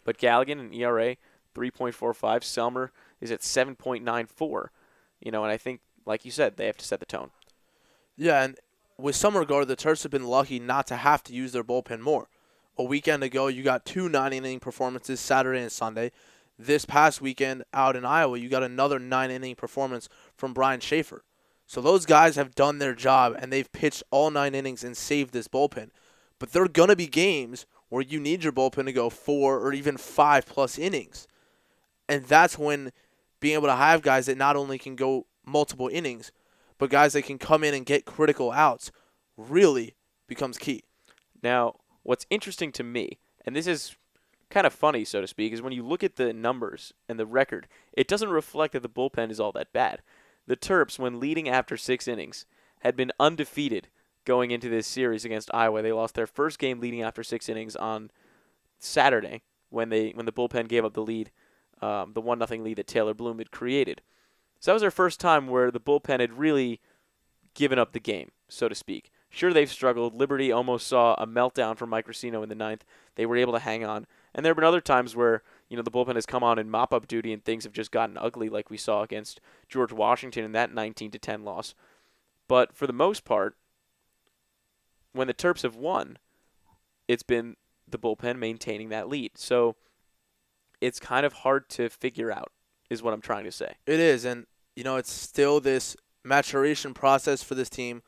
But 0.04 0.20
Galligan 0.20 0.60
and 0.60 0.74
ERA 0.76 1.16
3.45. 1.56 2.14
Selmer 2.42 2.90
is 3.20 3.32
at 3.32 3.42
7.94. 3.42 4.68
You 5.20 5.32
know, 5.32 5.44
and 5.44 5.52
I 5.52 5.58
think, 5.58 5.82
like 6.06 6.24
you 6.24 6.30
said, 6.30 6.56
they 6.56 6.68
have 6.68 6.78
to 6.78 6.86
set 6.86 7.00
the 7.00 7.08
tone. 7.08 7.32
Yeah, 8.16 8.44
and 8.44 8.58
with 8.96 9.16
some 9.16 9.36
regard, 9.36 9.68
the 9.68 9.76
Terps 9.76 10.04
have 10.04 10.12
been 10.12 10.28
lucky 10.28 10.60
not 10.60 10.86
to 10.88 10.98
have 10.98 11.24
to 11.24 11.34
use 11.34 11.54
their 11.54 11.64
bullpen 11.64 12.02
more. 12.02 12.30
A 12.78 12.84
weekend 12.84 13.24
ago, 13.24 13.48
you 13.48 13.64
got 13.64 13.86
two 13.86 14.08
nine 14.08 14.34
inning 14.34 14.60
performances 14.60 15.20
Saturday 15.20 15.62
and 15.62 15.72
Sunday. 15.72 16.12
this 16.60 16.86
past 16.86 17.22
weekend 17.22 17.64
out 17.74 17.96
in 17.96 18.06
Iowa, 18.06 18.38
you 18.38 18.50
got 18.50 18.64
another 18.64 19.00
nine 19.00 19.32
inning 19.32 19.56
performance 19.56 20.10
from 20.36 20.54
Brian 20.54 20.80
Shaffer. 20.80 21.24
So 21.68 21.82
those 21.82 22.06
guys 22.06 22.38
have 22.38 22.56
done 22.56 22.80
their 22.80 22.96
job 22.96 23.36
and 23.38 23.52
they've 23.52 23.72
pitched 23.72 24.02
all 24.10 24.32
nine 24.32 24.56
innings 24.56 24.86
and 24.86 24.96
saved 24.96 25.34
this 25.34 25.50
bullpen. 25.50 25.90
But 26.40 26.54
there 26.54 26.64
are 26.64 26.70
going 26.70 26.90
to 26.90 26.96
be 26.96 27.08
games 27.08 27.66
where 27.90 28.02
you 28.02 28.20
need 28.20 28.44
your 28.44 28.54
bullpen 28.54 28.86
to 28.86 28.94
go 28.94 29.10
four 29.10 29.60
or 29.60 29.74
even 29.74 29.98
five 29.98 30.46
plus 30.46 30.80
innings. 30.80 31.28
And 32.08 32.24
that's 32.24 32.58
when 32.58 32.94
being 33.42 33.56
able 33.56 33.68
to 33.68 33.76
have 33.76 34.02
guys 34.02 34.28
that 34.28 34.38
not 34.38 34.56
only 34.56 34.78
can 34.78 34.96
go 34.96 35.28
multiple 35.46 35.90
innings, 35.92 36.32
but 36.78 36.90
guys 36.90 37.14
that 37.14 37.24
can 37.24 37.38
come 37.38 37.64
in 37.64 37.74
and 37.74 37.86
get 37.86 38.06
critical 38.06 38.52
outs 38.52 38.92
really 39.36 39.96
becomes 40.28 40.58
key. 40.58 40.84
Now, 41.44 41.76
what's 42.04 42.26
interesting 42.30 42.72
to 42.74 42.84
me, 42.84 43.20
and 43.46 43.56
this 43.56 43.68
is 43.68 43.96
kind 44.50 44.66
of 44.66 44.74
funny, 44.74 45.04
so 45.04 45.20
to 45.20 45.28
speak, 45.28 45.52
is 45.52 45.62
when 45.62 45.74
you 45.74 45.86
look 45.86 46.04
at 46.04 46.16
the 46.16 46.32
numbers 46.32 46.94
and 47.10 47.20
the 47.20 47.26
record, 47.26 47.68
it 47.94 48.08
doesn't 48.08 48.30
reflect 48.30 48.74
that 48.74 48.84
the 48.84 48.90
bullpen 48.90 49.32
is 49.32 49.40
all 49.40 49.52
that 49.52 49.74
bad. 49.74 50.02
The 50.48 50.58
Terps, 50.58 50.98
when 50.98 51.20
leading 51.20 51.48
after 51.50 51.78
six 51.78 52.08
innings, 52.08 52.46
had 52.80 52.96
been 52.96 53.12
undefeated 53.20 53.90
going 54.26 54.52
into 54.52 54.70
this 54.70 54.88
series 54.88 55.26
against 55.26 55.54
Iowa. 55.54 55.82
They 55.82 55.92
lost 55.92 56.16
their 56.16 56.28
first 56.28 56.58
game 56.60 56.80
leading 56.80 57.02
after 57.02 57.24
six 57.24 57.50
innings 57.50 57.76
on 57.76 58.12
Saturday 58.80 59.42
when 59.70 59.90
they 59.90 60.12
when 60.12 60.26
the 60.26 60.32
bullpen 60.32 60.68
gave 60.68 60.86
up 60.86 60.94
the 60.94 61.02
lead, 61.02 61.32
um, 61.82 62.14
the 62.14 62.22
one 62.22 62.40
nothing 62.40 62.64
lead 62.64 62.78
that 62.78 62.88
Taylor 62.88 63.14
Bloom 63.14 63.40
had 63.40 63.52
created. 63.52 64.02
So 64.60 64.72
that 64.72 64.76
was 64.76 64.82
their 64.82 64.92
first 64.92 65.20
time 65.20 65.48
where 65.48 65.72
the 65.72 65.80
bullpen 65.80 66.20
had 66.20 66.38
really 66.38 66.80
given 67.54 67.78
up 67.80 67.94
the 67.94 68.00
game, 68.00 68.32
so 68.48 68.68
to 68.68 68.76
speak. 68.76 69.12
Sure, 69.30 69.52
they've 69.52 69.70
struggled. 69.70 70.16
Liberty 70.16 70.52
almost 70.52 70.88
saw 70.88 71.14
a 71.16 71.28
meltdown 71.28 71.78
from 71.78 71.90
Mike 71.90 72.08
Rescigno 72.08 72.44
in 72.44 72.50
the 72.50 72.56
ninth. 72.56 72.86
They 73.16 73.26
were 73.26 73.36
able 73.36 73.54
to 73.54 73.60
hang 73.60 73.84
on. 73.84 74.08
And 74.34 74.46
there 74.46 74.52
have 74.52 74.58
been 74.58 74.64
other 74.64 74.82
times 74.82 75.16
where, 75.16 75.44
you 75.70 75.76
know, 75.78 75.84
the 75.84 75.92
bullpen 75.92 76.16
has 76.16 76.26
come 76.26 76.44
on 76.44 76.60
in 76.60 76.70
mop 76.70 76.94
up 76.94 77.08
duty 77.08 77.34
and 77.34 77.44
things 77.44 77.64
have 77.64 77.74
just 77.74 77.92
gotten 77.92 78.18
ugly, 78.18 78.50
like 78.50 78.70
we 78.70 78.78
saw 78.78 79.02
against 79.02 79.42
George 79.68 79.92
Washington 79.92 80.44
in 80.46 80.52
that 80.54 80.74
19 80.74 81.12
to 81.12 81.20
10 81.20 81.44
loss. 81.44 81.76
But 82.48 82.74
for 82.74 82.88
the 82.88 82.94
most 82.94 83.26
part, 83.26 83.56
when 85.12 85.28
the 85.28 85.34
Terps 85.34 85.64
have 85.64 85.76
won, 85.76 86.18
it's 87.08 87.24
been 87.24 87.56
the 87.88 88.00
bullpen 88.00 88.38
maintaining 88.38 88.90
that 88.90 89.10
lead. 89.10 89.32
So 89.36 89.76
it's 90.80 91.00
kind 91.00 91.26
of 91.26 91.34
hard 91.34 91.70
to 91.70 91.90
figure 91.90 92.32
out, 92.32 92.52
is 92.90 93.04
what 93.04 93.14
I'm 93.14 93.22
trying 93.22 93.46
to 93.46 93.52
say. 93.52 93.76
It 93.86 94.00
is, 94.00 94.26
and 94.26 94.46
you 94.76 94.84
know, 94.84 94.98
it's 94.98 95.12
still 95.12 95.60
this 95.60 95.98
maturation 96.24 96.94
process 96.94 97.42
for 97.44 97.56
this 97.56 97.70
team, 97.70 98.04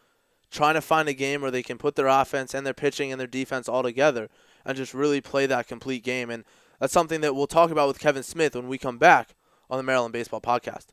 trying 0.52 0.76
to 0.76 0.82
find 0.82 1.10
a 1.10 1.14
game 1.14 1.42
where 1.42 1.52
they 1.52 1.64
can 1.64 1.78
put 1.78 1.96
their 1.96 2.08
offense 2.08 2.54
and 2.54 2.66
their 2.66 2.74
pitching 2.74 3.12
and 3.12 3.20
their 3.20 3.28
defense 3.28 3.68
all 3.68 3.84
together 3.84 4.30
and 4.66 4.78
just 4.78 4.94
really 4.94 5.22
play 5.22 5.46
that 5.46 5.68
complete 5.68 6.04
game. 6.04 6.30
And 6.30 6.44
that's 6.80 6.94
something 6.94 7.22
that 7.22 7.36
we'll 7.36 7.48
talk 7.48 7.72
about 7.72 7.88
with 7.88 8.00
Kevin 8.00 8.24
Smith 8.24 8.56
when 8.56 8.68
we 8.68 8.78
come 8.78 8.98
back 8.98 9.36
on 9.70 9.78
the 9.78 9.84
Maryland 9.84 10.14
Baseball 10.14 10.42
Podcast. 10.42 10.88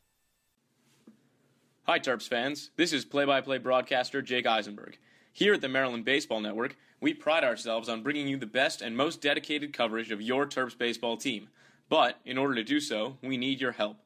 Hi, 1.83 1.99
Terps 1.99 2.27
fans. 2.27 2.71
This 2.75 2.91
is 2.91 3.05
play 3.05 3.25
by 3.25 3.41
play 3.41 3.57
broadcaster 3.57 4.21
Jake 4.21 4.45
Eisenberg. 4.45 4.97
Here 5.31 5.53
at 5.53 5.61
the 5.61 5.69
Maryland 5.69 6.03
Baseball 6.03 6.41
Network, 6.41 6.75
we 6.99 7.13
pride 7.13 7.43
ourselves 7.43 7.87
on 7.87 8.03
bringing 8.03 8.27
you 8.27 8.37
the 8.37 8.45
best 8.45 8.81
and 8.81 8.97
most 8.97 9.21
dedicated 9.21 9.71
coverage 9.71 10.11
of 10.11 10.21
your 10.21 10.45
Terps 10.45 10.77
baseball 10.77 11.15
team. 11.15 11.47
But 11.89 12.19
in 12.25 12.37
order 12.37 12.55
to 12.55 12.63
do 12.63 12.79
so, 12.79 13.17
we 13.23 13.37
need 13.37 13.61
your 13.61 13.71
help. 13.71 13.97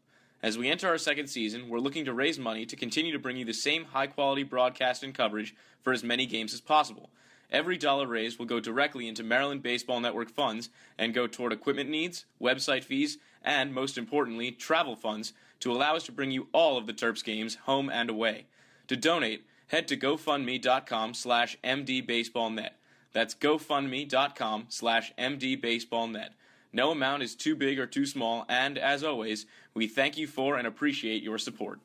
As 0.44 0.58
we 0.58 0.70
enter 0.70 0.88
our 0.88 0.98
second 0.98 1.28
season, 1.28 1.70
we're 1.70 1.80
looking 1.80 2.06
to 2.06 2.14
raise 2.14 2.38
money 2.38 2.66
to 2.66 2.76
continue 2.76 3.12
to 3.12 3.20
bring 3.20 3.38
you 3.38 3.46
the 3.46 3.54
same 3.54 3.86
high 3.86 4.08
quality 4.08 4.44
broadcast 4.44 5.04
and 5.04 5.14
coverage 5.14 5.56
for 5.82 5.94
as 5.94 6.04
many 6.04 6.26
games 6.26 6.54
as 6.54 6.62
possible. 6.62 7.10
Every 7.52 7.78
dollar 7.78 8.08
raised 8.08 8.40
will 8.40 8.46
go 8.46 8.60
directly 8.60 9.08
into 9.08 9.24
Maryland 9.24 9.62
Baseball 9.62 10.00
Network 10.00 10.30
funds 10.30 10.70
and 10.98 11.14
go 11.14 11.28
toward 11.28 11.52
equipment 11.52 11.90
needs, 11.90 12.26
website 12.42 12.84
fees, 12.84 13.18
and 13.44 13.74
most 13.74 13.98
importantly, 13.98 14.52
travel 14.52 14.96
funds 14.96 15.34
to 15.60 15.72
allow 15.72 15.96
us 15.96 16.04
to 16.04 16.12
bring 16.12 16.32
you 16.32 16.48
all 16.54 16.78
of 16.78 16.88
the 16.88 16.94
Terps 16.94 17.24
games 17.24 17.56
home 17.64 17.90
and 17.90 18.10
away. 18.10 18.46
To 18.88 18.96
donate, 18.96 19.46
head 19.68 19.88
to 19.90 19.98
gofundme.com 19.98 21.14
slash 21.14 21.58
mdbaseballnet. 21.64 22.72
That's 23.14 23.36
gofundme.com 23.36 24.66
slash 24.70 25.14
mdbaseballnet. 25.18 26.30
No 26.74 26.92
amount 26.92 27.24
is 27.24 27.36
too 27.36 27.56
big 27.56 27.80
or 27.80 27.86
too 27.86 28.06
small, 28.06 28.46
and 28.48 28.78
as 28.78 29.04
always, 29.04 29.46
we 29.74 29.88
thank 29.88 30.18
you 30.18 30.26
for 30.26 30.56
and 30.58 30.66
appreciate 30.66 31.22
your 31.22 31.38
support. 31.38 31.80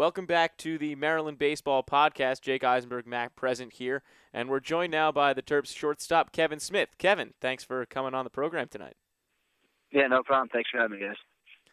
Welcome 0.00 0.24
back 0.24 0.56
to 0.56 0.78
the 0.78 0.94
Maryland 0.94 1.36
Baseball 1.36 1.82
Podcast. 1.82 2.40
Jake 2.40 2.64
Eisenberg, 2.64 3.06
Matt 3.06 3.36
Present 3.36 3.74
here, 3.74 4.02
and 4.32 4.48
we're 4.48 4.58
joined 4.58 4.92
now 4.92 5.12
by 5.12 5.34
the 5.34 5.42
Terps 5.42 5.76
shortstop 5.76 6.32
Kevin 6.32 6.58
Smith. 6.58 6.96
Kevin, 6.96 7.34
thanks 7.38 7.64
for 7.64 7.84
coming 7.84 8.14
on 8.14 8.24
the 8.24 8.30
program 8.30 8.66
tonight. 8.68 8.96
Yeah, 9.92 10.06
no 10.06 10.22
problem. 10.22 10.48
Thanks 10.48 10.70
for 10.70 10.78
having 10.78 10.98
me, 10.98 11.06
guys. 11.06 11.18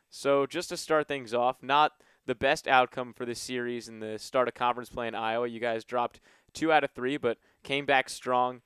So, 0.10 0.46
just 0.46 0.68
to 0.68 0.76
start 0.76 1.08
things 1.08 1.34
off, 1.34 1.64
not 1.64 1.94
the 2.26 2.36
best 2.36 2.68
outcome 2.68 3.14
for 3.14 3.24
this 3.24 3.40
series 3.40 3.88
in 3.88 4.02
the 4.02 4.20
start 4.20 4.50
of 4.50 4.56
conference 4.56 4.90
play 4.90 5.08
in 5.08 5.16
Iowa. 5.16 5.48
You 5.48 5.62
guys 5.62 5.86
dropped 5.86 6.20
two 6.52 6.70
out 6.70 6.84
of 6.84 6.92
three, 6.92 7.16
but 7.16 7.38
came 7.64 7.86
back 7.86 8.10
strong 8.10 8.60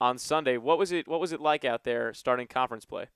on 0.00 0.18
Sunday. 0.18 0.58
What 0.58 0.78
was 0.78 0.92
it? 0.92 1.08
What 1.08 1.18
was 1.18 1.32
it 1.32 1.40
like 1.40 1.64
out 1.64 1.82
there 1.82 2.14
starting 2.14 2.46
conference 2.46 2.84
play? 2.84 3.06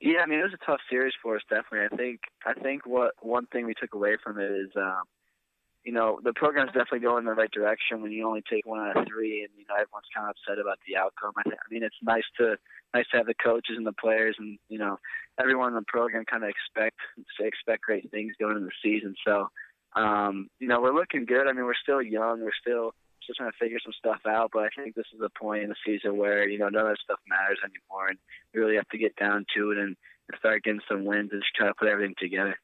Yeah, 0.00 0.20
I 0.22 0.26
mean 0.26 0.38
it 0.38 0.44
was 0.44 0.54
a 0.54 0.64
tough 0.64 0.80
series 0.88 1.14
for 1.22 1.36
us. 1.36 1.42
Definitely, 1.50 1.88
I 1.92 1.96
think. 1.96 2.20
I 2.46 2.54
think 2.54 2.86
what 2.86 3.14
one 3.20 3.46
thing 3.46 3.66
we 3.66 3.74
took 3.74 3.94
away 3.94 4.16
from 4.22 4.38
it 4.38 4.50
is, 4.50 4.70
um, 4.76 5.02
you 5.84 5.92
know, 5.92 6.20
the 6.22 6.32
program's 6.32 6.70
definitely 6.70 7.00
going 7.00 7.20
in 7.20 7.24
the 7.24 7.32
right 7.32 7.50
direction 7.50 8.02
when 8.02 8.12
you 8.12 8.26
only 8.26 8.42
take 8.48 8.64
one 8.66 8.78
out 8.80 8.96
of 8.96 9.06
three, 9.08 9.42
and 9.42 9.50
you 9.56 9.64
know 9.68 9.74
everyone's 9.74 10.06
kind 10.14 10.28
of 10.28 10.36
upset 10.36 10.60
about 10.60 10.78
the 10.86 10.96
outcome. 10.96 11.32
I, 11.36 11.42
th- 11.42 11.56
I 11.58 11.72
mean, 11.72 11.82
it's 11.82 11.96
nice 12.02 12.26
to 12.38 12.56
nice 12.94 13.06
to 13.10 13.16
have 13.16 13.26
the 13.26 13.34
coaches 13.34 13.76
and 13.76 13.86
the 13.86 13.92
players, 13.92 14.36
and 14.38 14.58
you 14.68 14.78
know, 14.78 14.98
everyone 15.40 15.68
in 15.68 15.74
the 15.74 15.84
program 15.88 16.24
kind 16.24 16.44
of 16.44 16.50
expect 16.50 16.98
expect 17.40 17.82
great 17.82 18.08
things 18.10 18.34
going 18.38 18.56
into 18.56 18.68
the 18.68 18.80
season. 18.82 19.16
So, 19.26 19.48
um, 19.96 20.48
you 20.60 20.68
know, 20.68 20.80
we're 20.80 20.94
looking 20.94 21.24
good. 21.24 21.48
I 21.48 21.52
mean, 21.52 21.64
we're 21.64 21.74
still 21.82 22.02
young. 22.02 22.42
We're 22.42 22.60
still 22.60 22.94
still 23.28 23.44
trying 23.44 23.52
to 23.52 23.58
figure 23.58 23.78
some 23.82 23.92
stuff 23.98 24.20
out. 24.26 24.50
But 24.52 24.64
I 24.64 24.68
think 24.76 24.94
this 24.94 25.06
is 25.12 25.20
the 25.20 25.30
point 25.30 25.62
in 25.62 25.68
the 25.68 25.76
season 25.84 26.16
where 26.16 26.48
you 26.48 26.58
know 26.58 26.68
none 26.68 26.82
of 26.82 26.88
that 26.88 26.98
stuff 27.02 27.18
matters 27.28 27.58
anymore, 27.62 28.08
and 28.08 28.18
we 28.54 28.60
really 28.60 28.76
have 28.76 28.88
to 28.88 28.98
get 28.98 29.16
down 29.16 29.44
to 29.56 29.72
it 29.72 29.78
and, 29.78 29.96
and 30.28 30.38
start 30.38 30.64
getting 30.64 30.80
some 30.88 31.04
wins 31.04 31.30
and 31.32 31.42
just 31.42 31.54
try 31.54 31.66
to 31.66 31.74
put 31.74 31.88
everything 31.88 32.14
together. 32.18 32.58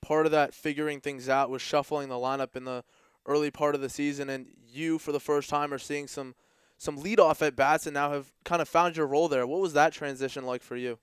Part 0.00 0.26
of 0.26 0.32
that 0.32 0.54
figuring 0.54 1.00
things 1.00 1.28
out 1.28 1.50
was 1.50 1.62
shuffling 1.62 2.08
the 2.08 2.16
lineup 2.16 2.56
in 2.56 2.64
the 2.64 2.84
early 3.26 3.50
part 3.50 3.74
of 3.74 3.80
the 3.80 3.88
season, 3.88 4.28
and 4.28 4.46
you 4.68 4.98
for 4.98 5.12
the 5.12 5.20
first 5.20 5.48
time 5.48 5.72
are 5.72 5.78
seeing 5.78 6.06
some 6.06 6.34
some 6.78 6.98
leadoff 6.98 7.46
at 7.46 7.54
bats, 7.54 7.86
and 7.86 7.94
now 7.94 8.12
have 8.12 8.32
kind 8.44 8.62
of 8.62 8.68
found 8.68 8.96
your 8.96 9.06
role 9.06 9.28
there. 9.28 9.46
What 9.46 9.60
was 9.60 9.74
that 9.74 9.92
transition 9.92 10.44
like 10.44 10.62
for 10.62 10.76
you? 10.76 10.98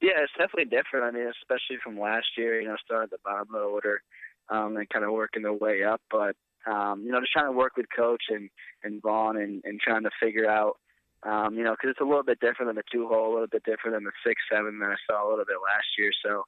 Yeah, 0.00 0.22
it's 0.22 0.32
definitely 0.38 0.66
different. 0.66 1.04
I 1.04 1.10
mean, 1.10 1.28
especially 1.42 1.76
from 1.82 1.98
last 1.98 2.26
year, 2.36 2.60
you 2.60 2.68
know, 2.68 2.76
starting 2.84 3.04
at 3.04 3.10
the 3.10 3.18
bottom 3.24 3.48
of 3.52 3.60
the 3.60 3.66
order 3.66 4.00
um, 4.48 4.76
and 4.76 4.88
kind 4.88 5.04
of 5.04 5.12
working 5.12 5.42
their 5.42 5.52
way 5.52 5.82
up. 5.82 6.00
But 6.10 6.36
um, 6.68 7.02
you 7.04 7.12
know, 7.12 7.20
just 7.20 7.32
trying 7.32 7.46
to 7.46 7.56
work 7.56 7.76
with 7.76 7.86
coach 7.94 8.24
and 8.28 8.50
and 8.82 9.02
Vaughn 9.02 9.36
and 9.36 9.62
and 9.64 9.80
trying 9.80 10.02
to 10.04 10.10
figure 10.20 10.48
out, 10.48 10.78
um, 11.22 11.54
you 11.54 11.64
know, 11.64 11.72
because 11.72 11.90
it's 11.90 12.00
a 12.00 12.04
little 12.04 12.22
bit 12.22 12.40
different 12.40 12.68
than 12.68 12.76
the 12.76 12.90
two 12.92 13.08
hole, 13.08 13.32
a 13.32 13.34
little 13.34 13.46
bit 13.46 13.64
different 13.64 13.96
than 13.96 14.04
the 14.04 14.12
six 14.26 14.40
seven 14.50 14.78
that 14.80 14.90
I 14.90 14.96
saw 15.06 15.26
a 15.26 15.30
little 15.30 15.44
bit 15.44 15.58
last 15.62 15.86
year. 15.98 16.10
So. 16.24 16.44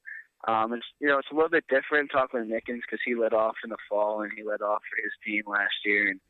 Um, 0.48 0.72
it's 0.72 0.86
you 1.00 1.06
know 1.06 1.18
it's 1.18 1.28
a 1.30 1.34
little 1.34 1.50
bit 1.50 1.64
different 1.68 2.10
talking 2.10 2.40
to 2.40 2.46
Nickens 2.46 2.80
because 2.80 3.00
he 3.04 3.14
led 3.14 3.34
off 3.34 3.56
in 3.62 3.68
the 3.68 3.76
fall 3.90 4.22
and 4.22 4.32
he 4.34 4.42
led 4.42 4.62
off 4.62 4.80
for 4.88 4.96
his 4.96 5.12
team 5.22 5.42
last 5.46 5.84
year 5.84 6.08
and 6.08 6.20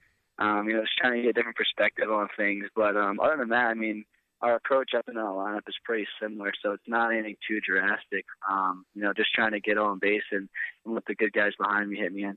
um, 0.41 0.67
you 0.67 0.75
know 0.75 0.83
just 0.83 0.99
trying 0.99 1.15
to 1.15 1.23
get 1.23 1.29
a 1.29 1.33
different 1.33 1.57
perspective 1.57 2.11
on 2.11 2.27
things. 2.37 2.67
But 2.75 2.97
um, 2.97 3.21
other 3.21 3.37
than 3.37 3.51
that, 3.51 3.67
I 3.67 3.75
mean 3.75 4.05
our 4.43 4.57
approach 4.57 4.93
up 4.97 5.09
in 5.09 5.15
the 5.15 5.21
lineup 5.21 5.69
is 5.69 5.75
pretty 5.85 6.07
similar, 6.21 6.53
so 6.63 6.73
it's 6.73 6.89
not 6.89 7.13
anything 7.13 7.37
too 7.47 7.61
drastic. 7.61 8.25
Um, 8.51 8.85
you 8.95 9.03
know, 9.03 9.13
just 9.15 9.33
trying 9.35 9.53
to 9.53 9.61
get 9.61 9.79
on 9.79 9.99
base 10.01 10.23
and, 10.33 10.49
and 10.85 10.95
let 10.95 11.05
the 11.07 11.15
good 11.15 11.33
guys 11.33 11.53
behind 11.59 11.91
me 11.91 11.99
hit 11.99 12.13
me 12.13 12.25
in. 12.25 12.37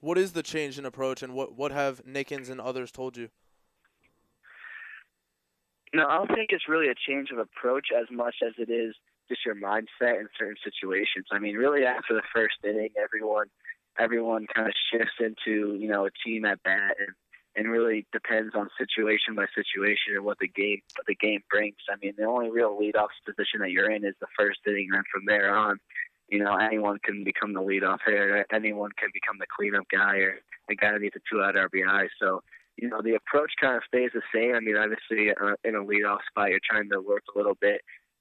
What 0.00 0.16
is 0.16 0.32
the 0.32 0.42
change 0.42 0.78
in 0.78 0.86
approach, 0.86 1.22
and 1.22 1.34
what 1.34 1.54
what 1.56 1.72
have 1.72 2.04
Nickens 2.04 2.50
and 2.50 2.60
others 2.60 2.90
told 2.90 3.16
you? 3.16 3.28
No, 5.92 6.06
I 6.06 6.18
don't 6.18 6.34
think 6.34 6.50
it's 6.50 6.68
really 6.68 6.88
a 6.88 6.94
change 6.94 7.30
of 7.30 7.38
approach 7.38 7.88
as 7.96 8.06
much 8.10 8.36
as 8.46 8.54
it 8.58 8.70
is 8.70 8.94
just 9.28 9.44
your 9.44 9.56
mindset 9.56 10.20
in 10.20 10.28
certain 10.38 10.56
situations. 10.62 11.26
I 11.32 11.38
mean, 11.38 11.56
really 11.56 11.84
after 11.84 12.14
the 12.14 12.22
first 12.34 12.56
inning, 12.64 12.90
everyone 13.02 13.46
everyone 13.98 14.46
kind 14.54 14.68
of 14.68 14.74
shifts 14.90 15.18
into 15.20 15.74
you 15.74 15.88
know 15.88 16.06
a 16.06 16.10
team 16.24 16.44
at 16.44 16.62
bat 16.62 16.96
and 16.98 17.14
and 17.56 17.68
really 17.68 18.06
depends 18.12 18.54
on 18.54 18.70
situation 18.78 19.34
by 19.34 19.44
situation 19.54 20.14
and 20.14 20.24
what 20.24 20.38
the 20.38 20.48
game 20.48 20.80
what 20.96 21.06
the 21.06 21.16
game 21.16 21.42
brings. 21.50 21.76
I 21.90 21.96
mean, 22.02 22.14
the 22.16 22.24
only 22.24 22.50
real 22.50 22.78
leadoff 22.78 23.08
position 23.26 23.60
that 23.60 23.70
you're 23.70 23.90
in 23.90 24.04
is 24.04 24.14
the 24.20 24.28
first 24.38 24.60
inning, 24.66 24.88
and 24.90 24.98
then 24.98 25.04
from 25.12 25.24
there 25.26 25.54
on, 25.54 25.78
you 26.30 26.38
know, 26.38 26.56
anyone 26.56 26.98
can 27.04 27.24
become 27.24 27.52
the 27.52 27.60
leadoff 27.60 27.98
hitter, 28.06 28.46
anyone 28.52 28.90
can 28.98 29.10
become 29.12 29.36
the 29.38 29.46
cleanup 29.54 29.86
guy, 29.90 30.16
or 30.18 30.38
a 30.70 30.74
guy 30.74 30.92
that 30.92 31.00
needs 31.00 31.16
a 31.16 31.20
two-out 31.28 31.56
RBI. 31.56 32.08
So, 32.20 32.40
you 32.76 32.88
know, 32.88 33.02
the 33.02 33.14
approach 33.14 33.50
kind 33.60 33.76
of 33.76 33.82
stays 33.86 34.10
the 34.14 34.22
same. 34.32 34.54
I 34.54 34.60
mean, 34.60 34.76
obviously, 34.76 35.30
uh, 35.30 35.56
in 35.64 35.74
a 35.74 35.82
leadoff 35.82 36.20
spot, 36.30 36.50
you're 36.50 36.60
trying 36.64 36.88
to 36.90 37.00
work 37.00 37.24
a 37.34 37.38
little 37.38 37.56
bit, 37.60 37.80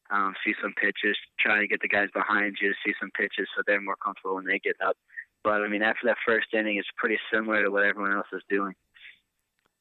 um, 0.09 0.33
see 0.43 0.53
some 0.61 0.73
pitches, 0.73 1.15
try 1.39 1.59
to 1.59 1.67
get 1.67 1.81
the 1.81 1.87
guys 1.87 2.09
behind 2.13 2.57
you, 2.59 2.69
to 2.69 2.75
see 2.85 2.93
some 2.99 3.11
pitches, 3.11 3.47
so 3.55 3.61
they're 3.67 3.79
more 3.79 3.97
comfortable 4.03 4.35
when 4.35 4.45
they 4.45 4.59
get 4.59 4.75
up. 4.83 4.97
But 5.43 5.61
I 5.61 5.67
mean, 5.67 5.83
after 5.83 6.05
that 6.05 6.17
first 6.25 6.47
inning, 6.53 6.77
it's 6.77 6.89
pretty 6.97 7.17
similar 7.31 7.63
to 7.63 7.69
what 7.69 7.85
everyone 7.85 8.13
else 8.13 8.27
is 8.33 8.41
doing. 8.49 8.73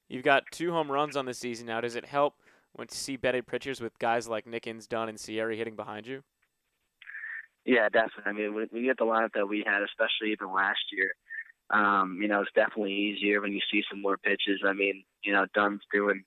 You've 0.09 0.25
got 0.25 0.45
two 0.53 0.71
home 0.71 0.91
runs 0.91 1.17
on 1.17 1.27
the 1.27 1.35
season 1.35 1.67
now. 1.67 1.81
Does 1.81 1.97
it 1.97 2.05
help 2.05 2.35
when 2.73 2.87
to 2.87 2.97
see 2.97 3.17
better 3.17 3.43
pitchers 3.43 3.81
with 3.81 3.99
guys 3.99 4.29
like 4.29 4.47
Nickens, 4.47 4.88
Dunn, 4.88 5.09
and 5.09 5.19
Cieri 5.19 5.57
hitting 5.57 5.77
behind 5.77 6.07
you? 6.07 6.23
Yeah, 7.69 7.91
definitely. 7.91 8.25
I 8.25 8.33
mean, 8.33 8.55
when, 8.55 8.67
you 8.73 8.89
get 8.89 8.97
the 8.97 9.05
lineup 9.05 9.35
that 9.35 9.47
we 9.47 9.63
had, 9.67 9.83
especially 9.83 10.33
even 10.33 10.51
last 10.51 10.81
year, 10.91 11.13
um, 11.69 12.19
you 12.19 12.27
know, 12.27 12.41
it's 12.41 12.51
definitely 12.55 12.95
easier 12.95 13.43
when 13.43 13.53
you 13.53 13.61
see 13.71 13.83
some 13.91 14.01
more 14.01 14.17
pitches. 14.17 14.65
I 14.67 14.73
mean, 14.73 15.05
you 15.23 15.35
know, 15.35 15.45
Dunn's 15.53 15.83
doing, 15.93 16.25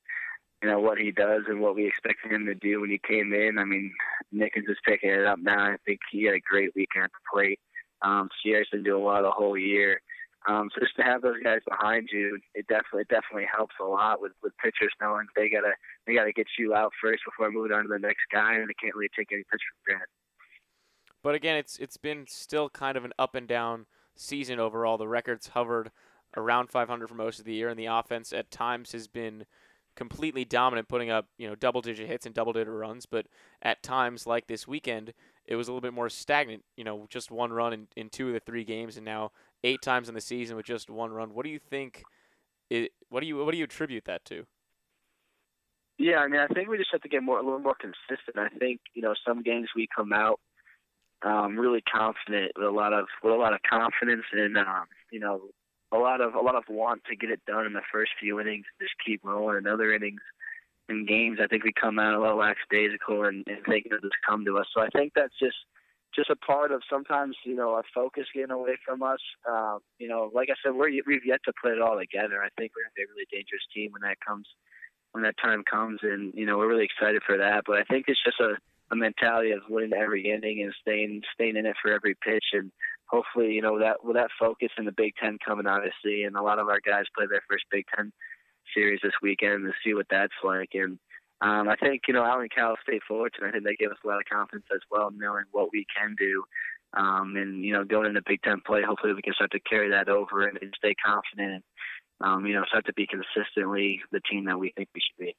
you 0.61 0.69
know, 0.69 0.79
what 0.79 0.99
he 0.99 1.09
does 1.09 1.41
and 1.49 1.59
what 1.59 1.73
we 1.73 1.87
expected 1.87 2.31
him 2.31 2.45
to 2.45 2.53
do 2.53 2.81
when 2.81 2.91
he 2.91 3.01
came 3.01 3.33
in. 3.33 3.57
I 3.57 3.65
mean, 3.65 3.91
Nickens 4.31 4.69
is 4.69 4.77
picking 4.85 5.09
it 5.09 5.25
up 5.25 5.39
now. 5.41 5.73
I 5.73 5.77
think 5.83 5.99
he 6.11 6.25
had 6.25 6.35
a 6.35 6.47
great 6.47 6.75
weekend 6.75 7.05
at 7.05 7.09
the 7.09 7.25
plate. 7.33 7.59
Um, 8.03 8.29
Cieri's 8.45 8.69
been 8.71 8.83
doing 8.83 9.03
well 9.03 9.23
the 9.23 9.31
whole 9.31 9.57
year. 9.57 9.99
Um, 10.47 10.69
so 10.73 10.81
just 10.81 10.95
to 10.97 11.03
have 11.03 11.23
those 11.23 11.41
guys 11.43 11.61
behind 11.67 12.09
you, 12.11 12.37
it 12.53 12.67
definitely 12.67 13.01
it 13.01 13.09
definitely 13.09 13.49
helps 13.49 13.75
a 13.81 13.83
lot 13.83 14.21
with 14.21 14.33
with 14.41 14.53
pitchers 14.57 14.93
knowing 15.01 15.25
they 15.35 15.49
gotta 15.49 15.73
they 16.05 16.13
gotta 16.13 16.33
get 16.33 16.47
you 16.57 16.73
out 16.73 16.93
first 17.01 17.21
before 17.25 17.51
moving 17.51 17.71
on 17.71 17.83
to 17.83 17.89
the 17.89 17.99
next 17.99 18.25
guy, 18.31 18.55
and 18.55 18.69
they 18.69 18.77
can't 18.81 18.95
really 18.95 19.09
take 19.17 19.29
any 19.31 19.45
pitch 19.51 19.61
for 19.61 19.93
granted. 19.93 20.09
But 21.23 21.35
again, 21.35 21.55
it's 21.55 21.77
it's 21.77 21.97
been 21.97 22.25
still 22.27 22.69
kind 22.69 22.97
of 22.97 23.05
an 23.05 23.13
up 23.19 23.35
and 23.35 23.47
down 23.47 23.85
season 24.15 24.59
overall. 24.59 24.97
The 24.97 25.07
records 25.07 25.49
hovered 25.49 25.91
around 26.35 26.69
500 26.69 27.07
for 27.07 27.15
most 27.15 27.39
of 27.39 27.45
the 27.45 27.53
year, 27.53 27.69
and 27.69 27.77
the 27.77 27.85
offense 27.87 28.31
at 28.33 28.51
times 28.51 28.91
has 28.93 29.07
been 29.07 29.45
completely 29.95 30.45
dominant, 30.45 30.87
putting 30.87 31.09
up 31.09 31.27
you 31.37 31.47
know 31.47 31.55
double-digit 31.55 32.07
hits 32.07 32.25
and 32.25 32.33
double-digit 32.33 32.71
runs. 32.71 33.05
But 33.05 33.27
at 33.61 33.83
times, 33.83 34.25
like 34.25 34.47
this 34.47 34.67
weekend, 34.67 35.13
it 35.45 35.55
was 35.55 35.67
a 35.67 35.71
little 35.71 35.81
bit 35.81 35.93
more 35.93 36.09
stagnant. 36.09 36.63
You 36.75 36.83
know, 36.83 37.07
just 37.09 37.31
one 37.31 37.53
run 37.53 37.73
in, 37.73 37.87
in 37.95 38.09
two 38.09 38.27
of 38.27 38.33
the 38.33 38.39
three 38.39 38.63
games, 38.63 38.97
and 38.97 39.05
now 39.05 39.31
eight 39.63 39.81
times 39.81 40.09
in 40.09 40.15
the 40.15 40.21
season 40.21 40.55
with 40.55 40.65
just 40.65 40.89
one 40.89 41.11
run. 41.11 41.33
What 41.33 41.45
do 41.45 41.51
you 41.51 41.59
think? 41.59 42.03
It, 42.69 42.91
what 43.09 43.19
do 43.19 43.27
you 43.27 43.43
what 43.43 43.51
do 43.51 43.57
you 43.57 43.65
attribute 43.65 44.05
that 44.05 44.25
to? 44.25 44.45
Yeah, 45.97 46.17
I 46.17 46.27
mean, 46.27 46.39
I 46.39 46.47
think 46.47 46.67
we 46.67 46.77
just 46.77 46.89
have 46.93 47.01
to 47.01 47.09
get 47.09 47.21
more 47.21 47.37
a 47.37 47.43
little 47.43 47.59
more 47.59 47.75
consistent. 47.79 48.37
I 48.37 48.49
think 48.57 48.79
you 48.93 49.01
know 49.01 49.13
some 49.27 49.43
games 49.43 49.69
we 49.75 49.87
come 49.95 50.13
out 50.13 50.39
um, 51.23 51.57
really 51.57 51.81
confident 51.81 52.51
with 52.55 52.67
a 52.67 52.71
lot 52.71 52.93
of 52.93 53.05
with 53.23 53.33
a 53.33 53.37
lot 53.37 53.53
of 53.53 53.59
confidence 53.69 54.23
and 54.31 54.57
um, 54.57 54.85
you 55.11 55.19
know 55.19 55.41
a 55.91 55.97
lot 55.97 56.21
of 56.21 56.35
a 56.35 56.39
lot 56.39 56.55
of 56.55 56.63
want 56.69 57.03
to 57.05 57.15
get 57.15 57.29
it 57.29 57.41
done 57.45 57.65
in 57.65 57.73
the 57.73 57.81
first 57.91 58.11
few 58.19 58.39
innings, 58.39 58.65
and 58.79 58.87
just 58.87 58.95
keep 59.05 59.21
rolling. 59.23 59.57
In 59.57 59.67
other 59.67 59.93
innings 59.93 60.21
in 60.89 61.05
games, 61.05 61.39
I 61.41 61.47
think 61.47 61.63
we 61.63 61.73
come 61.73 61.99
out 61.99 62.13
a 62.13 62.19
little 62.21 62.37
lackadaisical 62.37 63.23
and, 63.25 63.45
and 63.47 63.63
think 63.65 63.85
it'll 63.85 63.99
just 63.99 64.21
come 64.27 64.45
to 64.45 64.57
us. 64.57 64.67
So 64.73 64.81
I 64.81 64.89
think 64.89 65.13
that's 65.15 65.37
just 65.39 65.57
just 66.15 66.29
a 66.29 66.35
part 66.35 66.71
of 66.71 66.81
sometimes 66.89 67.35
you 67.45 67.55
know 67.55 67.71
our 67.71 67.83
focus 67.93 68.27
getting 68.33 68.51
away 68.51 68.77
from 68.85 69.03
us. 69.03 69.21
Uh, 69.49 69.77
you 69.97 70.07
know, 70.07 70.31
like 70.33 70.49
I 70.49 70.55
said, 70.63 70.75
we're 70.75 70.91
we've 71.05 71.25
yet 71.25 71.41
to 71.45 71.53
put 71.61 71.71
it 71.71 71.81
all 71.81 71.97
together. 71.99 72.41
I 72.43 72.49
think 72.57 72.71
we're 72.75 72.83
gonna 72.83 72.95
be 72.95 73.03
a 73.03 73.11
really 73.11 73.27
dangerous 73.31 73.63
team 73.73 73.91
when 73.91 74.01
that 74.03 74.17
comes 74.25 74.47
when 75.11 75.23
that 75.23 75.35
time 75.43 75.63
comes, 75.69 75.99
and 76.03 76.33
you 76.35 76.45
know 76.45 76.57
we're 76.57 76.69
really 76.69 76.87
excited 76.87 77.21
for 77.25 77.37
that. 77.37 77.63
But 77.65 77.77
I 77.77 77.83
think 77.83 78.05
it's 78.07 78.23
just 78.23 78.39
a 78.39 78.55
a 78.91 78.95
mentality 78.95 79.51
of 79.51 79.61
winning 79.69 79.93
every 79.93 80.29
inning 80.29 80.61
and 80.61 80.73
staying 80.81 81.21
staying 81.33 81.55
in 81.55 81.65
it 81.65 81.75
for 81.81 81.91
every 81.91 82.15
pitch 82.15 82.45
and 82.53 82.71
hopefully 83.07 83.53
you 83.53 83.61
know 83.61 83.79
that 83.79 84.03
with 84.03 84.15
that 84.15 84.29
focus 84.39 84.69
in 84.77 84.85
the 84.85 84.91
Big 84.91 85.13
Ten 85.21 85.37
coming 85.45 85.65
obviously 85.65 86.23
and 86.23 86.35
a 86.35 86.41
lot 86.41 86.59
of 86.59 86.67
our 86.67 86.79
guys 86.85 87.05
play 87.15 87.25
their 87.29 87.43
first 87.49 87.65
Big 87.71 87.85
Ten 87.95 88.11
series 88.73 88.99
this 89.01 89.13
weekend 89.21 89.63
to 89.63 89.71
see 89.83 89.93
what 89.93 90.07
that's 90.09 90.33
like 90.43 90.69
and 90.73 90.99
um, 91.41 91.67
I 91.69 91.75
think 91.75 92.03
you 92.07 92.13
know 92.13 92.23
out 92.23 92.41
in 92.41 92.49
Cal 92.49 92.75
State 92.83 93.01
Fullerton 93.07 93.47
I 93.47 93.51
think 93.51 93.63
they 93.63 93.75
give 93.75 93.91
us 93.91 93.97
a 94.03 94.07
lot 94.07 94.19
of 94.19 94.29
confidence 94.31 94.67
as 94.73 94.81
well 94.91 95.09
knowing 95.15 95.45
what 95.51 95.69
we 95.71 95.85
can 95.95 96.15
do 96.19 96.43
um, 96.93 97.35
and 97.37 97.63
you 97.63 97.73
know 97.73 97.85
going 97.85 98.07
into 98.07 98.21
Big 98.25 98.41
Ten 98.43 98.61
play 98.65 98.81
hopefully 98.83 99.13
we 99.13 99.21
can 99.21 99.33
start 99.33 99.51
to 99.51 99.59
carry 99.61 99.89
that 99.91 100.09
over 100.09 100.47
and, 100.47 100.57
and 100.61 100.73
stay 100.77 100.93
confident 101.03 101.63
and 101.63 101.63
um, 102.19 102.45
you 102.45 102.53
know 102.53 102.65
start 102.65 102.85
to 102.87 102.93
be 102.93 103.07
consistently 103.07 104.01
the 104.11 104.21
team 104.29 104.45
that 104.45 104.59
we 104.59 104.73
think 104.75 104.89
we 104.93 105.01
should 105.01 105.25
be. 105.25 105.35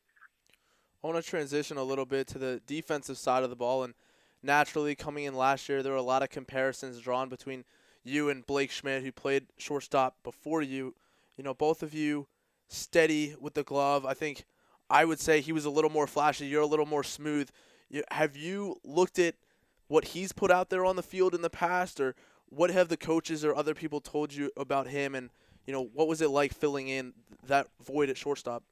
I 1.02 1.08
want 1.08 1.22
to 1.22 1.28
transition 1.28 1.78
a 1.78 1.82
little 1.82 2.06
bit 2.06 2.28
to 2.28 2.38
the 2.38 2.60
defensive 2.66 3.18
side 3.18 3.42
of 3.42 3.50
the 3.50 3.56
ball. 3.56 3.82
And 3.82 3.94
naturally, 4.42 4.94
coming 4.94 5.24
in 5.24 5.34
last 5.34 5.68
year, 5.68 5.82
there 5.82 5.92
were 5.92 5.98
a 5.98 6.02
lot 6.02 6.22
of 6.22 6.30
comparisons 6.30 7.00
drawn 7.00 7.28
between 7.28 7.64
you 8.04 8.30
and 8.30 8.46
Blake 8.46 8.70
Schmit, 8.70 9.02
who 9.02 9.10
played 9.10 9.46
shortstop 9.58 10.16
before 10.22 10.62
you. 10.62 10.94
You 11.36 11.42
know, 11.42 11.54
both 11.54 11.82
of 11.82 11.92
you 11.92 12.28
steady 12.68 13.34
with 13.40 13.54
the 13.54 13.64
glove. 13.64 14.06
I 14.06 14.14
think 14.14 14.44
I 14.88 15.04
would 15.04 15.18
say 15.18 15.40
he 15.40 15.52
was 15.52 15.64
a 15.64 15.70
little 15.70 15.90
more 15.90 16.06
flashy. 16.06 16.46
You're 16.46 16.62
a 16.62 16.66
little 16.66 16.86
more 16.86 17.02
smooth. 17.02 17.50
Have 18.12 18.36
you 18.36 18.80
looked 18.84 19.18
at 19.18 19.34
what 19.88 20.06
he's 20.06 20.32
put 20.32 20.50
out 20.50 20.70
there 20.70 20.84
on 20.84 20.96
the 20.96 21.02
field 21.02 21.34
in 21.34 21.42
the 21.42 21.50
past, 21.50 22.00
or 22.00 22.14
what 22.48 22.70
have 22.70 22.88
the 22.88 22.96
coaches 22.96 23.44
or 23.44 23.54
other 23.54 23.74
people 23.74 24.00
told 24.00 24.32
you 24.32 24.50
about 24.56 24.86
him? 24.86 25.16
And 25.16 25.30
you 25.66 25.72
know, 25.72 25.82
what 25.92 26.06
was 26.06 26.20
it 26.20 26.30
like 26.30 26.54
filling 26.54 26.86
in 26.88 27.12
that 27.46 27.66
void 27.84 28.08
at 28.08 28.16
shortstop? 28.16 28.62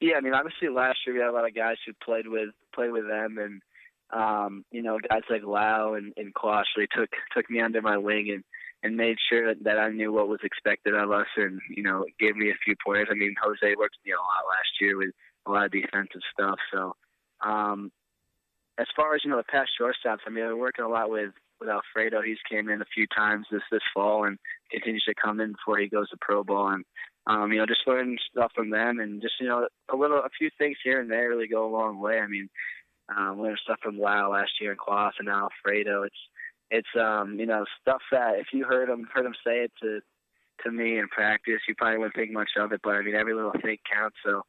Yeah, 0.00 0.16
I 0.16 0.20
mean, 0.20 0.34
obviously 0.34 0.68
last 0.68 0.98
year 1.06 1.14
we 1.14 1.20
had 1.20 1.28
a 1.28 1.32
lot 1.32 1.46
of 1.46 1.54
guys 1.54 1.76
who 1.86 1.92
played 2.02 2.26
with 2.26 2.50
played 2.74 2.90
with 2.90 3.06
them, 3.06 3.36
and 3.38 3.60
um, 4.12 4.64
you 4.70 4.82
know, 4.82 4.98
guys 5.08 5.22
like 5.28 5.42
Lowe 5.44 5.94
and, 5.94 6.12
and 6.16 6.34
Cuas 6.34 6.64
really 6.76 6.88
took 6.96 7.10
took 7.34 7.50
me 7.50 7.60
under 7.60 7.82
my 7.82 7.98
wing 7.98 8.30
and 8.30 8.44
and 8.82 8.96
made 8.96 9.16
sure 9.28 9.54
that 9.54 9.78
I 9.78 9.90
knew 9.90 10.10
what 10.10 10.28
was 10.28 10.40
expected 10.42 10.94
of 10.94 11.10
us, 11.10 11.26
and 11.36 11.60
you 11.68 11.82
know, 11.82 12.06
gave 12.18 12.34
me 12.34 12.50
a 12.50 12.58
few 12.64 12.74
pointers. 12.84 13.08
I 13.10 13.14
mean, 13.14 13.34
Jose 13.42 13.76
worked 13.76 13.96
with 14.00 14.06
me 14.06 14.12
a 14.12 14.16
lot 14.16 14.48
last 14.48 14.80
year 14.80 14.96
with 14.96 15.10
a 15.46 15.50
lot 15.50 15.66
of 15.66 15.72
defensive 15.72 16.22
stuff. 16.32 16.58
So, 16.72 16.96
um, 17.44 17.92
as 18.78 18.86
far 18.96 19.14
as 19.14 19.20
you 19.22 19.30
know, 19.30 19.36
the 19.36 19.44
past 19.44 19.70
shortstops, 19.78 20.24
I 20.26 20.30
mean, 20.30 20.44
I'm 20.44 20.58
working 20.58 20.84
a 20.84 20.88
lot 20.88 21.10
with 21.10 21.32
with 21.60 21.68
Alfredo. 21.68 22.22
He's 22.22 22.38
came 22.50 22.68
in 22.68 22.82
a 22.82 22.92
few 22.94 23.06
times 23.14 23.46
this 23.50 23.62
this 23.70 23.82
fall 23.94 24.24
and 24.24 24.38
continues 24.70 25.04
to 25.04 25.14
come 25.14 25.40
in 25.40 25.52
before 25.52 25.78
he 25.78 25.88
goes 25.88 26.08
to 26.10 26.16
pro 26.20 26.42
ball 26.42 26.68
and 26.68 26.84
um, 27.26 27.52
you 27.52 27.58
know, 27.58 27.66
just 27.66 27.86
learn 27.86 28.16
stuff 28.30 28.52
from 28.54 28.70
them 28.70 28.98
and 28.98 29.20
just, 29.20 29.34
you 29.40 29.46
know, 29.46 29.68
a 29.92 29.96
little, 29.96 30.18
a 30.18 30.30
few 30.36 30.50
things 30.58 30.76
here 30.82 31.00
and 31.00 31.10
there 31.10 31.28
really 31.28 31.46
go 31.46 31.66
a 31.66 31.76
long 31.76 32.00
way. 32.00 32.18
I 32.18 32.26
mean, 32.26 32.48
um, 33.14 33.40
learned 33.40 33.58
stuff 33.62 33.78
from 33.82 33.98
Wow 33.98 34.32
last 34.32 34.52
year 34.60 34.72
in 34.72 34.78
Cuas 34.78 35.12
and 35.18 35.28
Alfredo. 35.28 36.02
It's, 36.04 36.16
it's, 36.70 36.88
um, 36.98 37.38
you 37.38 37.46
know, 37.46 37.64
stuff 37.80 38.00
that 38.12 38.38
if 38.38 38.46
you 38.52 38.64
heard 38.64 38.88
them, 38.88 39.06
heard 39.12 39.24
them 39.24 39.34
say 39.46 39.64
it 39.64 39.72
to, 39.82 40.00
to 40.64 40.70
me 40.70 40.98
in 40.98 41.08
practice, 41.08 41.60
you 41.68 41.74
probably 41.76 41.98
wouldn't 41.98 42.14
think 42.14 42.32
much 42.32 42.50
of 42.58 42.72
it, 42.72 42.80
but 42.82 42.94
I 42.94 43.02
mean, 43.02 43.14
every 43.14 43.34
little 43.34 43.52
thing 43.62 43.78
counts. 43.92 44.16
So, 44.24 44.42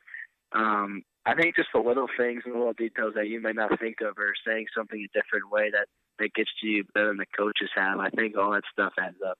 um, 0.53 1.03
I 1.25 1.35
think 1.35 1.55
just 1.55 1.69
the 1.73 1.79
little 1.79 2.07
things 2.17 2.43
and 2.45 2.53
the 2.53 2.57
little 2.57 2.73
details 2.73 3.13
that 3.15 3.27
you 3.27 3.41
may 3.41 3.53
not 3.53 3.79
think 3.79 4.01
of 4.01 4.17
or 4.17 4.33
saying 4.45 4.65
something 4.75 4.99
a 4.99 5.17
different 5.17 5.51
way 5.51 5.69
that, 5.71 5.87
that 6.21 6.33
gets 6.33 6.49
to 6.61 6.67
you 6.67 6.83
better 6.93 7.07
than 7.07 7.17
the 7.17 7.25
coaches 7.37 7.69
have. 7.75 7.99
I 7.99 8.09
think 8.09 8.37
all 8.37 8.51
that 8.51 8.63
stuff 8.71 8.93
adds 8.99 9.17
up. 9.27 9.37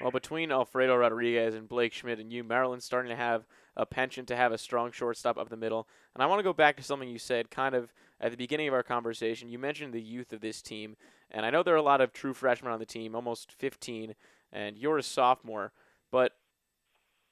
Well, 0.00 0.10
between 0.10 0.50
Alfredo 0.50 0.96
Rodriguez 0.96 1.54
and 1.54 1.68
Blake 1.68 1.92
Schmit 1.92 2.20
and 2.20 2.32
you, 2.32 2.42
Maryland's 2.42 2.86
starting 2.86 3.10
to 3.10 3.16
have 3.16 3.44
a 3.76 3.84
penchant 3.84 4.28
to 4.28 4.36
have 4.36 4.50
a 4.50 4.58
strong 4.58 4.92
shortstop 4.92 5.36
up 5.36 5.50
the 5.50 5.56
middle. 5.56 5.86
And 6.14 6.22
I 6.22 6.26
want 6.26 6.38
to 6.38 6.44
go 6.44 6.54
back 6.54 6.76
to 6.76 6.82
something 6.82 7.08
you 7.08 7.18
said 7.18 7.50
kind 7.50 7.74
of 7.74 7.92
at 8.18 8.30
the 8.30 8.36
beginning 8.36 8.68
of 8.68 8.74
our 8.74 8.82
conversation. 8.82 9.50
You 9.50 9.58
mentioned 9.58 9.92
the 9.92 10.00
youth 10.00 10.32
of 10.32 10.40
this 10.40 10.62
team, 10.62 10.96
and 11.30 11.44
I 11.44 11.50
know 11.50 11.62
there 11.62 11.74
are 11.74 11.78
a 11.78 11.82
lot 11.82 12.00
of 12.00 12.12
true 12.12 12.32
freshmen 12.32 12.72
on 12.72 12.78
the 12.78 12.86
team, 12.86 13.14
almost 13.14 13.52
15, 13.52 14.14
and 14.52 14.78
you're 14.78 14.98
a 14.98 15.02
sophomore. 15.02 15.72
But 16.10 16.32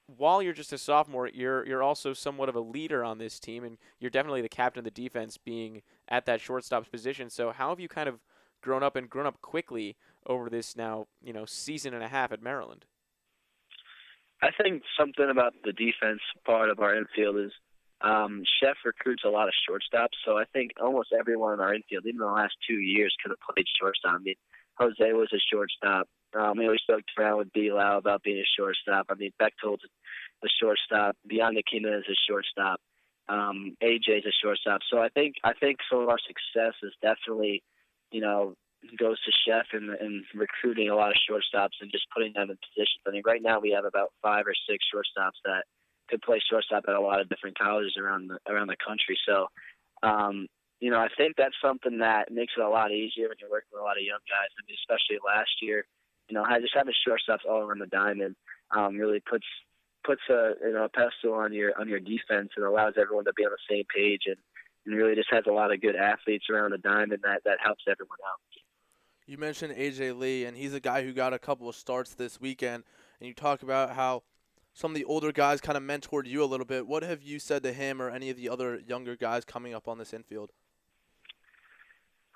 while 0.06 0.42
you're 0.42 0.52
just 0.52 0.72
a 0.72 0.78
sophomore, 0.78 1.28
you're 1.28 1.66
you're 1.66 1.82
also 1.82 2.12
somewhat 2.12 2.48
of 2.48 2.54
a 2.54 2.60
leader 2.60 3.02
on 3.02 3.18
this 3.18 3.40
team, 3.40 3.64
and 3.64 3.78
you're 3.98 4.10
definitely 4.10 4.42
the 4.42 4.48
captain 4.48 4.80
of 4.80 4.84
the 4.84 4.90
defense, 4.90 5.36
being 5.36 5.82
at 6.08 6.26
that 6.26 6.40
shortstop's 6.40 6.88
position. 6.88 7.30
So 7.30 7.52
how 7.52 7.70
have 7.70 7.80
you 7.80 7.88
kind 7.88 8.08
of 8.08 8.20
grown 8.60 8.82
up 8.82 8.96
and 8.96 9.08
grown 9.08 9.26
up 9.26 9.40
quickly 9.40 9.96
over 10.26 10.50
this 10.50 10.76
now, 10.76 11.06
you 11.22 11.32
know, 11.32 11.44
season 11.44 11.94
and 11.94 12.02
a 12.02 12.08
half 12.08 12.32
at 12.32 12.42
Maryland? 12.42 12.84
I 14.42 14.50
think 14.62 14.82
something 14.98 15.28
about 15.30 15.54
the 15.64 15.72
defense 15.72 16.20
part 16.46 16.70
of 16.70 16.78
our 16.80 16.94
infield 16.96 17.36
is 17.38 17.52
um, 18.00 18.44
Szefc 18.62 18.84
recruits 18.84 19.24
a 19.24 19.28
lot 19.28 19.48
of 19.48 19.54
shortstops, 19.68 20.14
so 20.24 20.38
I 20.38 20.44
think 20.52 20.72
almost 20.80 21.12
everyone 21.18 21.54
in 21.54 21.60
our 21.60 21.74
infield, 21.74 22.06
even 22.06 22.20
the 22.20 22.26
last 22.26 22.54
two 22.68 22.78
years, 22.78 23.14
could 23.20 23.30
have 23.30 23.54
played 23.54 23.66
shortstop. 23.80 24.14
I 24.14 24.18
mean, 24.22 24.36
Jose 24.78 25.12
was 25.12 25.32
a 25.32 25.42
shortstop. 25.52 26.06
Um, 26.38 26.58
we 26.58 26.66
always 26.66 26.80
joked 26.88 27.10
around 27.18 27.38
with 27.38 27.52
D. 27.52 27.72
Lowe 27.72 27.98
about 27.98 28.22
being 28.22 28.38
a 28.38 28.46
shortstop. 28.56 29.06
I 29.08 29.14
mean, 29.14 29.32
Bechtold's 29.40 29.82
a 30.44 30.48
shortstop. 30.62 31.16
Bianca 31.26 31.62
Kina 31.68 31.98
is 31.98 32.04
a 32.08 32.14
shortstop. 32.28 32.80
Um, 33.28 33.76
AJ's 33.82 34.24
a 34.26 34.32
shortstop. 34.42 34.80
So 34.90 34.98
I 34.98 35.08
think 35.10 35.34
I 35.44 35.52
think 35.52 35.78
some 35.90 36.00
of 36.00 36.08
our 36.08 36.18
success 36.26 36.74
is 36.82 36.92
definitely, 37.02 37.62
you 38.10 38.20
know, 38.20 38.54
goes 38.96 39.18
to 39.24 39.32
Szefc 39.44 39.74
and, 39.74 40.24
recruiting 40.34 40.88
a 40.88 40.94
lot 40.94 41.10
of 41.10 41.16
shortstops 41.28 41.76
and 41.80 41.90
just 41.90 42.06
putting 42.14 42.32
them 42.32 42.50
in 42.50 42.56
positions. 42.56 43.02
I 43.06 43.10
mean, 43.10 43.22
right 43.26 43.42
now 43.42 43.60
we 43.60 43.72
have 43.72 43.84
about 43.84 44.12
five 44.22 44.46
or 44.46 44.54
six 44.68 44.84
shortstops 44.88 45.38
that 45.44 45.64
could 46.08 46.22
play 46.22 46.40
shortstop 46.48 46.84
at 46.88 46.94
a 46.94 47.00
lot 47.00 47.20
of 47.20 47.28
different 47.28 47.58
colleges 47.58 47.96
around 48.00 48.28
the 48.28 48.38
around 48.50 48.68
the 48.68 48.80
country. 48.80 49.18
So, 49.26 49.46
um, 50.02 50.46
you 50.80 50.90
know, 50.90 50.98
I 50.98 51.08
think 51.16 51.34
that's 51.36 51.58
something 51.60 51.98
that 51.98 52.30
makes 52.30 52.52
it 52.56 52.62
a 52.62 52.68
lot 52.68 52.92
easier 52.92 53.28
when 53.28 53.36
you're 53.40 53.50
working 53.50 53.72
with 53.72 53.82
a 53.82 53.84
lot 53.84 53.98
of 53.98 54.04
young 54.04 54.22
guys. 54.30 54.50
I 54.56 54.62
mean, 54.66 54.76
especially 54.78 55.18
last 55.26 55.50
year, 55.60 55.84
you 56.28 56.34
know, 56.34 56.44
I 56.44 56.60
just 56.60 56.74
having 56.74 56.94
shortstops 57.06 57.48
all 57.48 57.62
around 57.62 57.80
the 57.80 57.86
diamond 57.86 58.36
um, 58.70 58.96
really 58.96 59.20
puts 59.20 59.46
puts 60.04 60.22
a 60.30 60.52
you 60.62 60.72
know 60.72 60.84
a 60.84 60.88
pedestal 60.88 61.34
on 61.34 61.52
your 61.52 61.78
on 61.78 61.88
your 61.88 62.00
defense 62.00 62.50
and 62.56 62.64
allows 62.64 62.94
everyone 63.00 63.24
to 63.24 63.32
be 63.36 63.44
on 63.44 63.52
the 63.52 63.74
same 63.74 63.84
page 63.94 64.22
and, 64.26 64.36
and 64.86 64.94
really 64.94 65.14
just 65.14 65.28
has 65.30 65.44
a 65.46 65.52
lot 65.52 65.72
of 65.72 65.80
good 65.80 65.96
athletes 65.96 66.46
around 66.50 66.70
the 66.70 66.78
diamond 66.78 67.20
that 67.22 67.42
that 67.44 67.58
helps 67.62 67.84
everyone 67.88 68.18
out. 68.26 68.40
You 69.26 69.36
mentioned 69.36 69.74
AJ 69.74 70.18
Lee, 70.18 70.46
and 70.46 70.56
he's 70.56 70.72
a 70.72 70.80
guy 70.80 71.04
who 71.04 71.12
got 71.12 71.34
a 71.34 71.38
couple 71.38 71.68
of 71.68 71.76
starts 71.76 72.14
this 72.14 72.40
weekend, 72.40 72.84
and 73.20 73.28
you 73.28 73.34
talk 73.34 73.62
about 73.62 73.90
how 73.90 74.22
some 74.72 74.92
of 74.92 74.94
the 74.94 75.04
older 75.04 75.32
guys 75.32 75.60
kind 75.60 75.76
of 75.76 75.82
mentored 75.82 76.26
you 76.26 76.42
a 76.42 76.46
little 76.46 76.64
bit. 76.64 76.86
What 76.86 77.02
have 77.02 77.22
you 77.22 77.38
said 77.38 77.62
to 77.64 77.72
him 77.72 78.00
or 78.00 78.08
any 78.08 78.30
of 78.30 78.36
the 78.36 78.48
other 78.48 78.80
younger 78.86 79.16
guys 79.16 79.44
coming 79.44 79.74
up 79.74 79.88
on 79.88 79.98
this 79.98 80.14
infield? 80.14 80.50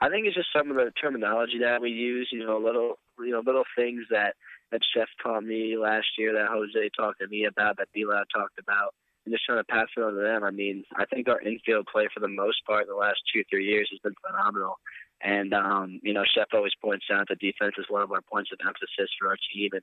I 0.03 0.09
think 0.09 0.27
it's 0.27 0.35
just 0.35 0.48
some 0.53 0.68
of 0.68 0.77
the 0.77 0.90
terminology 1.01 1.61
that 1.61 1.81
we 1.81 1.90
use. 1.90 2.29
You 2.33 2.44
know, 2.44 2.59
little 2.59 2.98
you 3.20 3.31
know 3.31 3.42
little 3.46 3.64
things 3.77 4.03
that 4.11 4.35
that 4.72 4.80
Szefc 4.96 5.06
taught 5.22 5.44
me 5.44 5.76
last 5.76 6.08
year, 6.18 6.32
that 6.32 6.48
Jose 6.50 6.90
talked 6.96 7.20
to 7.20 7.28
me 7.28 7.44
about, 7.44 7.76
that 7.76 7.88
Bila 7.94 8.24
talked 8.35 8.58
about, 8.58 8.94
and 9.24 9.32
just 9.32 9.44
trying 9.44 9.58
to 9.58 9.64
pass 9.64 9.87
it 9.96 10.02
on 10.02 10.14
to 10.14 10.20
them. 10.20 10.42
I 10.42 10.50
mean, 10.50 10.85
I 10.96 11.04
think 11.04 11.28
our 11.28 11.40
infield 11.40 11.87
play 11.87 12.08
for 12.12 12.20
the 12.20 12.28
most 12.28 12.64
part 12.66 12.82
in 12.82 12.88
the 12.88 12.98
last 12.98 13.20
two 13.32 13.44
three 13.48 13.66
years 13.66 13.88
has 13.92 14.00
been 14.00 14.16
phenomenal. 14.26 14.78
And 15.20 15.54
um, 15.54 16.00
you 16.02 16.12
know, 16.12 16.24
Szefc 16.37 16.54
always 16.54 16.72
points 16.82 17.06
out 17.12 17.28
that 17.28 17.38
defense 17.38 17.74
is 17.78 17.87
one 17.88 18.02
of 18.02 18.11
our 18.11 18.22
points 18.22 18.50
of 18.52 18.58
emphasis 18.66 19.11
for 19.20 19.28
our 19.28 19.37
team. 19.54 19.70
And 19.72 19.82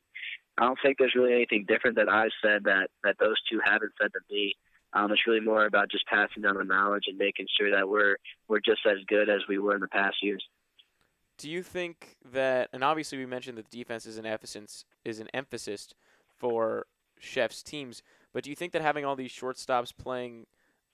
I 0.57 0.65
don't 0.65 0.79
think 0.83 0.97
there's 0.97 1.15
really 1.15 1.33
anything 1.33 1.65
different 1.67 1.95
that 1.95 2.09
I've 2.09 2.35
said 2.43 2.65
that 2.65 2.89
that 3.03 3.15
those 3.19 3.37
two 3.49 3.59
haven't 3.63 3.93
said 4.01 4.11
to 4.11 4.19
me. 4.29 4.55
Um, 4.91 5.11
it's 5.11 5.27
really 5.27 5.39
more 5.39 5.65
about 5.67 5.91
just 5.91 6.07
passing 6.07 6.41
down 6.41 6.57
the 6.57 6.63
knowledge 6.63 7.03
and 7.07 7.17
making 7.17 7.45
sure 7.57 7.71
that 7.71 7.87
we're 7.87 8.17
we're 8.47 8.59
just 8.59 8.81
as 8.85 8.97
good 9.07 9.29
as 9.29 9.41
we 9.47 9.59
were 9.59 9.75
in 9.75 9.81
the 9.81 9.87
past 9.87 10.17
years. 10.21 10.43
Do 11.39 11.49
you 11.49 11.63
think 11.63 12.17
that, 12.33 12.67
and 12.73 12.83
obviously 12.83 13.17
we 13.17 13.25
mentioned 13.25 13.57
that 13.57 13.69
defense 13.69 14.05
is 14.05 14.17
an 14.17 14.25
emphasis 14.25 14.83
is 15.05 15.19
an 15.21 15.29
emphasis 15.33 15.87
for 16.37 16.85
Szefc's 17.21 17.63
teams, 17.63 18.03
but 18.33 18.43
do 18.43 18.49
you 18.49 18.57
think 18.57 18.73
that 18.73 18.81
having 18.81 19.05
all 19.05 19.15
these 19.15 19.31
shortstops 19.31 19.95
playing, 19.97 20.47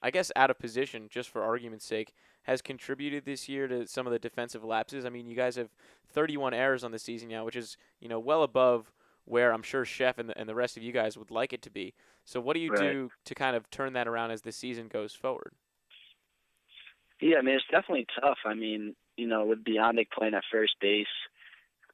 I 0.03 0.11
guess 0.11 0.31
out 0.35 0.51
of 0.51 0.59
position, 0.59 1.07
just 1.09 1.29
for 1.29 1.41
argument's 1.43 1.85
sake, 1.85 2.13
has 2.43 2.61
contributed 2.61 3.25
this 3.25 3.49
year 3.49 3.67
to 3.67 3.87
some 3.87 4.05
of 4.05 4.13
the 4.13 4.19
defensive 4.19 4.63
lapses? 4.63 5.03
I 5.03 5.09
mean, 5.09 5.25
you 5.25 5.35
guys 5.35 5.55
have 5.55 5.69
31 6.09 6.53
errors 6.53 6.83
on 6.83 6.91
the 6.91 6.99
season 6.99 7.29
now, 7.29 7.43
which 7.43 7.55
is 7.55 7.75
you 7.99 8.07
know 8.07 8.19
well 8.19 8.43
above 8.43 8.91
where 9.25 9.51
I'm 9.51 9.63
sure 9.63 9.83
Szefc 9.83 10.19
and 10.19 10.29
the, 10.29 10.37
and 10.37 10.47
the 10.47 10.53
rest 10.53 10.77
of 10.77 10.83
you 10.83 10.91
guys 10.91 11.17
would 11.17 11.31
like 11.31 11.53
it 11.53 11.63
to 11.63 11.71
be. 11.71 11.95
So 12.23 12.39
what 12.39 12.53
do 12.53 12.59
you 12.59 12.69
Right. 12.69 12.79
do 12.79 13.11
to 13.25 13.33
kind 13.33 13.55
of 13.55 13.71
turn 13.71 13.93
that 13.93 14.07
around 14.07 14.29
as 14.29 14.43
the 14.43 14.51
season 14.51 14.87
goes 14.87 15.15
forward? 15.15 15.53
Yeah, 17.19 17.37
I 17.37 17.41
mean 17.41 17.55
it's 17.55 17.65
definitely 17.71 18.05
tough. 18.21 18.37
I 18.45 18.53
mean, 18.53 18.95
you 19.17 19.27
know, 19.27 19.45
with 19.45 19.63
Biondic 19.63 20.07
playing 20.11 20.33
at 20.33 20.43
first 20.51 20.75
base, 20.81 21.07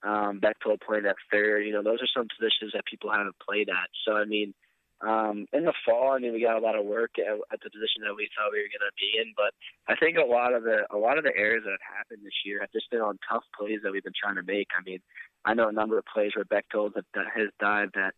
um, 0.03 0.39
Bechtold 0.39 0.81
playing 0.81 1.05
at 1.05 1.15
third, 1.31 1.65
you 1.65 1.73
know, 1.73 1.83
those 1.83 2.01
are 2.01 2.09
some 2.15 2.27
positions 2.27 2.71
that 2.73 2.85
people 2.85 3.11
haven't 3.11 3.35
played 3.39 3.69
at. 3.69 3.89
So 4.05 4.13
I 4.13 4.25
mean, 4.25 4.53
um, 5.01 5.47
in 5.51 5.65
the 5.65 5.73
fall, 5.85 6.13
I 6.13 6.19
mean, 6.19 6.33
we 6.33 6.41
got 6.41 6.57
a 6.57 6.65
lot 6.65 6.77
of 6.77 6.85
work 6.85 7.17
at, 7.17 7.33
at 7.51 7.59
the 7.61 7.69
position 7.69 8.05
that 8.05 8.13
we 8.15 8.29
thought 8.37 8.53
we 8.53 8.61
were 8.61 8.69
going 8.69 8.85
to 8.85 8.97
be 9.01 9.17
in. 9.17 9.33
But 9.35 9.53
I 9.89 9.97
think 9.97 10.17
a 10.17 10.25
lot 10.25 10.53
of 10.53 10.63
the 10.63 10.85
a 10.93 10.97
lot 10.97 11.17
of 11.17 11.23
the 11.23 11.33
errors 11.35 11.63
that 11.65 11.71
have 11.71 11.97
happened 11.97 12.21
this 12.23 12.45
year 12.45 12.61
have 12.61 12.71
just 12.71 12.89
been 12.91 13.01
on 13.01 13.17
tough 13.25 13.43
plays 13.57 13.79
that 13.83 13.91
we've 13.91 14.03
been 14.03 14.17
trying 14.17 14.35
to 14.35 14.45
make. 14.45 14.69
I 14.77 14.81
mean, 14.85 14.99
I 15.45 15.53
know 15.53 15.69
a 15.69 15.73
number 15.73 15.97
of 15.97 16.05
plays 16.05 16.33
where 16.35 16.45
Bechtold 16.45 16.93
that, 16.93 17.05
that 17.15 17.25
has 17.33 17.49
dived 17.59 17.97
at 17.97 18.13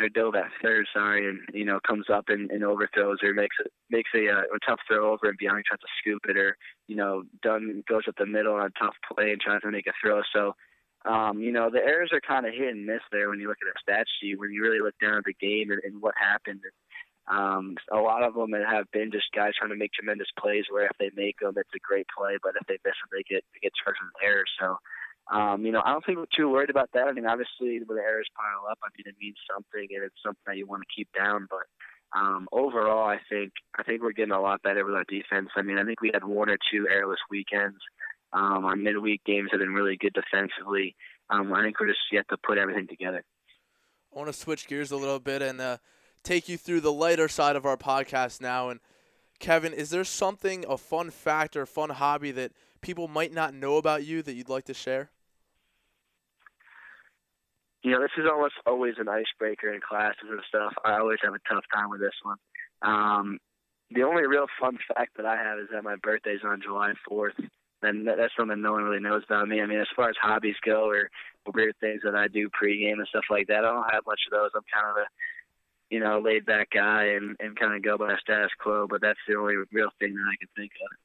or 0.00 0.08
dove 0.08 0.34
at 0.34 0.50
third, 0.62 0.86
sorry, 0.92 1.28
and 1.28 1.40
you 1.52 1.64
know 1.64 1.78
comes 1.86 2.06
up 2.12 2.24
and, 2.28 2.50
and 2.50 2.64
overthrows 2.64 3.18
or 3.22 3.34
makes 3.34 3.56
it 3.64 3.72
makes 3.90 4.10
a, 4.14 4.28
uh, 4.28 4.42
a 4.42 4.58
tough 4.68 4.80
throw 4.86 5.12
over 5.12 5.28
and 5.28 5.38
Biondic 5.38 5.64
tries 5.64 5.80
to 5.80 5.86
scoop 6.00 6.22
it 6.28 6.36
or 6.36 6.56
you 6.88 6.96
know 6.96 7.22
Dunn 7.42 7.82
goes 7.88 8.02
up 8.08 8.14
the 8.18 8.26
middle 8.26 8.54
on 8.54 8.66
a 8.66 8.78
tough 8.78 8.94
play 9.12 9.30
and 9.30 9.40
tries 9.40 9.62
to 9.62 9.70
make 9.70 9.86
a 9.86 9.92
throw. 10.02 10.22
So 10.34 10.54
um, 11.10 11.40
you 11.40 11.52
know 11.52 11.70
the 11.70 11.78
errors 11.78 12.10
are 12.12 12.20
kind 12.20 12.46
of 12.46 12.54
hit 12.54 12.74
and 12.74 12.86
miss 12.86 13.02
there 13.12 13.28
when 13.30 13.40
you 13.40 13.48
look 13.48 13.58
at 13.62 13.72
the 13.72 13.80
stat 13.82 14.06
sheet 14.20 14.38
when 14.38 14.52
you 14.52 14.62
really 14.62 14.80
look 14.80 14.94
down 15.00 15.18
at 15.18 15.24
the 15.24 15.34
game 15.34 15.70
and, 15.70 15.80
and 15.84 16.02
what 16.02 16.14
happened. 16.18 16.60
Um, 17.30 17.76
a 17.92 17.98
lot 17.98 18.24
of 18.24 18.34
them 18.34 18.50
have 18.52 18.90
been 18.90 19.12
just 19.12 19.30
guys 19.36 19.52
trying 19.56 19.70
to 19.70 19.78
make 19.78 19.92
tremendous 19.92 20.26
plays 20.36 20.64
where 20.68 20.86
if 20.86 20.98
they 20.98 21.10
make 21.14 21.38
them, 21.38 21.54
it's 21.56 21.70
a 21.76 21.78
great 21.78 22.06
play, 22.10 22.38
but 22.42 22.58
if 22.60 22.66
they 22.66 22.82
miss 22.82 22.98
them, 22.98 23.12
they 23.12 23.22
get 23.22 23.44
they 23.54 23.60
get 23.62 23.72
charged 23.78 24.00
with 24.02 24.18
errors. 24.24 24.50
So 24.58 24.76
um, 25.30 25.64
you 25.64 25.70
know, 25.70 25.82
I 25.84 25.92
don't 25.92 26.04
think 26.04 26.18
we're 26.18 26.26
too 26.36 26.50
worried 26.50 26.70
about 26.70 26.90
that. 26.94 27.06
I 27.06 27.12
mean, 27.12 27.26
obviously, 27.26 27.78
when 27.84 27.96
the 27.96 28.02
errors 28.02 28.28
pile 28.36 28.70
up, 28.70 28.78
I 28.82 28.88
mean, 28.96 29.06
it 29.06 29.14
means 29.20 29.36
something, 29.52 29.88
and 29.94 30.04
it's 30.04 30.22
something 30.24 30.42
that 30.46 30.56
you 30.56 30.66
want 30.66 30.82
to 30.82 30.94
keep 30.94 31.08
down. 31.16 31.46
But 31.48 32.18
um, 32.18 32.48
overall, 32.50 33.08
I 33.08 33.18
think 33.30 33.52
I 33.78 33.84
think 33.84 34.02
we're 34.02 34.12
getting 34.12 34.34
a 34.34 34.40
lot 34.40 34.62
better 34.62 34.84
with 34.84 34.94
our 34.94 35.04
defense. 35.04 35.50
I 35.54 35.62
mean, 35.62 35.78
I 35.78 35.84
think 35.84 36.00
we 36.00 36.10
had 36.12 36.24
one 36.24 36.50
or 36.50 36.58
two 36.70 36.88
errorless 36.90 37.20
weekends. 37.30 37.78
Um, 38.32 38.64
our 38.64 38.76
midweek 38.76 39.22
games 39.24 39.50
have 39.52 39.60
been 39.60 39.72
really 39.72 39.96
good 39.96 40.14
defensively. 40.14 40.96
Um, 41.30 41.52
I 41.52 41.62
think 41.62 41.78
we're 41.78 41.88
just 41.88 42.00
yet 42.10 42.26
to 42.30 42.36
put 42.36 42.58
everything 42.58 42.88
together. 42.88 43.22
I 44.12 44.18
want 44.18 44.28
to 44.28 44.32
switch 44.32 44.66
gears 44.66 44.90
a 44.90 44.96
little 44.96 45.20
bit 45.20 45.42
and 45.42 45.60
uh, 45.60 45.76
take 46.24 46.48
you 46.48 46.56
through 46.56 46.80
the 46.80 46.92
lighter 46.92 47.28
side 47.28 47.54
of 47.54 47.64
our 47.64 47.76
podcast 47.76 48.40
now. 48.40 48.68
And 48.68 48.80
Kevin, 49.38 49.72
is 49.72 49.90
there 49.90 50.04
something, 50.04 50.64
a 50.68 50.76
fun 50.76 51.10
fact 51.10 51.56
or 51.56 51.66
fun 51.66 51.90
hobby 51.90 52.32
that 52.32 52.52
people 52.80 53.06
might 53.06 53.32
not 53.32 53.54
know 53.54 53.76
about 53.76 54.04
you 54.04 54.22
that 54.22 54.34
you'd 54.34 54.48
like 54.48 54.64
to 54.64 54.74
share? 54.74 55.10
You 57.82 57.90
know, 57.90 58.00
this 58.00 58.10
is 58.18 58.26
almost 58.30 58.54
always 58.66 58.94
an 58.98 59.08
icebreaker 59.08 59.72
in 59.72 59.80
classes 59.80 60.28
and 60.28 60.40
stuff. 60.48 60.72
I 60.84 60.98
always 60.98 61.18
have 61.22 61.34
a 61.34 61.40
tough 61.48 61.64
time 61.72 61.90
with 61.90 62.00
this 62.00 62.16
one. 62.22 62.36
Um, 62.82 63.38
the 63.90 64.02
only 64.02 64.26
real 64.26 64.46
fun 64.60 64.78
fact 64.94 65.16
that 65.16 65.26
I 65.26 65.36
have 65.36 65.58
is 65.58 65.68
that 65.72 65.82
my 65.82 65.96
birthday's 65.96 66.44
on 66.44 66.60
July 66.62 66.92
4th, 67.10 67.38
and 67.82 68.06
that's 68.06 68.32
something 68.36 68.60
no 68.60 68.72
one 68.72 68.84
really 68.84 69.00
knows 69.00 69.22
about 69.24 69.48
me. 69.48 69.60
I 69.60 69.66
mean, 69.66 69.80
as 69.80 69.88
far 69.96 70.08
as 70.08 70.16
hobbies 70.20 70.56
go 70.64 70.88
or 70.88 71.10
weird 71.52 71.74
things 71.80 72.02
that 72.04 72.14
I 72.14 72.28
do 72.28 72.48
pregame 72.50 72.98
and 72.98 73.08
stuff 73.08 73.24
like 73.30 73.48
that, 73.48 73.64
I 73.64 73.72
don't 73.72 73.92
have 73.92 74.06
much 74.06 74.20
of 74.26 74.38
those. 74.38 74.50
I'm 74.54 74.62
kind 74.72 74.90
of 74.90 74.96
a, 75.02 75.06
you 75.90 76.00
know, 76.00 76.20
laid 76.20 76.46
back 76.46 76.68
guy 76.72 77.14
and, 77.16 77.34
and 77.40 77.58
kind 77.58 77.74
of 77.74 77.82
go 77.82 77.96
by 77.96 78.14
status 78.20 78.50
quo, 78.60 78.86
but 78.88 79.00
that's 79.00 79.18
the 79.26 79.36
only 79.36 79.56
real 79.72 79.90
thing 79.98 80.14
that 80.14 80.30
I 80.30 80.36
can 80.38 80.48
think 80.54 80.72
of. 80.82 80.96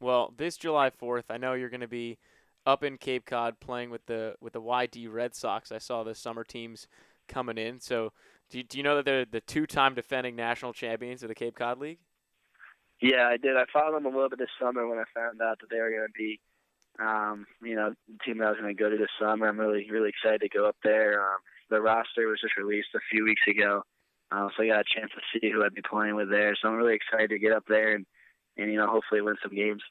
Well, 0.00 0.32
this 0.36 0.56
July 0.56 0.90
4th, 0.90 1.24
I 1.30 1.36
know 1.36 1.52
you're 1.52 1.70
going 1.70 1.80
to 1.80 1.88
be 1.88 2.18
up 2.66 2.82
in 2.82 2.98
Cape 2.98 3.24
Cod 3.24 3.60
playing 3.60 3.90
with 3.90 4.04
the 4.06 4.34
with 4.40 4.52
the 4.52 4.60
YD 4.60 5.08
Red 5.08 5.34
Sox. 5.34 5.70
I 5.70 5.78
saw 5.78 6.02
the 6.02 6.14
summer 6.14 6.44
teams 6.44 6.88
coming 7.28 7.56
in. 7.56 7.80
So, 7.80 8.12
do 8.50 8.58
you, 8.58 8.64
do 8.64 8.78
you 8.78 8.84
know 8.84 8.96
that 8.96 9.04
they're 9.04 9.24
the 9.24 9.40
two-time 9.40 9.94
defending 9.94 10.36
national 10.36 10.72
champions 10.72 11.22
of 11.22 11.28
the 11.28 11.34
Cape 11.34 11.56
Cod 11.56 11.78
League? 11.78 11.98
Yeah, 13.00 13.28
I 13.28 13.36
did. 13.36 13.56
I 13.56 13.64
followed 13.72 13.94
them 13.94 14.06
a 14.06 14.08
little 14.08 14.30
bit 14.30 14.38
this 14.38 14.48
summer 14.60 14.86
when 14.88 14.98
I 14.98 15.04
found 15.14 15.40
out 15.42 15.58
that 15.60 15.68
they 15.70 15.80
were 15.80 15.90
going 15.90 16.06
to 16.06 16.12
be, 16.16 16.40
um, 16.98 17.46
you 17.62 17.76
know, 17.76 17.90
the 17.90 18.18
team 18.24 18.38
that 18.38 18.46
I 18.46 18.50
was 18.50 18.60
going 18.60 18.74
to 18.74 18.82
go 18.82 18.88
to 18.88 18.96
this 18.96 19.12
summer. 19.20 19.48
I'm 19.48 19.60
really, 19.60 19.86
really 19.90 20.08
excited 20.08 20.40
to 20.40 20.48
go 20.48 20.66
up 20.66 20.76
there. 20.82 21.20
Um, 21.20 21.38
the 21.68 21.80
roster 21.80 22.26
was 22.26 22.40
just 22.40 22.56
released 22.56 22.88
a 22.94 23.00
few 23.10 23.24
weeks 23.24 23.42
ago, 23.48 23.82
uh, 24.32 24.48
so 24.56 24.62
I 24.62 24.68
got 24.68 24.80
a 24.80 25.00
chance 25.00 25.10
to 25.12 25.38
see 25.38 25.50
who 25.50 25.64
I'd 25.64 25.74
be 25.74 25.82
playing 25.82 26.14
with 26.14 26.30
there. 26.30 26.56
So 26.56 26.68
I'm 26.68 26.76
really 26.76 26.96
excited 26.96 27.30
to 27.30 27.38
get 27.38 27.52
up 27.52 27.64
there 27.68 27.94
and, 27.94 28.06
and 28.56 28.70
you 28.70 28.78
know, 28.78 28.86
hopefully 28.86 29.20
win 29.20 29.36
some 29.42 29.54
games. 29.54 29.82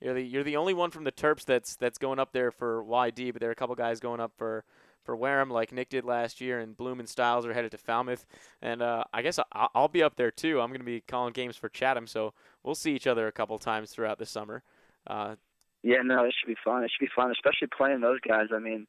You're 0.00 0.14
the 0.14 0.22
you're 0.22 0.44
the 0.44 0.56
only 0.56 0.74
one 0.74 0.90
from 0.90 1.04
the 1.04 1.12
Terps 1.12 1.44
that's 1.44 1.76
that's 1.76 1.98
going 1.98 2.18
up 2.18 2.32
there 2.32 2.50
for 2.50 2.82
YD, 2.82 3.32
but 3.32 3.40
there 3.40 3.50
are 3.50 3.52
a 3.52 3.56
couple 3.56 3.74
guys 3.74 4.00
going 4.00 4.20
up 4.20 4.32
for 4.36 4.64
for 5.04 5.16
Wareham, 5.16 5.50
like 5.50 5.72
Nick 5.72 5.88
did 5.88 6.04
last 6.04 6.40
year, 6.40 6.60
and 6.60 6.76
Bloom 6.76 7.00
and 7.00 7.08
Stiles 7.08 7.46
are 7.46 7.54
headed 7.54 7.70
to 7.72 7.78
Falmouth. 7.78 8.26
And 8.60 8.82
uh, 8.82 9.04
I 9.12 9.22
guess 9.22 9.38
I'll, 9.52 9.70
I'll 9.74 9.88
be 9.88 10.02
up 10.02 10.16
there 10.16 10.30
too. 10.30 10.60
I'm 10.60 10.68
going 10.68 10.80
to 10.80 10.84
be 10.84 11.00
calling 11.00 11.32
games 11.32 11.56
for 11.56 11.68
Chatham, 11.68 12.06
so 12.06 12.34
we'll 12.62 12.74
see 12.74 12.94
each 12.94 13.06
other 13.06 13.26
a 13.26 13.32
couple 13.32 13.58
times 13.58 13.90
throughout 13.90 14.18
the 14.18 14.26
summer. 14.26 14.62
Uh, 15.06 15.36
Yeah, 15.82 16.02
no, 16.04 16.24
it 16.24 16.34
should 16.38 16.48
be 16.48 16.60
fun. 16.62 16.84
It 16.84 16.90
should 16.90 17.04
be 17.04 17.12
fun, 17.16 17.30
especially 17.30 17.68
playing 17.76 18.00
those 18.00 18.20
guys. 18.20 18.48
I 18.54 18.58
mean, 18.58 18.86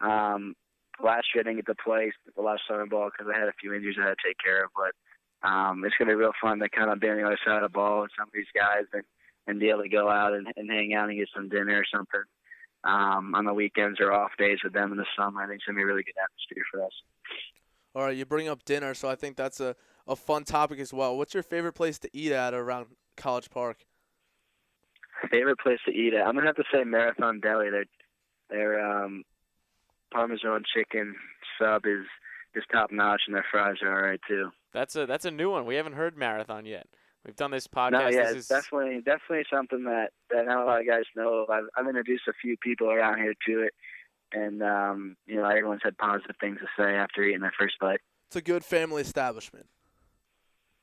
um, 0.00 0.54
last 1.02 1.26
year 1.34 1.42
I 1.42 1.50
didn't 1.50 1.66
get 1.66 1.66
to 1.66 1.82
play 1.82 2.12
a 2.36 2.40
lot 2.40 2.54
of 2.54 2.60
summer 2.68 2.86
ball 2.86 3.10
because 3.10 3.32
I 3.34 3.38
had 3.38 3.48
a 3.48 3.58
few 3.60 3.74
injuries 3.74 3.96
I 4.00 4.08
had 4.08 4.14
to 4.14 4.28
take 4.28 4.38
care 4.42 4.64
of. 4.64 4.70
But 4.76 5.48
um, 5.48 5.84
it's 5.84 5.96
going 5.98 6.08
to 6.08 6.12
be 6.14 6.20
real 6.20 6.32
fun 6.40 6.60
to 6.60 6.68
kind 6.68 6.90
of 6.90 7.00
be 7.00 7.08
on 7.08 7.16
the 7.16 7.26
other 7.26 7.38
side 7.44 7.56
of 7.56 7.62
the 7.62 7.74
ball 7.74 8.02
with 8.02 8.12
some 8.16 8.28
of 8.28 8.32
these 8.32 8.50
guys 8.54 8.86
and, 8.92 9.04
and 9.48 9.58
be 9.58 9.70
able 9.70 9.82
to 9.82 9.88
go 9.88 10.08
out 10.08 10.34
and, 10.34 10.46
and 10.56 10.70
hang 10.70 10.94
out 10.94 11.08
and 11.08 11.18
get 11.18 11.28
some 11.34 11.48
dinner 11.48 11.80
or 11.80 11.84
something 11.92 12.22
um, 12.84 13.34
on 13.34 13.44
the 13.44 13.54
weekends 13.54 13.98
or 13.98 14.12
off 14.12 14.30
days 14.38 14.58
with 14.62 14.74
them 14.74 14.92
in 14.92 14.98
the 14.98 15.06
summer. 15.16 15.42
I 15.42 15.46
think 15.46 15.56
it's 15.56 15.64
going 15.64 15.74
to 15.74 15.78
be 15.78 15.82
a 15.82 15.86
really 15.86 16.04
good 16.04 16.14
atmosphere 16.22 16.64
for 16.70 16.84
us. 16.84 16.92
All 17.94 18.02
right, 18.02 18.16
you 18.16 18.24
bring 18.26 18.46
up 18.46 18.64
dinner, 18.64 18.94
so 18.94 19.08
I 19.08 19.16
think 19.16 19.36
that's 19.36 19.58
a, 19.58 19.74
a 20.06 20.14
fun 20.14 20.44
topic 20.44 20.78
as 20.78 20.92
well. 20.92 21.16
What's 21.16 21.34
your 21.34 21.42
favorite 21.42 21.72
place 21.72 21.98
to 22.00 22.10
eat 22.12 22.30
at 22.30 22.54
around 22.54 22.86
College 23.16 23.50
Park? 23.50 23.86
Favorite 25.30 25.58
place 25.58 25.80
to 25.86 25.90
eat 25.92 26.14
at? 26.14 26.24
I'm 26.24 26.34
gonna 26.34 26.46
have 26.46 26.56
to 26.56 26.64
say 26.72 26.84
Marathon 26.84 27.40
Deli. 27.40 27.70
Their 27.70 27.86
their 28.50 29.04
um, 29.04 29.24
Parmesan 30.12 30.62
chicken 30.72 31.16
sub 31.58 31.86
is 31.86 32.04
is 32.54 32.62
top 32.70 32.92
notch, 32.92 33.22
and 33.26 33.34
their 33.34 33.44
fries 33.50 33.76
are 33.82 33.92
alright 33.92 34.20
too. 34.28 34.50
that's 34.72 34.94
a 34.94 35.06
that's 35.06 35.24
a 35.24 35.32
new 35.32 35.50
one. 35.50 35.66
We 35.66 35.74
haven't 35.74 35.94
heard 35.94 36.16
Marathon 36.16 36.66
yet. 36.66 36.86
We've 37.28 37.36
done 37.36 37.50
this 37.50 37.66
podcast. 37.66 37.90
No, 37.90 38.08
yeah, 38.08 38.22
this 38.22 38.30
it's 38.30 38.38
is 38.38 38.48
definitely 38.48 39.02
definitely 39.02 39.44
something 39.52 39.84
that 39.84 40.12
that 40.30 40.46
not 40.46 40.62
a 40.62 40.64
lot 40.64 40.80
of 40.80 40.86
guys 40.86 41.02
know. 41.14 41.44
of. 41.44 41.50
I've, 41.50 41.64
I've 41.76 41.86
introduced 41.86 42.22
a 42.26 42.32
few 42.40 42.56
people 42.56 42.90
around 42.90 43.18
here 43.18 43.34
to 43.46 43.64
it, 43.64 43.74
and 44.32 44.62
um, 44.62 45.14
you 45.26 45.36
know 45.36 45.44
everyone's 45.44 45.82
had 45.84 45.98
positive 45.98 46.36
things 46.40 46.56
to 46.60 46.66
say 46.74 46.94
after 46.94 47.22
eating 47.22 47.42
their 47.42 47.52
first 47.58 47.74
bite. 47.82 48.00
It's 48.28 48.36
a 48.36 48.40
good 48.40 48.64
family 48.64 49.02
establishment. 49.02 49.66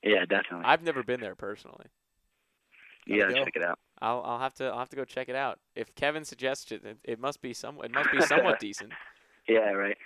Yeah, 0.04 0.26
definitely. 0.30 0.66
I've 0.66 0.84
never 0.84 1.02
been 1.02 1.20
there 1.20 1.34
personally. 1.34 1.88
you 3.08 3.22
gotta 3.22 3.34
go. 3.34 3.44
check 3.44 3.56
it 3.56 3.64
out. 3.64 3.80
I'll 4.00 4.22
I'll 4.24 4.40
have 4.40 4.54
to 4.56 4.66
I'll 4.66 4.78
have 4.78 4.90
to 4.90 4.96
go 4.96 5.04
check 5.04 5.30
it 5.30 5.36
out. 5.36 5.58
If 5.76 5.96
Kevin 5.96 6.26
suggests 6.26 6.72
it, 6.72 6.86
it, 6.86 6.98
it 7.04 7.20
must 7.20 7.42
be 7.42 7.56
some 7.56 7.80
it 7.84 7.90
must 7.90 8.12
be 8.12 8.22
somewhat 8.28 8.60
decent. 8.60 8.92
Yeah, 9.48 9.72
right. 9.72 9.98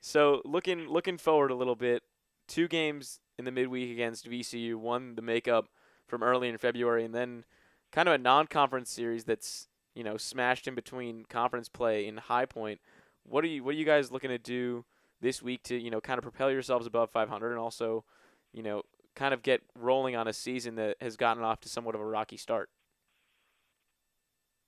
So 0.00 0.42
looking 0.44 0.88
looking 0.88 1.18
forward 1.18 1.52
a 1.52 1.54
little 1.54 1.76
bit, 1.76 2.02
two 2.48 2.66
games 2.66 3.20
in 3.38 3.44
the 3.44 3.50
midweek 3.50 3.90
against 3.90 4.28
VCU, 4.28 4.76
one 4.76 5.14
the 5.14 5.22
makeup 5.22 5.68
from 6.06 6.22
early 6.22 6.48
in 6.48 6.58
February, 6.58 7.04
and 7.04 7.14
then 7.14 7.44
kind 7.92 8.08
of 8.08 8.14
a 8.14 8.18
non-conference 8.18 8.90
series 8.90 9.24
that's 9.24 9.68
you 9.94 10.04
know 10.04 10.16
smashed 10.16 10.66
in 10.66 10.74
between 10.74 11.24
conference 11.28 11.68
play 11.68 12.06
in 12.06 12.16
High 12.16 12.46
Point. 12.46 12.80
What 13.24 13.44
are 13.44 13.48
you 13.48 13.64
what 13.64 13.74
are 13.74 13.78
you 13.78 13.84
guys 13.84 14.10
looking 14.12 14.30
to 14.30 14.38
do 14.38 14.84
this 15.20 15.42
week 15.42 15.62
to 15.64 15.76
you 15.76 15.90
know 15.90 16.00
kind 16.00 16.18
of 16.18 16.22
propel 16.22 16.50
yourselves 16.50 16.86
above 16.86 17.10
500 17.10 17.50
and 17.50 17.58
also 17.58 18.04
you 18.52 18.62
know 18.62 18.82
kind 19.14 19.32
of 19.32 19.42
get 19.42 19.62
rolling 19.78 20.14
on 20.14 20.28
a 20.28 20.32
season 20.32 20.76
that 20.76 20.96
has 21.00 21.16
gotten 21.16 21.42
off 21.42 21.60
to 21.60 21.68
somewhat 21.68 21.94
of 21.94 22.00
a 22.00 22.04
rocky 22.04 22.36
start. 22.36 22.68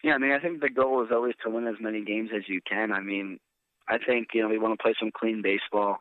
Yeah, 0.03 0.15
I 0.15 0.19
mean, 0.19 0.33
I 0.33 0.39
think 0.39 0.61
the 0.61 0.71
goal 0.71 1.03
is 1.03 1.11
always 1.13 1.35
to 1.45 1.51
win 1.51 1.67
as 1.67 1.75
many 1.81 2.05
games 2.05 2.31
as 2.35 2.43
you 2.49 2.61
can. 2.69 2.93
I 2.93 3.01
mean, 3.01 3.41
I 3.89 3.99
think 3.99 4.29
you 4.33 4.43
know 4.43 4.49
we 4.49 4.59
want 4.59 4.79
to 4.79 4.83
play 4.83 4.95
some 4.99 5.11
clean 5.15 5.43
baseball. 5.43 5.99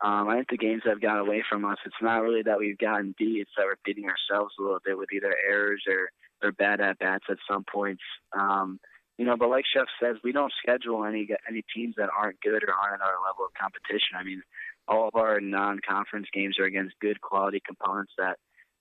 Um, 0.00 0.28
I 0.28 0.36
think 0.36 0.50
the 0.50 0.56
games 0.58 0.82
have 0.84 1.00
gotten 1.00 1.26
away 1.26 1.42
from 1.48 1.64
us, 1.64 1.78
it's 1.84 1.96
not 2.00 2.22
really 2.22 2.42
that 2.42 2.58
we've 2.58 2.78
gotten 2.78 3.14
beat; 3.18 3.40
it's 3.40 3.50
that 3.56 3.64
we're 3.64 3.76
beating 3.84 4.08
ourselves 4.08 4.54
a 4.58 4.62
little 4.62 4.80
bit 4.84 4.96
with 4.96 5.12
either 5.12 5.34
errors 5.48 5.82
or 5.88 6.10
or 6.42 6.52
bad 6.52 6.80
at 6.80 6.98
bats 6.98 7.24
at 7.28 7.38
some 7.50 7.64
points. 7.64 8.02
Um, 8.32 8.78
you 9.16 9.24
know, 9.24 9.36
but 9.36 9.50
like 9.50 9.64
Szefc 9.76 9.86
says, 10.00 10.16
we 10.22 10.30
don't 10.30 10.52
schedule 10.62 11.04
any 11.04 11.28
any 11.48 11.64
teams 11.74 11.96
that 11.96 12.10
aren't 12.16 12.40
good 12.40 12.62
or 12.62 12.72
aren't 12.72 13.02
at 13.02 13.06
our 13.06 13.18
level 13.26 13.44
of 13.44 13.52
competition. 13.60 14.14
I 14.16 14.22
mean, 14.22 14.42
all 14.86 15.08
of 15.08 15.16
our 15.16 15.40
non-conference 15.40 16.28
games 16.32 16.58
are 16.58 16.64
against 16.64 16.98
good 17.00 17.20
quality 17.20 17.60
components 17.66 18.12
that 18.18 18.38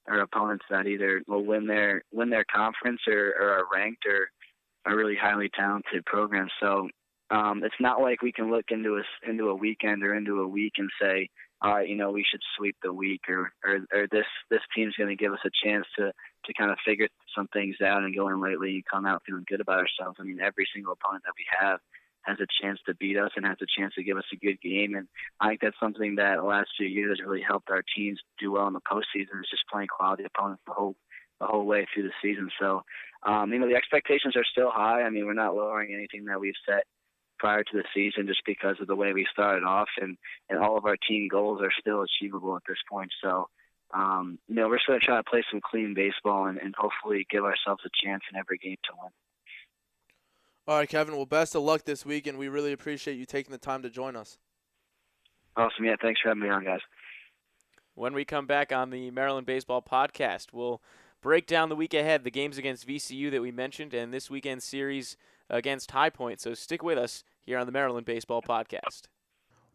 are 0.07 0.21
opponents 0.21 0.65
that 0.69 0.87
either 0.87 1.21
will 1.27 1.43
win 1.43 1.65
their 1.67 2.03
win 2.13 2.29
their 2.29 2.45
conference 2.45 3.01
or, 3.07 3.33
or 3.39 3.49
are 3.59 3.65
ranked 3.73 4.05
or 4.05 4.29
are 4.85 4.95
really 4.95 5.17
highly 5.19 5.49
talented 5.49 6.05
programs. 6.05 6.51
So 6.61 6.87
um, 7.29 7.63
it's 7.63 7.75
not 7.79 8.01
like 8.01 8.21
we 8.21 8.31
can 8.31 8.49
look 8.49 8.65
into 8.69 8.97
a 8.97 9.29
into 9.29 9.49
a 9.49 9.55
weekend 9.55 10.03
or 10.03 10.15
into 10.15 10.41
a 10.41 10.47
week 10.47 10.73
and 10.77 10.89
say, 11.01 11.29
all 11.61 11.75
right, 11.75 11.89
you 11.89 11.95
know, 11.95 12.11
we 12.11 12.23
should 12.29 12.41
sweep 12.57 12.75
the 12.81 12.93
week 12.93 13.21
or 13.27 13.51
or, 13.65 13.79
or 13.93 14.07
this 14.11 14.25
this 14.49 14.61
team's 14.75 14.95
going 14.95 15.09
to 15.09 15.21
give 15.21 15.33
us 15.33 15.39
a 15.45 15.67
chance 15.67 15.85
to 15.97 16.11
to 16.45 16.53
kind 16.53 16.71
of 16.71 16.77
figure 16.85 17.07
some 17.35 17.47
things 17.49 17.75
out 17.83 18.03
and 18.03 18.15
go 18.15 18.29
in 18.29 18.41
lately 18.41 18.75
and 18.75 18.83
come 18.91 19.05
out 19.05 19.23
feeling 19.25 19.45
good 19.47 19.61
about 19.61 19.79
ourselves. 19.79 20.17
I 20.19 20.23
mean, 20.23 20.39
every 20.39 20.67
single 20.73 20.93
opponent 20.93 21.23
that 21.25 21.33
we 21.37 21.45
have 21.59 21.79
has 22.21 22.37
a 22.39 22.47
chance 22.61 22.79
to 22.85 22.95
beat 22.95 23.17
us 23.17 23.31
and 23.35 23.45
has 23.45 23.57
a 23.61 23.79
chance 23.79 23.93
to 23.95 24.03
give 24.03 24.17
us 24.17 24.25
a 24.33 24.37
good 24.37 24.59
game. 24.61 24.95
And 24.95 25.07
I 25.39 25.49
think 25.49 25.61
that's 25.61 25.79
something 25.79 26.15
that 26.15 26.37
the 26.37 26.43
last 26.43 26.69
few 26.77 26.87
years 26.87 27.17
has 27.17 27.25
really 27.25 27.43
helped 27.45 27.69
our 27.69 27.83
teams 27.95 28.19
do 28.39 28.51
well 28.51 28.67
in 28.67 28.73
the 28.73 28.81
postseason. 28.81 29.39
Is 29.41 29.49
just 29.51 29.67
playing 29.71 29.87
quality 29.87 30.23
opponents 30.23 30.63
the 30.65 30.73
whole 30.73 30.95
the 31.41 31.47
whole 31.47 31.65
way 31.65 31.85
through 31.93 32.03
the 32.03 32.13
season. 32.21 32.49
So, 32.59 32.83
um, 33.23 33.51
you 33.51 33.59
know, 33.59 33.67
the 33.67 33.75
expectations 33.75 34.35
are 34.35 34.45
still 34.49 34.71
high. 34.71 35.03
I 35.03 35.09
mean, 35.09 35.25
we're 35.25 35.33
not 35.33 35.55
lowering 35.55 35.93
anything 35.93 36.25
that 36.25 36.39
we've 36.39 36.53
set 36.67 36.83
prior 37.37 37.63
to 37.63 37.73
the 37.73 37.83
season 37.93 38.27
just 38.27 38.41
because 38.45 38.75
of 38.81 38.87
the 38.87 38.95
way 38.95 39.13
we 39.13 39.25
started 39.31 39.63
off, 39.63 39.89
and 40.01 40.17
and 40.49 40.59
all 40.59 40.77
of 40.77 40.85
our 40.85 40.97
team 40.97 41.27
goals 41.29 41.61
are 41.61 41.71
still 41.79 42.03
achievable 42.03 42.55
at 42.55 42.63
this 42.67 42.79
point. 42.89 43.11
So. 43.23 43.49
Um, 43.93 44.37
you 44.49 44.55
know, 44.55 44.67
we're 44.67 44.75
just 44.75 44.87
going 44.87 44.99
to 44.99 45.05
try 45.05 45.15
to 45.15 45.23
play 45.23 45.45
some 45.49 45.61
clean 45.63 45.93
baseball 45.93 46.47
and, 46.47 46.57
and 46.57 46.75
hopefully 46.77 47.25
give 47.31 47.45
ourselves 47.45 47.81
a 47.85 48.05
chance 48.05 48.21
in 48.29 48.37
every 48.37 48.57
game 48.57 48.75
to 48.83 48.91
win. 49.01 49.11
All 50.67 50.75
right, 50.75 50.89
Kevin. 50.89 51.15
Well, 51.15 51.25
best 51.25 51.55
of 51.55 51.63
luck 51.63 51.85
this 51.85 52.05
week, 52.05 52.27
and 52.27 52.37
we 52.37 52.49
really 52.49 52.73
appreciate 52.73 53.17
you 53.17 53.25
taking 53.25 53.53
the 53.53 53.57
time 53.57 53.83
to 53.83 53.89
join 53.89 54.17
us. 54.17 54.37
Awesome. 55.55 55.85
Yeah, 55.85 55.95
thanks 56.01 56.19
for 56.19 56.27
having 56.27 56.43
me 56.43 56.49
on, 56.49 56.65
guys. 56.65 56.81
When 57.95 58.13
we 58.13 58.25
come 58.25 58.45
back 58.45 58.73
on 58.73 58.89
the 58.89 59.09
Maryland 59.09 59.47
Baseball 59.47 59.81
Podcast, 59.81 60.47
we'll 60.51 60.81
break 61.21 61.47
down 61.47 61.69
the 61.69 61.75
week 61.75 61.93
ahead, 61.93 62.25
the 62.25 62.31
games 62.31 62.57
against 62.57 62.85
VCU 62.85 63.31
that 63.31 63.41
we 63.41 63.51
mentioned, 63.51 63.93
and 63.93 64.13
this 64.13 64.29
weekend 64.29 64.61
series 64.61 65.15
against 65.49 65.91
High 65.91 66.09
Point. 66.09 66.41
So 66.41 66.53
stick 66.53 66.83
with 66.83 66.97
us 66.97 67.23
here 67.43 67.57
on 67.57 67.65
the 67.65 67.71
Maryland 67.71 68.05
Baseball 68.05 68.41
Podcast. 68.41 69.03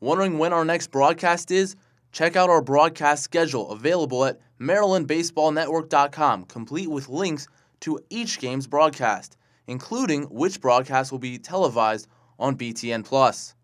Wondering 0.00 0.38
when 0.38 0.52
our 0.52 0.64
next 0.64 0.88
broadcast 0.88 1.50
is? 1.50 1.76
Check 2.12 2.36
out 2.36 2.50
our 2.50 2.60
broadcast 2.60 3.22
schedule 3.22 3.70
available 3.70 4.24
at 4.24 4.38
MarylandBaseballNetwork.com, 4.60 6.44
complete 6.44 6.90
with 6.90 7.08
links 7.08 7.48
to 7.80 7.98
each 8.10 8.38
game's 8.38 8.66
broadcast, 8.66 9.36
including 9.66 10.24
which 10.24 10.60
broadcast 10.60 11.10
will 11.10 11.18
be 11.18 11.38
televised 11.38 12.08
on 12.38 12.56
BTN 12.56 13.04
Plus. 13.04 13.54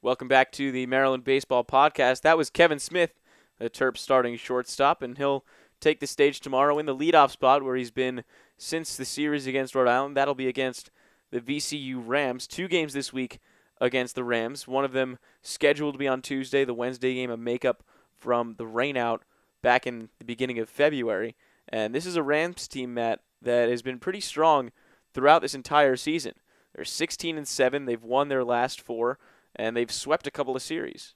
Welcome 0.00 0.28
back 0.28 0.52
to 0.52 0.70
the 0.70 0.86
Maryland 0.86 1.24
Baseball 1.24 1.64
Podcast. 1.64 2.20
That 2.20 2.36
was 2.36 2.50
Kevin 2.50 2.78
Smith, 2.78 3.14
the 3.58 3.70
Terps 3.70 3.98
starting 3.98 4.36
shortstop, 4.36 5.02
and 5.02 5.16
he'll 5.16 5.44
take 5.80 6.00
the 6.00 6.06
stage 6.06 6.40
tomorrow 6.40 6.78
in 6.78 6.86
the 6.86 6.94
leadoff 6.94 7.30
spot 7.30 7.62
where 7.62 7.74
he's 7.74 7.90
been 7.90 8.22
since 8.56 8.96
the 8.96 9.04
series 9.04 9.46
against 9.46 9.74
Rhode 9.74 9.88
Island. 9.88 10.16
That'll 10.16 10.34
be 10.34 10.48
against 10.48 10.90
the 11.30 11.40
VCU 11.40 12.02
Rams. 12.04 12.46
Two 12.46 12.68
games 12.68 12.92
this 12.92 13.12
week 13.12 13.38
against 13.80 14.14
the 14.14 14.24
Rams. 14.24 14.68
One 14.68 14.84
of 14.84 14.92
them 14.92 15.18
scheduled 15.42 15.94
to 15.94 15.98
be 15.98 16.08
on 16.08 16.22
Tuesday, 16.22 16.64
the 16.64 16.74
Wednesday 16.74 17.14
game, 17.14 17.30
a 17.30 17.36
makeup 17.36 17.82
from 18.16 18.54
the 18.56 18.64
rainout 18.64 19.20
back 19.62 19.86
in 19.86 20.08
the 20.18 20.24
beginning 20.24 20.58
of 20.58 20.68
February. 20.68 21.34
And 21.68 21.94
this 21.94 22.06
is 22.06 22.16
a 22.16 22.22
Rams 22.22 22.68
team, 22.68 22.94
Matt, 22.94 23.20
that 23.42 23.68
has 23.68 23.82
been 23.82 23.98
pretty 23.98 24.20
strong 24.20 24.70
throughout 25.12 25.42
this 25.42 25.54
entire 25.54 25.96
season. 25.96 26.34
They're 26.74 26.84
16 26.84 27.36
and 27.36 27.48
7. 27.48 27.84
They've 27.84 28.02
won 28.02 28.28
their 28.28 28.44
last 28.44 28.80
four, 28.80 29.18
and 29.54 29.76
they've 29.76 29.90
swept 29.90 30.26
a 30.26 30.30
couple 30.30 30.56
of 30.56 30.62
series. 30.62 31.14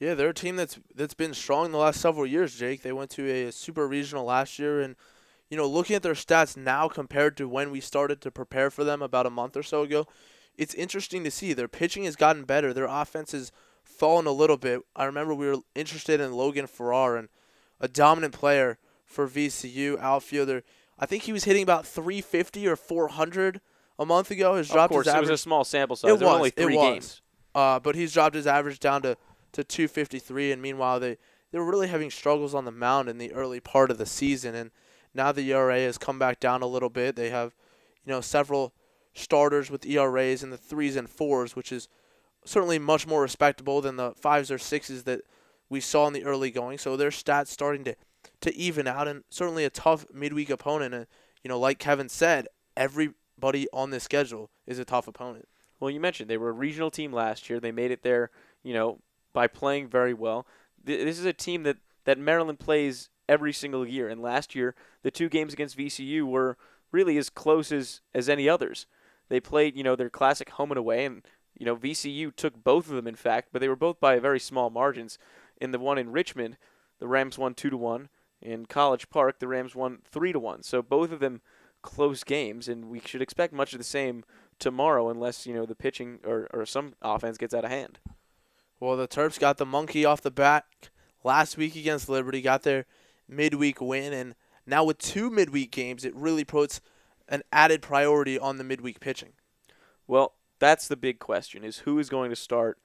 Yeah, 0.00 0.14
they're 0.14 0.30
a 0.30 0.34
team 0.34 0.56
that's 0.56 0.78
that's 0.94 1.14
been 1.14 1.34
strong 1.34 1.70
the 1.70 1.78
last 1.78 2.00
several 2.00 2.26
years, 2.26 2.56
Jake. 2.56 2.82
They 2.82 2.92
went 2.92 3.10
to 3.12 3.30
a 3.30 3.52
super 3.52 3.86
regional 3.86 4.24
last 4.24 4.58
year 4.58 4.80
and 4.80 4.96
you 5.50 5.56
know, 5.56 5.66
looking 5.66 5.96
at 5.96 6.02
their 6.02 6.14
stats 6.14 6.56
now 6.56 6.88
compared 6.88 7.36
to 7.36 7.48
when 7.48 7.70
we 7.70 7.80
started 7.80 8.20
to 8.22 8.30
prepare 8.30 8.70
for 8.70 8.84
them 8.84 9.02
about 9.02 9.26
a 9.26 9.30
month 9.30 9.56
or 9.56 9.62
so 9.62 9.82
ago, 9.82 10.06
it's 10.56 10.74
interesting 10.74 11.24
to 11.24 11.30
see 11.30 11.52
their 11.52 11.68
pitching 11.68 12.04
has 12.04 12.16
gotten 12.16 12.44
better. 12.44 12.72
Their 12.72 12.86
offense 12.86 13.32
has 13.32 13.52
fallen 13.82 14.26
a 14.26 14.32
little 14.32 14.56
bit. 14.56 14.80
I 14.96 15.04
remember 15.04 15.34
we 15.34 15.48
were 15.48 15.58
interested 15.74 16.20
in 16.20 16.32
Logan 16.32 16.66
Farrar 16.66 17.16
and 17.16 17.28
a 17.80 17.88
dominant 17.88 18.34
player 18.34 18.78
for 19.04 19.28
VCU 19.28 19.98
outfielder. 19.98 20.62
I 20.98 21.06
think 21.06 21.24
he 21.24 21.32
was 21.32 21.44
hitting 21.44 21.62
about 21.62 21.86
350 21.86 22.66
or 22.68 22.76
400 22.76 23.60
a 23.98 24.06
month 24.06 24.30
ago. 24.30 24.54
His 24.54 24.68
dropped 24.68 24.92
of 24.92 24.94
course, 24.94 25.06
his 25.06 25.14
average. 25.14 25.28
it 25.28 25.32
was 25.32 25.40
a 25.40 25.42
small 25.42 25.64
sample 25.64 25.96
size. 25.96 26.10
It 26.10 26.18
there 26.18 26.28
was, 26.28 26.36
only 26.36 26.52
it 26.56 26.66
was. 26.66 26.74
games. 26.74 27.20
Uh, 27.54 27.78
but 27.78 27.94
he's 27.94 28.12
dropped 28.12 28.34
his 28.34 28.46
average 28.46 28.80
down 28.80 29.02
to, 29.02 29.16
to 29.52 29.62
253, 29.62 30.52
and 30.52 30.60
meanwhile 30.62 30.98
they 30.98 31.16
they 31.52 31.58
were 31.60 31.70
really 31.70 31.86
having 31.86 32.10
struggles 32.10 32.52
on 32.52 32.64
the 32.64 32.72
mound 32.72 33.08
in 33.08 33.18
the 33.18 33.32
early 33.32 33.60
part 33.60 33.90
of 33.92 33.98
the 33.98 34.06
season, 34.06 34.56
and 34.56 34.72
now 35.14 35.32
the 35.32 35.52
ERA 35.52 35.80
has 35.80 35.98
come 35.98 36.18
back 36.18 36.40
down 36.40 36.62
a 36.62 36.66
little 36.66 36.90
bit. 36.90 37.16
They 37.16 37.30
have, 37.30 37.54
you 38.04 38.12
know, 38.12 38.20
several 38.20 38.74
starters 39.14 39.70
with 39.70 39.86
ERAs 39.86 40.42
in 40.42 40.50
the 40.50 40.56
threes 40.56 40.96
and 40.96 41.08
fours, 41.08 41.54
which 41.54 41.72
is 41.72 41.88
certainly 42.44 42.78
much 42.78 43.06
more 43.06 43.22
respectable 43.22 43.80
than 43.80 43.96
the 43.96 44.12
fives 44.12 44.50
or 44.50 44.58
sixes 44.58 45.04
that 45.04 45.22
we 45.68 45.80
saw 45.80 46.06
in 46.06 46.12
the 46.12 46.24
early 46.24 46.50
going. 46.50 46.78
So 46.78 46.96
their 46.96 47.10
stats 47.10 47.48
starting 47.48 47.84
to 47.84 47.96
to 48.40 48.54
even 48.56 48.86
out, 48.86 49.08
and 49.08 49.22
certainly 49.30 49.64
a 49.64 49.70
tough 49.70 50.06
midweek 50.12 50.50
opponent. 50.50 50.94
And 50.94 51.06
you 51.42 51.48
know, 51.48 51.58
like 51.58 51.78
Kevin 51.78 52.08
said, 52.08 52.48
everybody 52.76 53.66
on 53.72 53.90
this 53.90 54.04
schedule 54.04 54.50
is 54.66 54.78
a 54.78 54.84
tough 54.84 55.08
opponent. 55.08 55.46
Well, 55.80 55.90
you 55.90 56.00
mentioned 56.00 56.30
they 56.30 56.38
were 56.38 56.50
a 56.50 56.52
regional 56.52 56.90
team 56.90 57.12
last 57.12 57.48
year. 57.48 57.60
They 57.60 57.72
made 57.72 57.90
it 57.90 58.02
there, 58.02 58.30
you 58.62 58.72
know, 58.72 58.98
by 59.32 59.46
playing 59.46 59.88
very 59.88 60.14
well. 60.14 60.46
This 60.82 61.18
is 61.18 61.24
a 61.24 61.32
team 61.32 61.62
that, 61.64 61.78
that 62.04 62.18
Maryland 62.18 62.60
plays 62.60 63.10
every 63.28 63.52
single 63.52 63.86
year. 63.86 64.08
And 64.08 64.20
last 64.20 64.54
year, 64.54 64.74
the 65.02 65.10
two 65.10 65.28
games 65.28 65.52
against 65.52 65.78
VCU 65.78 66.24
were 66.24 66.56
really 66.92 67.16
as 67.18 67.30
close 67.30 67.72
as, 67.72 68.00
as 68.14 68.28
any 68.28 68.48
others. 68.48 68.86
They 69.28 69.40
played, 69.40 69.76
you 69.76 69.82
know, 69.82 69.96
their 69.96 70.10
classic 70.10 70.50
home 70.50 70.70
and 70.70 70.78
away, 70.78 71.04
and 71.04 71.22
you 71.58 71.66
know 71.66 71.76
VCU 71.76 72.34
took 72.34 72.62
both 72.62 72.88
of 72.88 72.96
them, 72.96 73.06
in 73.06 73.14
fact, 73.14 73.48
but 73.52 73.60
they 73.60 73.68
were 73.68 73.76
both 73.76 74.00
by 74.00 74.18
very 74.18 74.40
small 74.40 74.70
margins. 74.70 75.18
In 75.60 75.70
the 75.70 75.78
one 75.78 75.98
in 75.98 76.12
Richmond, 76.12 76.56
the 76.98 77.08
Rams 77.08 77.38
won 77.38 77.54
two 77.54 77.70
to 77.70 77.76
one. 77.76 78.08
In 78.42 78.66
College 78.66 79.08
Park, 79.08 79.38
the 79.38 79.48
Rams 79.48 79.74
won 79.74 80.00
three 80.04 80.32
to 80.32 80.38
one. 80.38 80.62
So 80.62 80.82
both 80.82 81.10
of 81.10 81.20
them 81.20 81.40
close 81.80 82.22
games, 82.24 82.68
and 82.68 82.90
we 82.90 83.00
should 83.00 83.22
expect 83.22 83.52
much 83.52 83.72
of 83.72 83.78
the 83.78 83.84
same 83.84 84.24
tomorrow, 84.58 85.08
unless 85.08 85.46
you 85.46 85.54
know 85.54 85.64
the 85.64 85.74
pitching 85.74 86.18
or, 86.24 86.48
or 86.52 86.66
some 86.66 86.94
offense 87.00 87.38
gets 87.38 87.54
out 87.54 87.64
of 87.64 87.70
hand. 87.70 87.98
Well, 88.78 88.96
the 88.96 89.08
Terps 89.08 89.38
got 89.38 89.56
the 89.56 89.66
monkey 89.66 90.04
off 90.04 90.20
the 90.20 90.30
back 90.30 90.90
last 91.22 91.56
week 91.56 91.76
against 91.76 92.08
Liberty, 92.08 92.42
got 92.42 92.62
their 92.62 92.84
midweek 93.28 93.80
win, 93.80 94.12
and 94.12 94.34
now 94.66 94.84
with 94.84 94.98
two 94.98 95.30
midweek 95.30 95.70
games, 95.70 96.04
it 96.04 96.14
really 96.14 96.44
puts 96.44 96.80
an 97.28 97.42
added 97.52 97.82
priority 97.82 98.38
on 98.38 98.58
the 98.58 98.64
midweek 98.64 99.00
pitching. 99.00 99.32
Well, 100.06 100.34
that's 100.58 100.88
the 100.88 100.96
big 100.96 101.18
question: 101.18 101.64
is 101.64 101.78
who 101.78 101.98
is 101.98 102.08
going 102.08 102.30
to 102.30 102.36
start 102.36 102.78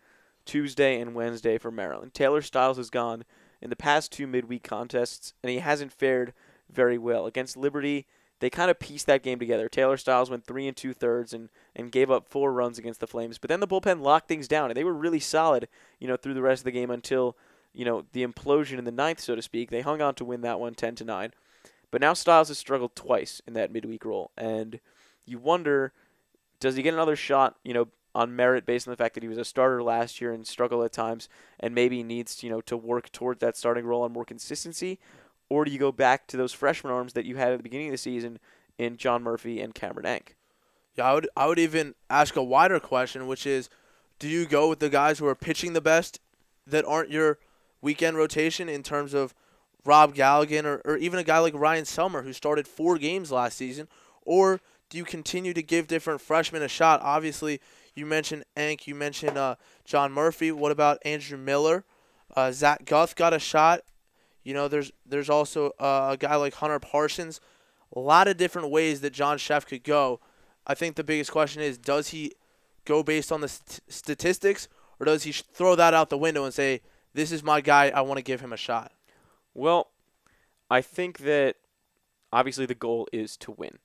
Tuesday 0.45 0.99
and 0.99 1.13
Wednesday 1.13 1.57
for 1.57 1.71
Maryland? 1.71 2.13
Taylor 2.13 2.41
Stiles 2.41 2.77
has 2.77 2.89
gone 2.89 3.25
in 3.61 3.69
the 3.69 3.75
past 3.75 4.11
two 4.11 4.27
midweek 4.27 4.63
contests, 4.63 5.33
and 5.43 5.49
he 5.49 5.59
hasn't 5.59 5.91
fared 5.91 6.33
very 6.69 6.97
well 6.97 7.25
against 7.25 7.57
Liberty. 7.57 8.05
They 8.39 8.49
kind 8.49 8.71
of 8.71 8.79
pieced 8.79 9.05
that 9.07 9.23
game 9.23 9.37
together. 9.37 9.67
Taylor 9.67 9.97
Stiles 9.97 10.29
went 10.29 10.45
three 10.45 10.65
and 10.67 10.77
two 10.77 10.93
thirds 10.93 11.33
and, 11.33 11.49
and 11.75 11.91
gave 11.91 12.09
up 12.09 12.29
four 12.29 12.53
runs 12.53 12.79
against 12.79 13.01
the 13.01 13.07
Flames. 13.07 13.37
But 13.37 13.49
then 13.49 13.59
the 13.59 13.67
bullpen 13.67 14.01
locked 14.01 14.29
things 14.29 14.47
down, 14.47 14.69
and 14.69 14.77
they 14.77 14.85
were 14.85 14.93
really 14.93 15.19
solid, 15.19 15.67
you 15.99 16.07
know, 16.07 16.15
through 16.15 16.35
the 16.35 16.41
rest 16.41 16.61
of 16.61 16.65
the 16.65 16.71
game 16.71 16.89
until, 16.89 17.35
you 17.73 17.85
know, 17.85 18.05
the 18.13 18.25
implosion 18.25 18.77
in 18.77 18.85
the 18.85 18.91
ninth, 18.91 19.19
so 19.19 19.35
to 19.35 19.41
speak. 19.41 19.69
They 19.69 19.81
hung 19.81 20.01
on 20.01 20.15
to 20.15 20.25
win 20.25 20.41
that 20.41 20.59
one 20.59 20.73
10 20.73 20.95
to 20.95 21.05
9. 21.05 21.33
But 21.91 22.01
now 22.01 22.13
Stiles 22.13 22.49
has 22.49 22.57
struggled 22.57 22.95
twice 22.95 23.41
in 23.47 23.53
that 23.53 23.71
midweek 23.71 24.05
role, 24.05 24.31
and 24.37 24.79
you 25.25 25.39
wonder, 25.39 25.91
does 26.59 26.75
he 26.75 26.83
get 26.83 26.93
another 26.93 27.15
shot, 27.15 27.55
you 27.63 27.73
know, 27.73 27.87
on 28.13 28.35
merit 28.35 28.65
based 28.65 28.87
on 28.87 28.91
the 28.91 28.97
fact 28.97 29.13
that 29.13 29.23
he 29.23 29.29
was 29.29 29.37
a 29.37 29.45
starter 29.45 29.81
last 29.81 30.19
year 30.19 30.31
and 30.31 30.45
struggled 30.45 30.83
at 30.83 30.91
times, 30.91 31.29
and 31.59 31.73
maybe 31.73 32.03
needs, 32.03 32.43
you 32.43 32.49
know, 32.49 32.61
to 32.61 32.77
work 32.77 33.11
toward 33.11 33.39
that 33.39 33.57
starting 33.57 33.85
role 33.85 34.03
on 34.03 34.11
more 34.11 34.25
consistency, 34.25 34.99
or 35.49 35.65
do 35.65 35.71
you 35.71 35.79
go 35.79 35.91
back 35.91 36.27
to 36.27 36.37
those 36.37 36.53
freshman 36.53 36.93
arms 36.93 37.13
that 37.13 37.25
you 37.25 37.37
had 37.37 37.51
at 37.51 37.57
the 37.57 37.63
beginning 37.63 37.87
of 37.87 37.93
the 37.93 37.97
season 37.97 38.39
in 38.77 38.97
John 38.97 39.23
Murphy 39.23 39.59
and 39.59 39.73
Cameron 39.73 40.05
Enck? 40.05 40.35
Yeah, 40.95 41.09
I 41.09 41.13
would 41.13 41.29
I 41.35 41.47
would 41.47 41.59
even 41.59 41.95
ask 42.09 42.35
a 42.35 42.43
wider 42.43 42.79
question, 42.79 43.25
which 43.25 43.47
is, 43.47 43.69
do 44.19 44.27
you 44.27 44.45
go 44.45 44.69
with 44.69 44.79
the 44.79 44.89
guys 44.89 45.17
who 45.17 45.25
are 45.25 45.35
pitching 45.35 45.73
the 45.73 45.81
best 45.81 46.19
that 46.67 46.85
aren't 46.85 47.09
your 47.09 47.39
weekend 47.81 48.17
rotation 48.17 48.69
in 48.69 48.83
terms 48.83 49.13
of 49.13 49.33
Rob 49.85 50.13
Galligan 50.13 50.65
or, 50.65 50.81
or 50.85 50.97
even 50.97 51.19
a 51.19 51.23
guy 51.23 51.39
like 51.39 51.53
Ryan 51.53 51.85
Selmer 51.85 52.23
who 52.23 52.33
started 52.33 52.67
four 52.67 52.97
games 52.97 53.31
last 53.31 53.57
season, 53.57 53.87
or 54.23 54.59
do 54.89 54.97
you 54.97 55.05
continue 55.05 55.53
to 55.53 55.63
give 55.63 55.87
different 55.87 56.21
freshmen 56.21 56.61
a 56.61 56.67
shot? 56.67 56.99
Obviously, 57.01 57.61
you 57.95 58.05
mentioned 58.05 58.43
Enck, 58.55 58.87
you 58.87 58.95
mentioned 58.95 59.37
uh, 59.37 59.55
John 59.85 60.11
Murphy. 60.11 60.51
What 60.51 60.71
about 60.71 60.99
Andrew 61.05 61.37
Miller? 61.37 61.85
Uh, 62.35 62.51
Zach 62.51 62.85
Guth 62.85 63.15
got 63.15 63.33
a 63.33 63.39
shot. 63.39 63.81
You 64.43 64.53
know, 64.53 64.67
there's 64.67 64.91
there's 65.05 65.29
also 65.29 65.71
uh, 65.79 66.09
a 66.11 66.17
guy 66.17 66.35
like 66.35 66.55
Hunter 66.55 66.79
Parsons. 66.79 67.39
A 67.95 67.99
lot 67.99 68.27
of 68.27 68.37
different 68.37 68.69
ways 68.69 69.01
that 69.01 69.13
John 69.13 69.37
Szefc 69.37 69.67
could 69.67 69.83
go. 69.83 70.19
I 70.67 70.75
think 70.75 70.95
the 70.95 71.03
biggest 71.03 71.31
question 71.31 71.61
is, 71.61 71.77
does 71.77 72.09
he 72.09 72.33
go 72.85 73.01
based 73.03 73.31
on 73.31 73.41
the 73.41 73.47
st- 73.47 73.81
statistics, 73.87 74.67
or 74.99 75.05
does 75.05 75.23
he 75.23 75.31
throw 75.31 75.75
that 75.75 75.93
out 75.93 76.09
the 76.09 76.17
window 76.17 76.45
and 76.45 76.53
say, 76.53 76.81
"This 77.13 77.31
is 77.31 77.43
my 77.43 77.61
guy. 77.61 77.89
I 77.89 78.01
want 78.01 78.17
to 78.17 78.23
give 78.23 78.41
him 78.41 78.53
a 78.53 78.57
shot." 78.57 78.91
Well, 79.53 79.91
I 80.69 80.81
think 80.81 81.19
that 81.19 81.57
obviously 82.31 82.65
the 82.65 82.75
goal 82.75 83.07
is 83.11 83.35
to 83.37 83.51
win. 83.51 83.79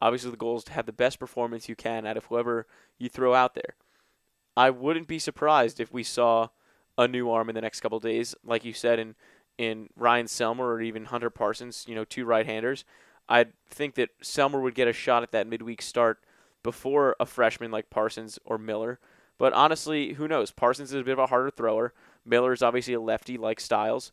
Obviously, 0.00 0.30
the 0.30 0.36
goal 0.36 0.56
is 0.56 0.64
to 0.64 0.72
have 0.72 0.86
the 0.86 0.92
best 0.92 1.18
performance 1.18 1.68
you 1.68 1.76
can 1.76 2.06
out 2.06 2.16
of 2.16 2.26
whoever 2.26 2.66
you 2.98 3.08
throw 3.08 3.34
out 3.34 3.54
there. 3.54 3.76
I 4.56 4.70
wouldn't 4.70 5.06
be 5.06 5.18
surprised 5.18 5.78
if 5.78 5.92
we 5.92 6.02
saw 6.02 6.48
a 6.98 7.06
new 7.06 7.30
arm 7.30 7.48
in 7.48 7.54
the 7.54 7.60
next 7.60 7.80
couple 7.80 8.00
days, 8.00 8.34
like 8.44 8.64
you 8.64 8.72
said, 8.72 8.98
in 8.98 9.14
in 9.58 9.90
Ryan 9.96 10.26
Selmer 10.26 10.60
or 10.60 10.80
even 10.80 11.04
Hunter 11.04 11.30
Parsons, 11.30 11.84
you 11.86 11.94
know, 11.94 12.04
two 12.04 12.24
right-handers. 12.24 12.84
I 13.28 13.46
think 13.68 13.94
that 13.94 14.18
Selmer 14.20 14.62
would 14.62 14.74
get 14.74 14.88
a 14.88 14.92
shot 14.92 15.22
at 15.22 15.30
that 15.32 15.46
midweek 15.46 15.82
start 15.82 16.24
before 16.62 17.16
a 17.20 17.26
freshman 17.26 17.70
like 17.70 17.90
Parsons 17.90 18.38
or 18.44 18.58
Miller. 18.58 18.98
But 19.38 19.52
honestly, 19.52 20.14
who 20.14 20.26
knows? 20.26 20.50
Parsons 20.50 20.92
is 20.92 21.00
a 21.00 21.04
bit 21.04 21.12
of 21.12 21.18
a 21.18 21.26
harder 21.26 21.50
thrower. 21.50 21.92
Miller 22.24 22.52
is 22.52 22.62
obviously 22.62 22.94
a 22.94 23.00
lefty 23.00 23.36
like 23.36 23.60
Stiles. 23.60 24.12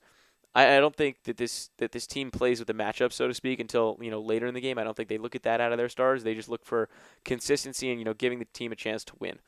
I, 0.56 0.78
I 0.78 0.80
don't 0.80 0.96
think 0.96 1.24
that 1.24 1.38
this 1.38 1.70
that 1.78 1.92
this 1.92 2.08
team 2.08 2.32
plays 2.32 2.60
with 2.60 2.68
the 2.68 2.74
matchup, 2.74 3.14
so 3.14 3.28
to 3.28 3.34
speak, 3.34 3.60
until 3.60 3.98
you 4.02 4.12
know 4.12 4.22
later 4.22 4.48
in 4.48 4.54
the 4.54 4.62
game. 4.62 4.78
I 4.78 4.84
don't 4.84 4.96
think 4.96 5.10
they 5.10 5.18
look 5.18 5.36
at 5.36 5.44
that 5.44 5.62
out 5.62 5.72
of 5.72 5.78
their 5.78 5.90
stars. 5.90 6.24
They 6.24 6.36
just 6.36 6.50
look 6.50 6.66
for 6.66 6.90
consistency 7.24 7.90
and 7.90 8.00
you 8.00 8.06
know 8.06 8.14
giving 8.14 8.40
the 8.40 8.46
team 8.46 8.72
a 8.72 8.76
chance 8.76 9.04
to 9.06 9.14
win. 9.20 9.40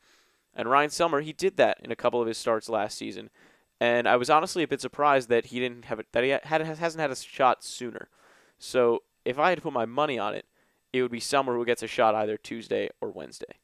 And 0.53 0.69
Ryan 0.69 0.89
Selmer, 0.89 1.23
he 1.23 1.33
did 1.33 1.57
that 1.57 1.79
in 1.81 1.91
a 1.91 1.95
couple 1.95 2.21
of 2.21 2.27
his 2.27 2.37
starts 2.37 2.69
last 2.69 2.97
season, 2.97 3.29
and 3.79 4.07
I 4.07 4.15
was 4.15 4.29
honestly 4.29 4.63
a 4.63 4.67
bit 4.67 4.81
surprised 4.81 5.29
that 5.29 5.47
he 5.47 5.59
didn't 5.59 5.85
have 5.85 5.99
it 5.99 6.07
that 6.11 6.23
he 6.23 6.29
had 6.29 6.43
hasn't 6.61 7.01
had 7.01 7.11
a 7.11 7.15
shot 7.15 7.63
sooner. 7.63 8.09
So 8.59 9.03
if 9.25 9.39
I 9.39 9.49
had 9.49 9.57
to 9.57 9.61
put 9.61 9.73
my 9.73 9.85
money 9.85 10.19
on 10.19 10.35
it, 10.35 10.45
it 10.93 11.01
would 11.01 11.11
be 11.11 11.19
Selmer 11.19 11.55
who 11.55 11.65
gets 11.65 11.83
a 11.83 11.87
shot 11.87 12.15
either 12.15 12.37
Tuesday 12.37 12.89
or 12.99 13.09
Wednesday. 13.09 13.55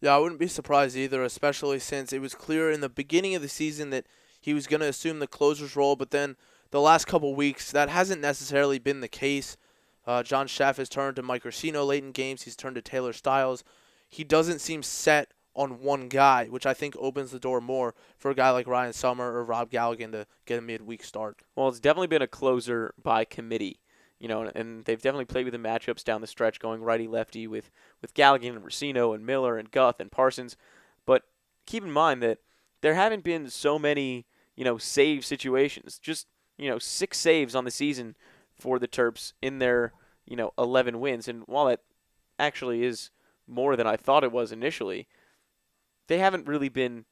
Yeah, 0.00 0.14
I 0.14 0.18
wouldn't 0.18 0.40
be 0.40 0.46
surprised 0.46 0.96
either, 0.96 1.24
especially 1.24 1.80
since 1.80 2.12
it 2.12 2.20
was 2.20 2.34
clear 2.34 2.70
in 2.70 2.80
the 2.80 2.88
beginning 2.88 3.34
of 3.34 3.42
the 3.42 3.48
season 3.48 3.90
that 3.90 4.06
he 4.48 4.54
was 4.54 4.66
going 4.66 4.80
to 4.80 4.88
assume 4.88 5.18
the 5.18 5.26
closer's 5.26 5.76
role, 5.76 5.94
but 5.94 6.10
then 6.10 6.34
the 6.70 6.80
last 6.80 7.06
couple 7.06 7.34
weeks, 7.34 7.70
that 7.70 7.90
hasn't 7.90 8.22
necessarily 8.22 8.78
been 8.78 9.00
the 9.00 9.06
case. 9.06 9.58
Uh, 10.06 10.22
John 10.22 10.46
Szefc 10.46 10.78
has 10.78 10.88
turned 10.88 11.16
to 11.16 11.22
Mike 11.22 11.42
Rescigno 11.42 11.86
late 11.86 12.02
in 12.02 12.12
games. 12.12 12.44
He's 12.44 12.56
turned 12.56 12.76
to 12.76 12.80
Taylor 12.80 13.12
Stiles. 13.12 13.62
He 14.08 14.24
doesn't 14.24 14.60
seem 14.60 14.82
set 14.82 15.34
on 15.54 15.82
one 15.82 16.08
guy, 16.08 16.46
which 16.46 16.64
I 16.64 16.72
think 16.72 16.96
opens 16.98 17.30
the 17.30 17.38
door 17.38 17.60
more 17.60 17.94
for 18.16 18.30
a 18.30 18.34
guy 18.34 18.48
like 18.48 18.66
Ryan 18.66 18.92
Selmer 18.92 19.34
or 19.34 19.44
Rob 19.44 19.70
Galligan 19.70 20.12
to 20.12 20.26
get 20.46 20.58
a 20.58 20.62
midweek 20.62 21.04
start. 21.04 21.42
Well, 21.54 21.68
it's 21.68 21.78
definitely 21.78 22.06
been 22.06 22.22
a 22.22 22.26
closer 22.26 22.94
by 23.02 23.26
committee, 23.26 23.80
you 24.18 24.28
know, 24.28 24.50
and 24.54 24.86
they've 24.86 25.02
definitely 25.02 25.26
played 25.26 25.44
with 25.44 25.52
the 25.52 25.58
matchups 25.58 26.04
down 26.04 26.22
the 26.22 26.26
stretch, 26.26 26.58
going 26.58 26.82
righty 26.82 27.06
lefty 27.06 27.46
with 27.46 27.70
with 28.00 28.14
Galligan 28.14 28.56
and 28.56 28.64
Ruscino 28.64 29.14
and 29.14 29.26
Miller 29.26 29.58
and 29.58 29.70
Guth 29.70 30.00
and 30.00 30.10
Parsons. 30.10 30.56
But 31.04 31.24
keep 31.66 31.84
in 31.84 31.92
mind 31.92 32.22
that 32.22 32.38
there 32.80 32.94
haven't 32.94 33.24
been 33.24 33.50
so 33.50 33.78
many, 33.78 34.24
you 34.58 34.64
know, 34.64 34.76
save 34.76 35.24
situations. 35.24 36.00
Just 36.00 36.26
you 36.58 36.68
know, 36.68 36.80
six 36.80 37.16
saves 37.16 37.54
on 37.54 37.64
the 37.64 37.70
season 37.70 38.16
for 38.58 38.80
the 38.80 38.88
Terps 38.88 39.32
in 39.40 39.60
their, 39.60 39.92
you 40.26 40.34
know, 40.34 40.52
11 40.58 40.98
wins. 40.98 41.28
And 41.28 41.44
while 41.46 41.66
that 41.66 41.82
actually 42.40 42.82
is 42.82 43.10
more 43.46 43.76
than 43.76 43.86
I 43.86 43.96
thought 43.96 44.24
it 44.24 44.32
was 44.32 44.50
initially, 44.50 45.06
they 46.08 46.18
haven't 46.18 46.48
really 46.48 46.68
been 46.68 47.04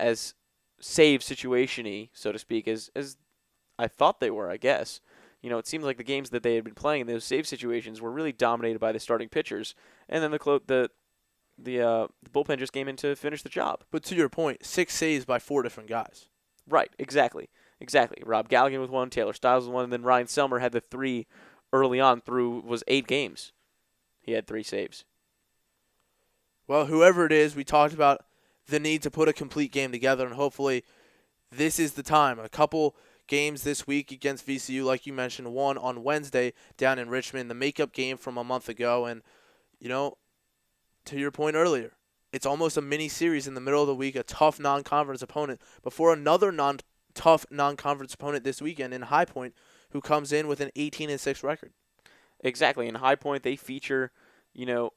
as 0.00 0.32
save 0.80 1.20
situationy, 1.20 2.08
so 2.14 2.32
to 2.32 2.38
speak, 2.38 2.66
as 2.66 2.90
as 2.96 3.18
I 3.78 3.86
thought 3.86 4.20
they 4.20 4.30
were. 4.30 4.50
I 4.50 4.56
guess 4.56 5.02
you 5.42 5.50
know 5.50 5.58
it 5.58 5.66
seems 5.66 5.84
like 5.84 5.98
the 5.98 6.02
games 6.02 6.30
that 6.30 6.42
they 6.42 6.54
had 6.54 6.64
been 6.64 6.74
playing, 6.74 7.02
in 7.02 7.06
those 7.08 7.24
save 7.24 7.46
situations 7.46 8.00
were 8.00 8.10
really 8.10 8.32
dominated 8.32 8.78
by 8.78 8.90
the 8.90 8.98
starting 8.98 9.28
pitchers, 9.28 9.74
and 10.08 10.24
then 10.24 10.30
the 10.30 10.38
clo- 10.38 10.62
the 10.66 10.90
the 11.58 11.82
uh, 11.82 12.06
the 12.22 12.30
bullpen 12.30 12.58
just 12.58 12.72
came 12.72 12.88
in 12.88 12.96
to 12.96 13.14
finish 13.14 13.42
the 13.42 13.50
job. 13.50 13.84
But 13.90 14.02
to 14.04 14.14
your 14.14 14.30
point, 14.30 14.64
six 14.64 14.94
saves 14.94 15.26
by 15.26 15.38
four 15.38 15.62
different 15.62 15.90
guys. 15.90 16.28
Right, 16.68 16.90
exactly. 16.98 17.48
Exactly. 17.80 18.22
Rob 18.24 18.48
Galligan 18.48 18.80
with 18.80 18.90
one, 18.90 19.10
Taylor 19.10 19.32
Stiles 19.32 19.66
with 19.66 19.74
one, 19.74 19.84
and 19.84 19.92
then 19.92 20.02
Ryan 20.02 20.26
Selmer 20.26 20.60
had 20.60 20.72
the 20.72 20.80
three 20.80 21.26
early 21.72 22.00
on 22.00 22.20
through 22.20 22.60
was 22.60 22.84
eight 22.86 23.06
games. 23.06 23.52
He 24.20 24.32
had 24.32 24.46
three 24.46 24.62
saves. 24.62 25.04
Well, 26.66 26.86
whoever 26.86 27.26
it 27.26 27.32
is, 27.32 27.54
we 27.54 27.64
talked 27.64 27.92
about 27.92 28.24
the 28.68 28.80
need 28.80 29.02
to 29.02 29.10
put 29.10 29.28
a 29.28 29.34
complete 29.34 29.70
game 29.70 29.92
together, 29.92 30.24
and 30.26 30.34
hopefully, 30.34 30.84
this 31.50 31.78
is 31.78 31.92
the 31.92 32.02
time. 32.02 32.38
A 32.38 32.48
couple 32.48 32.96
games 33.26 33.62
this 33.62 33.86
week 33.86 34.10
against 34.10 34.46
VCU, 34.46 34.84
like 34.84 35.06
you 35.06 35.12
mentioned, 35.12 35.52
one 35.52 35.76
on 35.76 36.02
Wednesday 36.02 36.52
down 36.78 36.98
in 36.98 37.10
Richmond, 37.10 37.50
the 37.50 37.54
makeup 37.54 37.92
game 37.92 38.16
from 38.16 38.38
a 38.38 38.44
month 38.44 38.68
ago, 38.68 39.04
and 39.04 39.22
you 39.78 39.88
know, 39.88 40.16
to 41.04 41.18
your 41.18 41.30
point 41.30 41.56
earlier, 41.56 41.92
it's 42.34 42.46
almost 42.46 42.76
a 42.76 42.82
mini 42.82 43.08
series 43.08 43.46
in 43.46 43.54
the 43.54 43.60
middle 43.60 43.80
of 43.80 43.86
the 43.86 43.94
week, 43.94 44.16
a 44.16 44.22
tough 44.22 44.58
non-conference 44.58 45.22
opponent 45.22 45.60
before 45.82 46.12
another 46.12 46.50
non 46.50 46.78
tough 47.14 47.46
non-conference 47.50 48.14
opponent 48.14 48.44
this 48.44 48.60
weekend 48.60 48.92
in 48.92 49.02
High 49.02 49.24
Point, 49.24 49.54
who 49.90 50.00
comes 50.00 50.32
in 50.32 50.48
with 50.48 50.60
an 50.60 50.70
18 50.76 51.10
and 51.10 51.20
6 51.20 51.42
record. 51.42 51.72
Exactly. 52.40 52.88
In 52.88 52.96
High 52.96 53.14
Point, 53.14 53.42
they 53.42 53.56
feature, 53.56 54.10
you 54.52 54.66
know, 54.66 54.90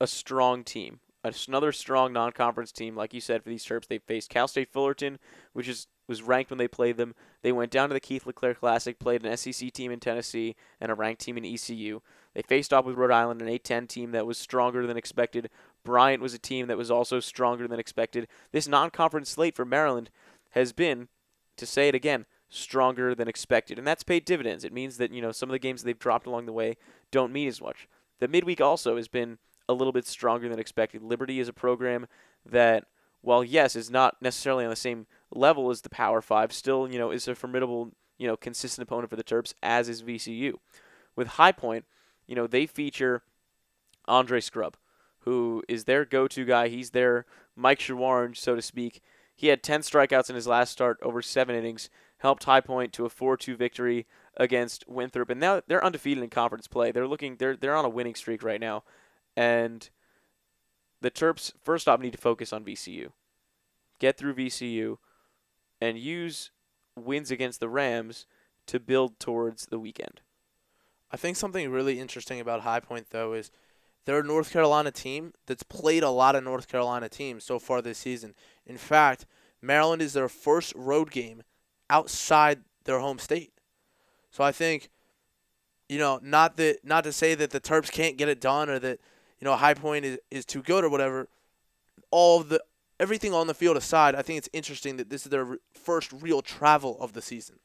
a 0.00 0.06
strong 0.06 0.64
team, 0.64 1.00
another 1.22 1.72
strong 1.72 2.12
non-conference 2.12 2.72
team. 2.72 2.96
Like 2.96 3.12
you 3.12 3.20
said, 3.20 3.42
for 3.42 3.48
these 3.48 3.64
Terps, 3.64 3.88
they 3.88 3.98
faced 3.98 4.30
Cal 4.30 4.48
State 4.48 4.72
Fullerton, 4.72 5.18
which 5.52 5.68
is 5.68 5.88
was 6.06 6.22
ranked 6.22 6.50
when 6.50 6.58
they 6.58 6.68
played 6.68 6.96
them. 6.96 7.14
They 7.42 7.52
went 7.52 7.70
down 7.70 7.88
to 7.88 7.94
the 7.94 8.00
Keith 8.00 8.26
LeClair 8.26 8.54
Classic, 8.54 8.98
played 8.98 9.24
an 9.24 9.36
SEC 9.36 9.72
team 9.72 9.90
in 9.90 10.00
Tennessee 10.00 10.54
and 10.80 10.90
a 10.90 10.94
ranked 10.94 11.22
team 11.22 11.38
in 11.38 11.44
ECU. 11.44 12.00
They 12.34 12.42
faced 12.42 12.72
off 12.72 12.84
with 12.84 12.96
Rhode 12.96 13.10
Island, 13.10 13.40
an 13.40 13.48
A10 13.48 13.88
team 13.88 14.10
that 14.12 14.26
was 14.26 14.38
stronger 14.38 14.86
than 14.86 14.96
expected. 14.96 15.48
Bryant 15.84 16.22
was 16.22 16.34
a 16.34 16.38
team 16.38 16.66
that 16.66 16.78
was 16.78 16.90
also 16.90 17.20
stronger 17.20 17.68
than 17.68 17.78
expected. 17.78 18.26
This 18.52 18.66
non-conference 18.66 19.30
slate 19.30 19.54
for 19.54 19.64
Maryland 19.64 20.10
has 20.50 20.72
been 20.72 21.08
to 21.56 21.66
say 21.66 21.88
it 21.88 21.94
again, 21.94 22.26
stronger 22.48 23.14
than 23.14 23.28
expected. 23.28 23.78
And 23.78 23.86
that's 23.86 24.02
paid 24.02 24.24
dividends. 24.24 24.64
It 24.64 24.72
means 24.72 24.96
that, 24.96 25.12
you 25.12 25.20
know, 25.22 25.32
some 25.32 25.48
of 25.48 25.52
the 25.52 25.58
games 25.58 25.82
they've 25.82 25.98
dropped 25.98 26.26
along 26.26 26.46
the 26.46 26.52
way 26.52 26.76
don't 27.10 27.32
mean 27.32 27.48
as 27.48 27.60
much. 27.60 27.88
The 28.20 28.28
midweek 28.28 28.60
also 28.60 28.96
has 28.96 29.08
been 29.08 29.38
a 29.68 29.72
little 29.72 29.92
bit 29.92 30.06
stronger 30.06 30.48
than 30.48 30.58
expected. 30.58 31.02
Liberty 31.02 31.40
is 31.40 31.48
a 31.48 31.52
program 31.52 32.06
that, 32.44 32.86
while 33.22 33.42
yes, 33.42 33.76
is 33.76 33.90
not 33.90 34.16
necessarily 34.20 34.64
on 34.64 34.70
the 34.70 34.76
same 34.76 35.06
level 35.30 35.70
as 35.70 35.80
the 35.80 35.88
Power 35.88 36.20
Five, 36.20 36.52
still, 36.52 36.90
you 36.90 36.98
know, 36.98 37.10
is 37.10 37.26
a 37.26 37.34
formidable, 37.34 37.92
you 38.18 38.26
know, 38.26 38.36
consistent 38.36 38.86
opponent 38.86 39.10
for 39.10 39.16
the 39.16 39.24
Terps, 39.24 39.54
as 39.62 39.88
is 39.88 40.02
VCU. 40.02 40.54
With 41.16 41.28
High 41.28 41.52
Point, 41.52 41.86
you 42.26 42.34
know, 42.34 42.46
they 42.46 42.66
feature 42.66 43.22
Andre 44.06 44.40
Scrubb, 44.40 44.76
who 45.24 45.62
is 45.68 45.84
their 45.84 46.04
go-to 46.04 46.44
guy. 46.44 46.68
He's 46.68 46.90
their 46.90 47.26
Mike 47.56 47.78
Shawaryn, 47.78 48.36
so 48.36 48.54
to 48.54 48.62
speak. 48.62 49.02
He 49.34 49.48
had 49.48 49.62
10 49.62 49.80
strikeouts 49.80 50.28
in 50.28 50.36
his 50.36 50.46
last 50.46 50.70
start 50.70 50.98
over 51.02 51.20
seven 51.22 51.56
innings, 51.56 51.90
helped 52.18 52.44
High 52.44 52.60
Point 52.60 52.92
to 52.94 53.06
a 53.06 53.10
4-2 53.10 53.56
victory 53.56 54.06
against 54.36 54.88
Winthrop, 54.88 55.30
and 55.30 55.40
now 55.40 55.62
they're 55.66 55.84
undefeated 55.84 56.22
in 56.22 56.30
conference 56.30 56.68
play. 56.68 56.92
They're 56.92 57.06
looking 57.06 57.36
they're 57.36 57.56
they're 57.56 57.76
on 57.76 57.84
a 57.84 57.90
winning 57.90 58.14
streak 58.14 58.42
right 58.42 58.60
now, 58.60 58.82
and 59.36 59.88
the 61.00 61.10
Terps 61.10 61.52
first 61.62 61.88
off 61.88 62.00
need 62.00 62.12
to 62.12 62.18
focus 62.18 62.52
on 62.52 62.64
VCU, 62.64 63.10
get 63.98 64.16
through 64.16 64.34
VCU, 64.34 64.98
and 65.80 65.98
use 65.98 66.50
wins 66.96 67.30
against 67.30 67.60
the 67.60 67.68
Rams 67.68 68.26
to 68.66 68.80
build 68.80 69.18
towards 69.18 69.66
the 69.66 69.78
weekend. 69.78 70.20
I 71.10 71.16
think 71.16 71.36
something 71.36 71.70
really 71.70 72.00
interesting 72.00 72.40
about 72.40 72.62
High 72.62 72.80
Point 72.80 73.08
though 73.10 73.34
is 73.34 73.50
they're 74.04 74.20
a 74.20 74.24
North 74.24 74.52
Carolina 74.52 74.90
team 74.90 75.32
that's 75.46 75.62
played 75.62 76.02
a 76.02 76.10
lot 76.10 76.36
of 76.36 76.44
North 76.44 76.68
Carolina 76.68 77.08
teams 77.08 77.44
so 77.44 77.58
far 77.58 77.80
this 77.80 77.98
season. 77.98 78.34
In 78.66 78.76
fact, 78.76 79.26
Maryland 79.62 80.02
is 80.02 80.12
their 80.12 80.28
first 80.28 80.72
road 80.76 81.10
game 81.10 81.42
outside 81.88 82.60
their 82.84 82.98
home 82.98 83.18
state. 83.18 83.52
So 84.30 84.44
I 84.44 84.52
think, 84.52 84.90
you 85.88 85.98
know, 85.98 86.18
not 86.22 86.56
that 86.56 86.84
not 86.84 87.04
to 87.04 87.12
say 87.12 87.34
that 87.34 87.50
the 87.50 87.60
Terps 87.60 87.90
can't 87.90 88.16
get 88.16 88.28
it 88.28 88.40
done 88.40 88.68
or 88.68 88.78
that 88.78 89.00
you 89.40 89.44
know 89.44 89.54
High 89.56 89.74
Point 89.74 90.04
is, 90.04 90.18
is 90.30 90.44
too 90.44 90.62
good 90.62 90.84
or 90.84 90.88
whatever. 90.88 91.28
All 92.10 92.40
the 92.40 92.62
everything 93.00 93.32
on 93.32 93.46
the 93.46 93.54
field 93.54 93.76
aside, 93.76 94.14
I 94.14 94.22
think 94.22 94.38
it's 94.38 94.48
interesting 94.52 94.96
that 94.96 95.10
this 95.10 95.24
is 95.24 95.30
their 95.30 95.58
first 95.72 96.12
real 96.12 96.42
travel 96.42 96.96
of 97.00 97.12
the 97.12 97.22
season. 97.22 97.56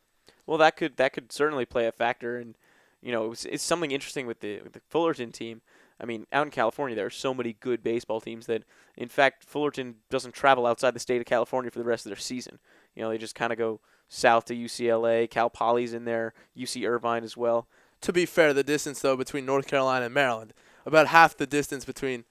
Well, 0.45 0.57
that 0.57 0.77
could 0.77 0.97
that 0.97 1.13
could 1.13 1.31
certainly 1.31 1.65
play 1.65 1.85
a 1.87 1.91
factor, 1.91 2.37
and 2.37 2.55
you 3.01 3.11
know, 3.11 3.31
it's, 3.31 3.45
it's 3.45 3.63
something 3.63 3.91
interesting 3.91 4.27
with 4.27 4.39
the 4.39 4.61
with 4.61 4.73
the 4.73 4.81
Fullerton 4.89 5.31
team. 5.31 5.61
I 6.00 6.06
mean, 6.06 6.26
out 6.32 6.47
in 6.47 6.52
California, 6.52 6.95
there 6.95 7.06
are 7.06 7.12
so 7.12 7.34
many 7.34 7.54
good 7.60 7.84
baseball 7.84 8.22
teams 8.22 8.45
that, 8.45 8.64
in 8.95 9.10
fact, 9.10 9.43
Fullerton 9.43 9.95
doesn't 10.10 10.34
travel 10.34 10.66
outside 10.66 10.93
the 10.93 11.00
state 11.00 11.20
of 11.20 11.26
California 11.26 11.70
for 11.70 11.80
the 11.80 11.86
rest 11.86 12.06
of 12.06 12.10
their 12.10 12.18
season. 12.18 12.60
You 12.95 13.04
know, 13.04 13.10
they 13.10 13.18
just 13.18 13.36
kind 13.36 13.52
of 13.52 13.58
go 13.58 13.82
south 14.08 14.45
to 14.45 14.56
UCLA. 14.56 15.30
Cal 15.30 15.50
Poly's 15.50 15.93
in 15.93 16.06
there, 16.06 16.34
UC 16.58 16.88
Irvine 16.88 17.24
as 17.24 17.36
well. 17.36 17.68
To 18.02 18.14
be 18.14 18.26
fair, 18.26 18.54
the 18.54 18.64
distance 18.64 19.02
though 19.02 19.18
between 19.18 19.45
North 19.45 19.68
Carolina 19.68 20.06
and 20.06 20.14
Maryland, 20.14 20.54
about 20.86 21.08
half 21.08 21.36
the 21.36 21.45
distance 21.45 21.84
between 21.84 22.24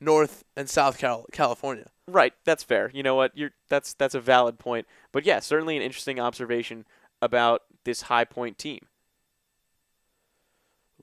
North 0.00 0.44
and 0.56 0.68
South 0.68 0.98
Cal- 0.98 1.26
California. 1.32 1.90
Right, 2.08 2.34
that's 2.44 2.64
fair. 2.64 2.90
You 2.92 3.04
know 3.04 3.14
what? 3.14 3.30
You're 3.36 3.52
that's 3.68 3.94
that's 3.94 4.14
a 4.16 4.20
valid 4.20 4.58
point. 4.58 4.86
But 5.12 5.24
yeah, 5.24 5.38
certainly 5.38 5.76
an 5.76 5.82
interesting 5.82 6.18
observation 6.18 6.84
about 7.20 7.62
this 7.84 8.02
High 8.02 8.24
Point 8.24 8.58
team. 8.58 8.80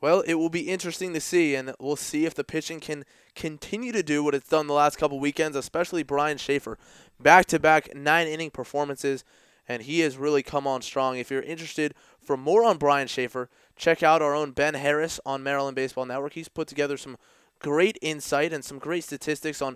Well, 0.02 0.22
it 0.22 0.36
will 0.36 0.50
be 0.50 0.70
interesting 0.70 1.14
to 1.14 1.20
see, 1.20 1.56
and 1.56 1.74
we'll 1.78 1.98
see 1.98 2.26
if 2.26 2.34
the 2.34 2.46
pitching 2.46 2.80
can 2.80 3.04
continue 3.36 3.92
to 3.92 4.02
do 4.02 4.24
what 4.24 4.34
it's 4.34 4.48
done 4.48 4.68
the 4.68 4.74
last 4.74 4.98
couple 4.98 5.20
weekends, 5.20 5.58
especially 5.58 6.04
Brian 6.04 6.38
Shaffer. 6.38 6.78
Back 7.20 7.48
to 7.48 7.60
back 7.60 7.94
nine 7.94 8.28
inning 8.28 8.50
performances, 8.50 9.26
and 9.68 9.84
he 9.84 10.00
has 10.00 10.16
really 10.16 10.42
come 10.42 10.66
on 10.66 10.82
strong. 10.82 11.18
If 11.18 11.30
you're 11.30 11.42
interested 11.42 11.94
for 12.22 12.38
more 12.38 12.64
on 12.64 12.78
Brian 12.78 13.08
Shaffer, 13.08 13.50
check 13.76 14.02
out 14.02 14.22
our 14.22 14.34
own 14.34 14.52
Ben 14.52 14.76
Harris 14.76 15.20
on 15.26 15.44
Maryland 15.44 15.76
Baseball 15.76 16.06
Network. 16.06 16.34
He's 16.34 16.48
put 16.48 16.70
together 16.70 16.96
some 16.96 17.18
great 17.60 17.98
insight 18.02 18.54
and 18.54 18.64
some 18.64 18.80
great 18.80 19.04
statistics 19.04 19.62
on 19.62 19.76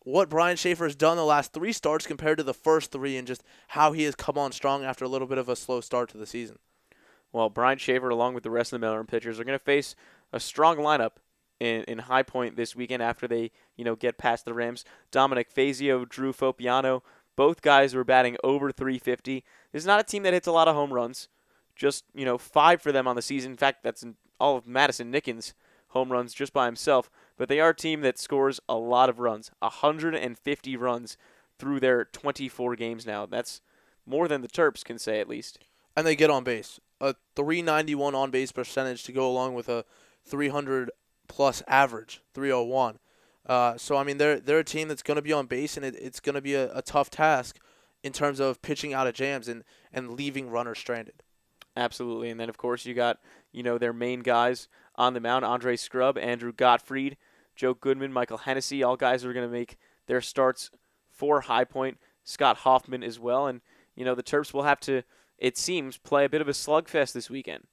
what 0.00 0.28
Brian 0.28 0.56
Shaffer 0.56 0.84
has 0.84 0.96
done 0.96 1.16
the 1.16 1.24
last 1.24 1.52
three 1.52 1.72
starts 1.72 2.08
compared 2.08 2.38
to 2.38 2.44
the 2.44 2.52
first 2.52 2.90
three 2.90 3.16
and 3.16 3.26
just 3.26 3.44
how 3.68 3.92
he 3.92 4.02
has 4.02 4.16
come 4.16 4.36
on 4.36 4.50
strong 4.50 4.84
after 4.84 5.04
a 5.04 5.08
little 5.08 5.28
bit 5.28 5.38
of 5.38 5.48
a 5.48 5.54
slow 5.54 5.80
start 5.80 6.10
to 6.10 6.18
the 6.18 6.26
season. 6.26 6.58
Well, 7.34 7.50
Brian 7.50 7.78
Shaffer, 7.78 8.10
along 8.10 8.34
with 8.34 8.44
the 8.44 8.50
rest 8.50 8.72
of 8.72 8.80
the 8.80 8.86
Maryland 8.86 9.08
pitchers, 9.08 9.40
are 9.40 9.44
going 9.44 9.58
to 9.58 9.64
face 9.64 9.96
a 10.32 10.38
strong 10.38 10.76
lineup 10.76 11.16
in, 11.58 11.82
in 11.82 11.98
High 11.98 12.22
Point 12.22 12.54
this 12.54 12.76
weekend 12.76 13.02
after 13.02 13.26
they, 13.26 13.50
you 13.76 13.84
know, 13.84 13.96
get 13.96 14.18
past 14.18 14.44
the 14.44 14.54
Rams. 14.54 14.84
Dominic 15.10 15.50
Fazio, 15.50 16.04
Drew 16.04 16.32
Fopiano, 16.32 17.02
both 17.34 17.60
guys 17.60 17.92
were 17.92 18.04
batting 18.04 18.36
over 18.44 18.70
350. 18.70 19.42
This 19.72 19.82
is 19.82 19.86
not 19.86 19.98
a 19.98 20.04
team 20.04 20.22
that 20.22 20.32
hits 20.32 20.46
a 20.46 20.52
lot 20.52 20.68
of 20.68 20.76
home 20.76 20.92
runs. 20.92 21.28
Just, 21.74 22.04
you 22.14 22.24
know, 22.24 22.38
five 22.38 22.80
for 22.80 22.92
them 22.92 23.08
on 23.08 23.16
the 23.16 23.22
season. 23.22 23.50
In 23.50 23.56
fact, 23.56 23.82
that's 23.82 24.06
all 24.38 24.56
of 24.56 24.68
Madison 24.68 25.12
Nickens' 25.12 25.54
home 25.88 26.12
runs 26.12 26.34
just 26.34 26.52
by 26.52 26.66
himself. 26.66 27.10
But 27.36 27.48
they 27.48 27.58
are 27.58 27.70
a 27.70 27.76
team 27.76 28.02
that 28.02 28.16
scores 28.16 28.60
a 28.68 28.76
lot 28.76 29.08
of 29.08 29.18
runs 29.18 29.50
150 29.58 30.76
runs 30.76 31.16
through 31.58 31.80
their 31.80 32.04
24 32.04 32.76
games 32.76 33.04
now. 33.04 33.26
That's 33.26 33.60
more 34.06 34.28
than 34.28 34.40
the 34.40 34.46
Terps 34.46 34.84
can 34.84 35.00
say, 35.00 35.18
at 35.18 35.28
least. 35.28 35.58
And 35.96 36.06
they 36.06 36.14
get 36.14 36.30
on 36.30 36.44
base 36.44 36.78
a 37.00 37.14
391 37.36 38.14
on 38.14 38.30
base 38.30 38.52
percentage 38.52 39.04
to 39.04 39.12
go 39.12 39.28
along 39.28 39.54
with 39.54 39.68
a 39.68 39.84
300 40.24 40.90
plus 41.28 41.62
average, 41.66 42.22
301. 42.34 42.98
Uh, 43.46 43.76
so 43.76 43.96
I 43.96 44.04
mean, 44.04 44.18
they're 44.18 44.40
they're 44.40 44.60
a 44.60 44.64
team 44.64 44.88
that's 44.88 45.02
going 45.02 45.16
to 45.16 45.22
be 45.22 45.32
on 45.32 45.46
base, 45.46 45.76
and 45.76 45.84
it, 45.84 45.94
it's 45.96 46.20
going 46.20 46.34
to 46.34 46.40
be 46.40 46.54
a, 46.54 46.74
a 46.74 46.82
tough 46.82 47.10
task 47.10 47.58
in 48.02 48.12
terms 48.12 48.40
of 48.40 48.62
pitching 48.62 48.94
out 48.94 49.06
of 49.06 49.14
jams 49.14 49.48
and 49.48 49.64
and 49.92 50.12
leaving 50.12 50.48
runners 50.48 50.78
stranded. 50.78 51.22
Absolutely, 51.76 52.30
and 52.30 52.40
then 52.40 52.48
of 52.48 52.56
course 52.56 52.86
you 52.86 52.94
got 52.94 53.18
you 53.52 53.62
know 53.62 53.76
their 53.76 53.92
main 53.92 54.20
guys 54.20 54.68
on 54.96 55.12
the 55.12 55.20
mound: 55.20 55.44
Andre 55.44 55.76
Scrubb, 55.76 56.16
Andrew 56.16 56.52
Gottfried, 56.52 57.18
Joe 57.54 57.74
Goodman, 57.74 58.12
Michael 58.12 58.38
Hennessy. 58.38 58.82
All 58.82 58.96
guys 58.96 59.22
who 59.22 59.28
are 59.28 59.34
going 59.34 59.46
to 59.46 59.52
make 59.52 59.76
their 60.06 60.22
starts 60.22 60.70
for 61.10 61.42
High 61.42 61.64
Point. 61.64 61.98
Scott 62.22 62.58
Hoffman 62.58 63.02
as 63.02 63.18
well, 63.18 63.46
and 63.46 63.60
you 63.94 64.06
know 64.06 64.14
the 64.14 64.22
Terps 64.22 64.54
will 64.54 64.62
have 64.62 64.80
to 64.80 65.02
it 65.38 65.56
seems, 65.56 65.96
play 65.96 66.24
a 66.24 66.28
bit 66.28 66.40
of 66.40 66.48
a 66.48 66.52
slugfest 66.52 67.12
this 67.12 67.30
weekend. 67.30 67.66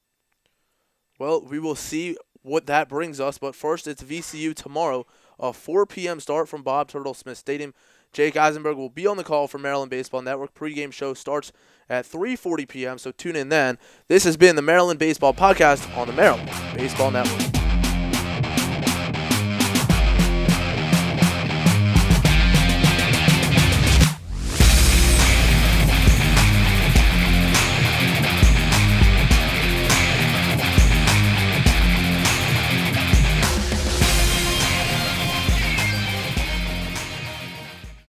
Well, 1.19 1.45
we 1.45 1.59
will 1.59 1.75
see 1.75 2.17
what 2.41 2.65
that 2.65 2.89
brings 2.89 3.19
us, 3.19 3.37
but 3.37 3.55
first 3.55 3.87
it's 3.87 4.03
VCU 4.03 4.55
tomorrow, 4.55 5.05
a 5.39 5.53
4 5.53 5.85
p.m. 5.85 6.19
start 6.19 6.49
from 6.49 6.63
Bob 6.63 6.87
Turtle 6.87 7.13
Smith 7.13 7.37
Stadium. 7.37 7.73
Jake 8.13 8.35
Eisenberg 8.35 8.75
will 8.75 8.89
be 8.89 9.07
on 9.07 9.17
the 9.17 9.23
call 9.23 9.47
for 9.47 9.57
Maryland 9.57 9.89
Baseball 9.89 10.21
Network. 10.21 10.53
Pregame 10.53 10.91
show 10.91 11.13
starts 11.13 11.53
at 11.89 12.05
3:40 12.05 12.67
p.m. 12.67 12.97
So 12.97 13.11
tune 13.11 13.37
in 13.37 13.49
then. 13.49 13.77
This 14.07 14.25
has 14.25 14.35
been 14.35 14.57
the 14.57 14.61
Maryland 14.61 14.99
Baseball 14.99 15.33
Podcast 15.33 15.95
on 15.95 16.07
the 16.07 16.13
Maryland 16.13 16.49
Baseball 16.75 17.11
Network. 17.11 17.60